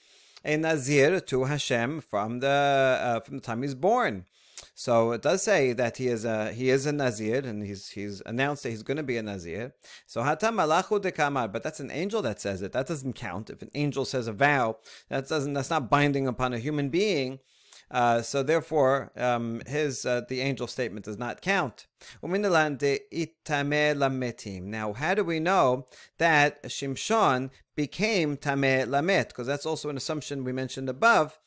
a 0.45 0.57
Nazir 0.57 1.21
to 1.21 1.45
Hashem 1.45 2.01
from 2.01 2.41
the 2.41 2.49
uh, 3.01 3.21
from 3.21 3.37
the 3.37 3.41
time 3.41 3.63
he's 3.63 3.75
born. 3.75 4.27
So 4.75 5.13
it 5.13 5.23
does 5.23 5.43
say 5.43 5.73
that 5.73 5.97
he 5.97 6.09
is 6.09 6.25
a 6.25 6.53
he 6.53 6.71
is 6.71 6.87
a 6.87 6.93
Nazir 6.93 7.41
and 7.45 7.63
he's 7.63 7.89
he's 7.91 8.23
announced 8.27 8.63
that 8.63 8.71
he's 8.71 8.83
going 8.83 8.97
to 8.97 9.03
be 9.03 9.17
a 9.17 9.23
Nazir. 9.23 9.75
So 10.07 10.23
hatam 10.23 10.55
malachu 10.57 11.01
dekamar, 11.01 11.53
but 11.53 11.63
that's 11.63 11.81
an 11.81 11.91
angel 11.91 12.23
that 12.23 12.41
says 12.41 12.63
it. 12.63 12.73
That 12.73 12.87
doesn't 12.87 13.15
count. 13.15 13.51
If 13.51 13.63
an 13.63 13.71
angel 13.75 14.05
says 14.05 14.29
a 14.29 14.33
vow, 14.33 14.79
that 15.09 15.29
doesn't 15.29 15.53
that's 15.53 15.71
not 15.71 15.91
binding 15.91 16.27
upon 16.27 16.53
a 16.53 16.59
human 16.59 16.89
being. 16.89 17.41
Uh, 17.93 18.23
so 18.23 18.43
therefore, 18.43 19.13
um, 19.17 19.61
his 19.67 20.07
uh, 20.07 20.23
the 20.27 20.41
angel 20.41 20.67
statement 20.67 21.05
does 21.05 21.19
not 21.19 21.43
count. 21.43 21.87
Now, 22.23 22.29
how 24.95 25.15
do 25.15 25.25
we 25.25 25.41
know 25.41 25.87
that 26.19 26.63
Shimshon 26.63 27.51
became 27.77 28.37
tameh 28.39 28.87
lamet? 28.87 29.29
Because 29.29 29.47
that's 29.47 29.67
also 29.67 29.91
an 29.91 29.99
assumption 29.99 30.43
we 30.43 30.53
mentioned 30.53 30.89
above. 30.89 31.39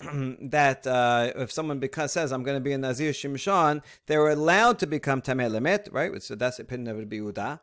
that 0.40 0.86
uh, 0.86 1.32
if 1.36 1.50
someone 1.50 1.82
says 2.06 2.32
I'm 2.32 2.42
going 2.44 2.56
to 2.56 2.60
be 2.60 2.72
a 2.72 2.78
Nazir 2.78 3.10
Shimshon, 3.10 3.82
they're 4.06 4.28
allowed 4.28 4.78
to 4.80 4.86
become 4.86 5.20
Tameh 5.20 5.50
Lamet, 5.50 5.92
right? 5.92 6.22
So 6.22 6.36
that's 6.36 6.58
the 6.58 6.62
opinion 6.62 6.88
of 6.88 6.98
Rabbi. 6.98 7.56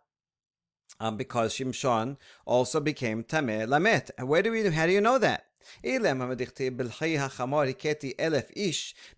Um, 0.99 1.16
because 1.16 1.53
Shimshon 1.53 2.18
also 2.45 2.82
became 2.82 3.24
Tameh 3.24 3.66
Lamet. 3.66 4.11
Where 4.22 4.41
do 4.41 4.51
we? 4.51 4.70
How 4.70 4.86
do 4.86 4.91
you 4.91 4.99
know 4.99 5.18
that? 5.18 5.45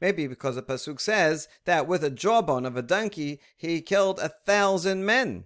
Maybe 0.02 0.28
because 0.28 0.56
the 0.56 0.62
Pasuk 0.62 1.00
says 1.00 1.48
that 1.66 1.88
with 1.88 2.04
a 2.04 2.10
jawbone 2.10 2.66
of 2.66 2.76
a 2.78 2.82
donkey, 2.82 3.39
he 3.56 3.82
killed 3.82 4.20
a 4.20 4.30
thousand 4.30 5.06
men. 5.06 5.45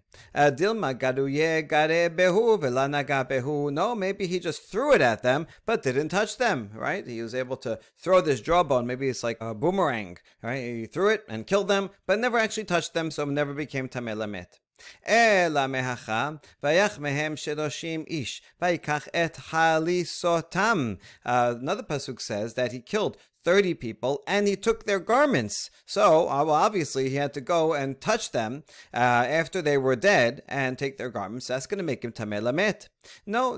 No, 3.71 3.95
maybe 3.95 4.27
he 4.27 4.39
just 4.39 4.63
threw 4.63 4.93
it 4.93 5.01
at 5.01 5.23
them, 5.23 5.47
but 5.65 5.83
didn't 5.83 6.09
touch 6.09 6.37
them, 6.37 6.69
right? 6.75 7.07
He 7.07 7.21
was 7.21 7.35
able 7.35 7.57
to 7.57 7.79
throw 7.97 8.21
this 8.21 8.41
jawbone. 8.41 8.87
Maybe 8.87 9.09
it's 9.09 9.23
like 9.23 9.37
a 9.41 9.53
boomerang, 9.53 10.17
right? 10.41 10.63
He 10.63 10.85
threw 10.85 11.09
it 11.09 11.23
and 11.27 11.47
killed 11.47 11.67
them, 11.67 11.89
but 12.05 12.19
never 12.19 12.37
actually 12.37 12.65
touched 12.65 12.93
them, 12.93 13.11
so 13.11 13.25
never 13.25 13.53
became 13.53 13.87
Tameh 13.89 14.15
Lamet. 14.15 14.60
אלא 15.08 15.66
מהכה, 15.66 16.30
ויח 16.62 16.98
מהם 16.98 17.36
שלושים 17.36 18.04
איש, 18.06 18.42
ויקח 18.62 19.08
את 19.08 19.36
חליסותם. 19.36 20.94
Another 21.26 21.82
pasuk 21.82 22.20
says 22.20 22.54
that 22.54 22.72
he 22.72 22.80
killed 22.92 23.16
30 23.43 23.73
people 23.75 24.23
and 24.27 24.47
he 24.47 24.55
took 24.55 24.85
their 24.85 24.99
garments. 24.99 25.69
So, 25.85 26.27
obviously, 26.27 27.09
he 27.09 27.15
had 27.15 27.33
to 27.33 27.41
go 27.41 27.73
and 27.73 27.99
touch 27.99 28.31
them 28.31 28.63
uh, 28.93 28.97
after 28.97 29.61
they 29.61 29.77
were 29.77 29.95
dead 29.95 30.43
and 30.47 30.77
take 30.77 30.97
their 30.97 31.09
garments. 31.09 31.47
That's 31.47 31.67
going 31.67 31.79
to 31.79 31.83
make 31.83 32.03
him 32.03 32.11
tameh 32.11 32.41
lamet. 32.41 32.87
No, 33.25 33.57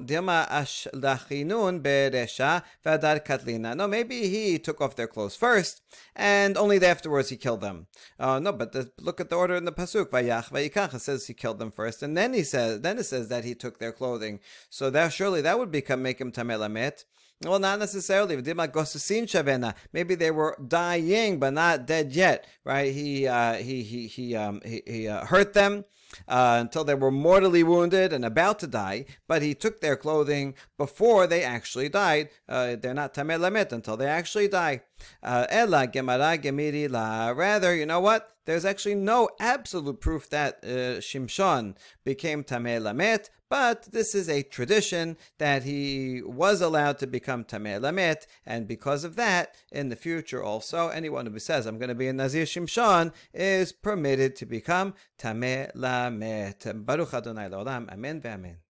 beresha 1.83 2.63
vadar 2.85 3.25
katlina. 3.25 3.75
No, 3.75 3.87
maybe 3.87 4.29
he 4.29 4.57
took 4.57 4.81
off 4.81 4.95
their 4.95 5.07
clothes 5.07 5.35
first 5.35 5.81
and 6.15 6.57
only 6.57 6.83
afterwards 6.83 7.29
he 7.29 7.37
killed 7.37 7.61
them. 7.61 7.87
Uh, 8.19 8.39
no, 8.39 8.51
but 8.51 8.71
the, 8.71 8.91
look 8.99 9.19
at 9.19 9.29
the 9.29 9.35
order 9.35 9.55
in 9.55 9.65
the 9.65 9.71
pasuk. 9.71 10.09
Vayach 10.09 10.49
vayikach. 10.49 10.93
It 10.93 10.99
says 10.99 11.27
he 11.27 11.33
killed 11.33 11.59
them 11.59 11.71
first, 11.71 12.03
and 12.03 12.15
then 12.15 12.33
he 12.33 12.43
says, 12.43 12.81
then 12.81 12.97
it 12.97 13.03
says 13.03 13.29
that 13.29 13.43
he 13.43 13.55
took 13.55 13.79
their 13.79 13.91
clothing. 13.91 14.39
So 14.69 14.89
that 14.89 15.13
surely 15.13 15.41
that 15.41 15.59
would 15.59 15.71
become 15.71 16.01
make 16.01 16.19
him 16.19 16.31
tameh 16.31 16.57
lamet. 16.57 17.05
Well, 17.45 17.59
not 17.59 17.79
necessarily. 17.79 18.35
Maybe 18.35 20.15
they 20.15 20.31
were 20.31 20.57
dying, 20.65 21.39
but 21.39 21.53
not 21.53 21.85
dead 21.85 22.13
yet, 22.13 22.47
right? 22.63 22.93
He 22.93 23.27
uh, 23.27 23.55
he 23.55 23.83
he 23.83 24.07
he 24.07 24.35
um, 24.35 24.61
he, 24.65 24.81
he 24.85 25.07
uh, 25.07 25.25
hurt 25.25 25.53
them. 25.53 25.85
Uh, 26.27 26.57
until 26.61 26.83
they 26.83 26.93
were 26.93 27.09
mortally 27.09 27.63
wounded 27.63 28.13
and 28.13 28.23
about 28.23 28.59
to 28.59 28.67
die, 28.67 29.03
but 29.27 29.41
he 29.41 29.55
took 29.55 29.81
their 29.81 29.95
clothing 29.95 30.53
before 30.77 31.25
they 31.25 31.43
actually 31.43 31.89
died. 31.89 32.29
Uh, 32.47 32.75
they're 32.75 32.93
not 32.93 33.15
lamet 33.15 33.71
until 33.71 33.97
they 33.97 34.05
actually 34.05 34.47
die. 34.47 34.83
Uh, 35.23 35.47
ella. 35.49 35.87
Rather, 37.35 37.75
you 37.75 37.87
know 37.87 37.99
what? 37.99 38.32
There's 38.45 38.65
actually 38.65 38.95
no 38.95 39.29
absolute 39.39 39.99
proof 40.01 40.29
that 40.29 40.59
uh, 40.63 40.99
Shimshon 40.99 41.75
became 42.03 42.43
tameh 42.43 42.81
lamet, 42.81 43.29
but 43.53 43.83
this 43.91 44.15
is 44.15 44.29
a 44.29 44.41
tradition 44.41 45.15
that 45.37 45.61
he 45.61 46.23
was 46.23 46.59
allowed 46.59 46.97
to 46.97 47.05
become 47.05 47.43
Tameh 47.43 47.79
Lamet, 47.79 48.25
and 48.47 48.67
because 48.67 49.03
of 49.03 49.15
that, 49.15 49.53
in 49.71 49.89
the 49.89 49.95
future 49.95 50.41
also, 50.41 50.87
anyone 50.87 51.27
who 51.27 51.37
says, 51.37 51.67
I'm 51.67 51.77
going 51.77 51.89
to 51.89 51.93
be 51.93 52.07
a 52.07 52.13
Nazir 52.13 52.45
Shimshon, 52.45 53.13
is 53.31 53.71
permitted 53.71 54.35
to 54.37 54.47
become 54.47 54.95
Tameh 55.19 55.71
Lamet. 55.75 56.83
Baruch 56.83 57.13
Adonai 57.13 57.47
L'olam. 57.49 57.87
Amen 57.93 58.21
ve'amen. 58.21 58.62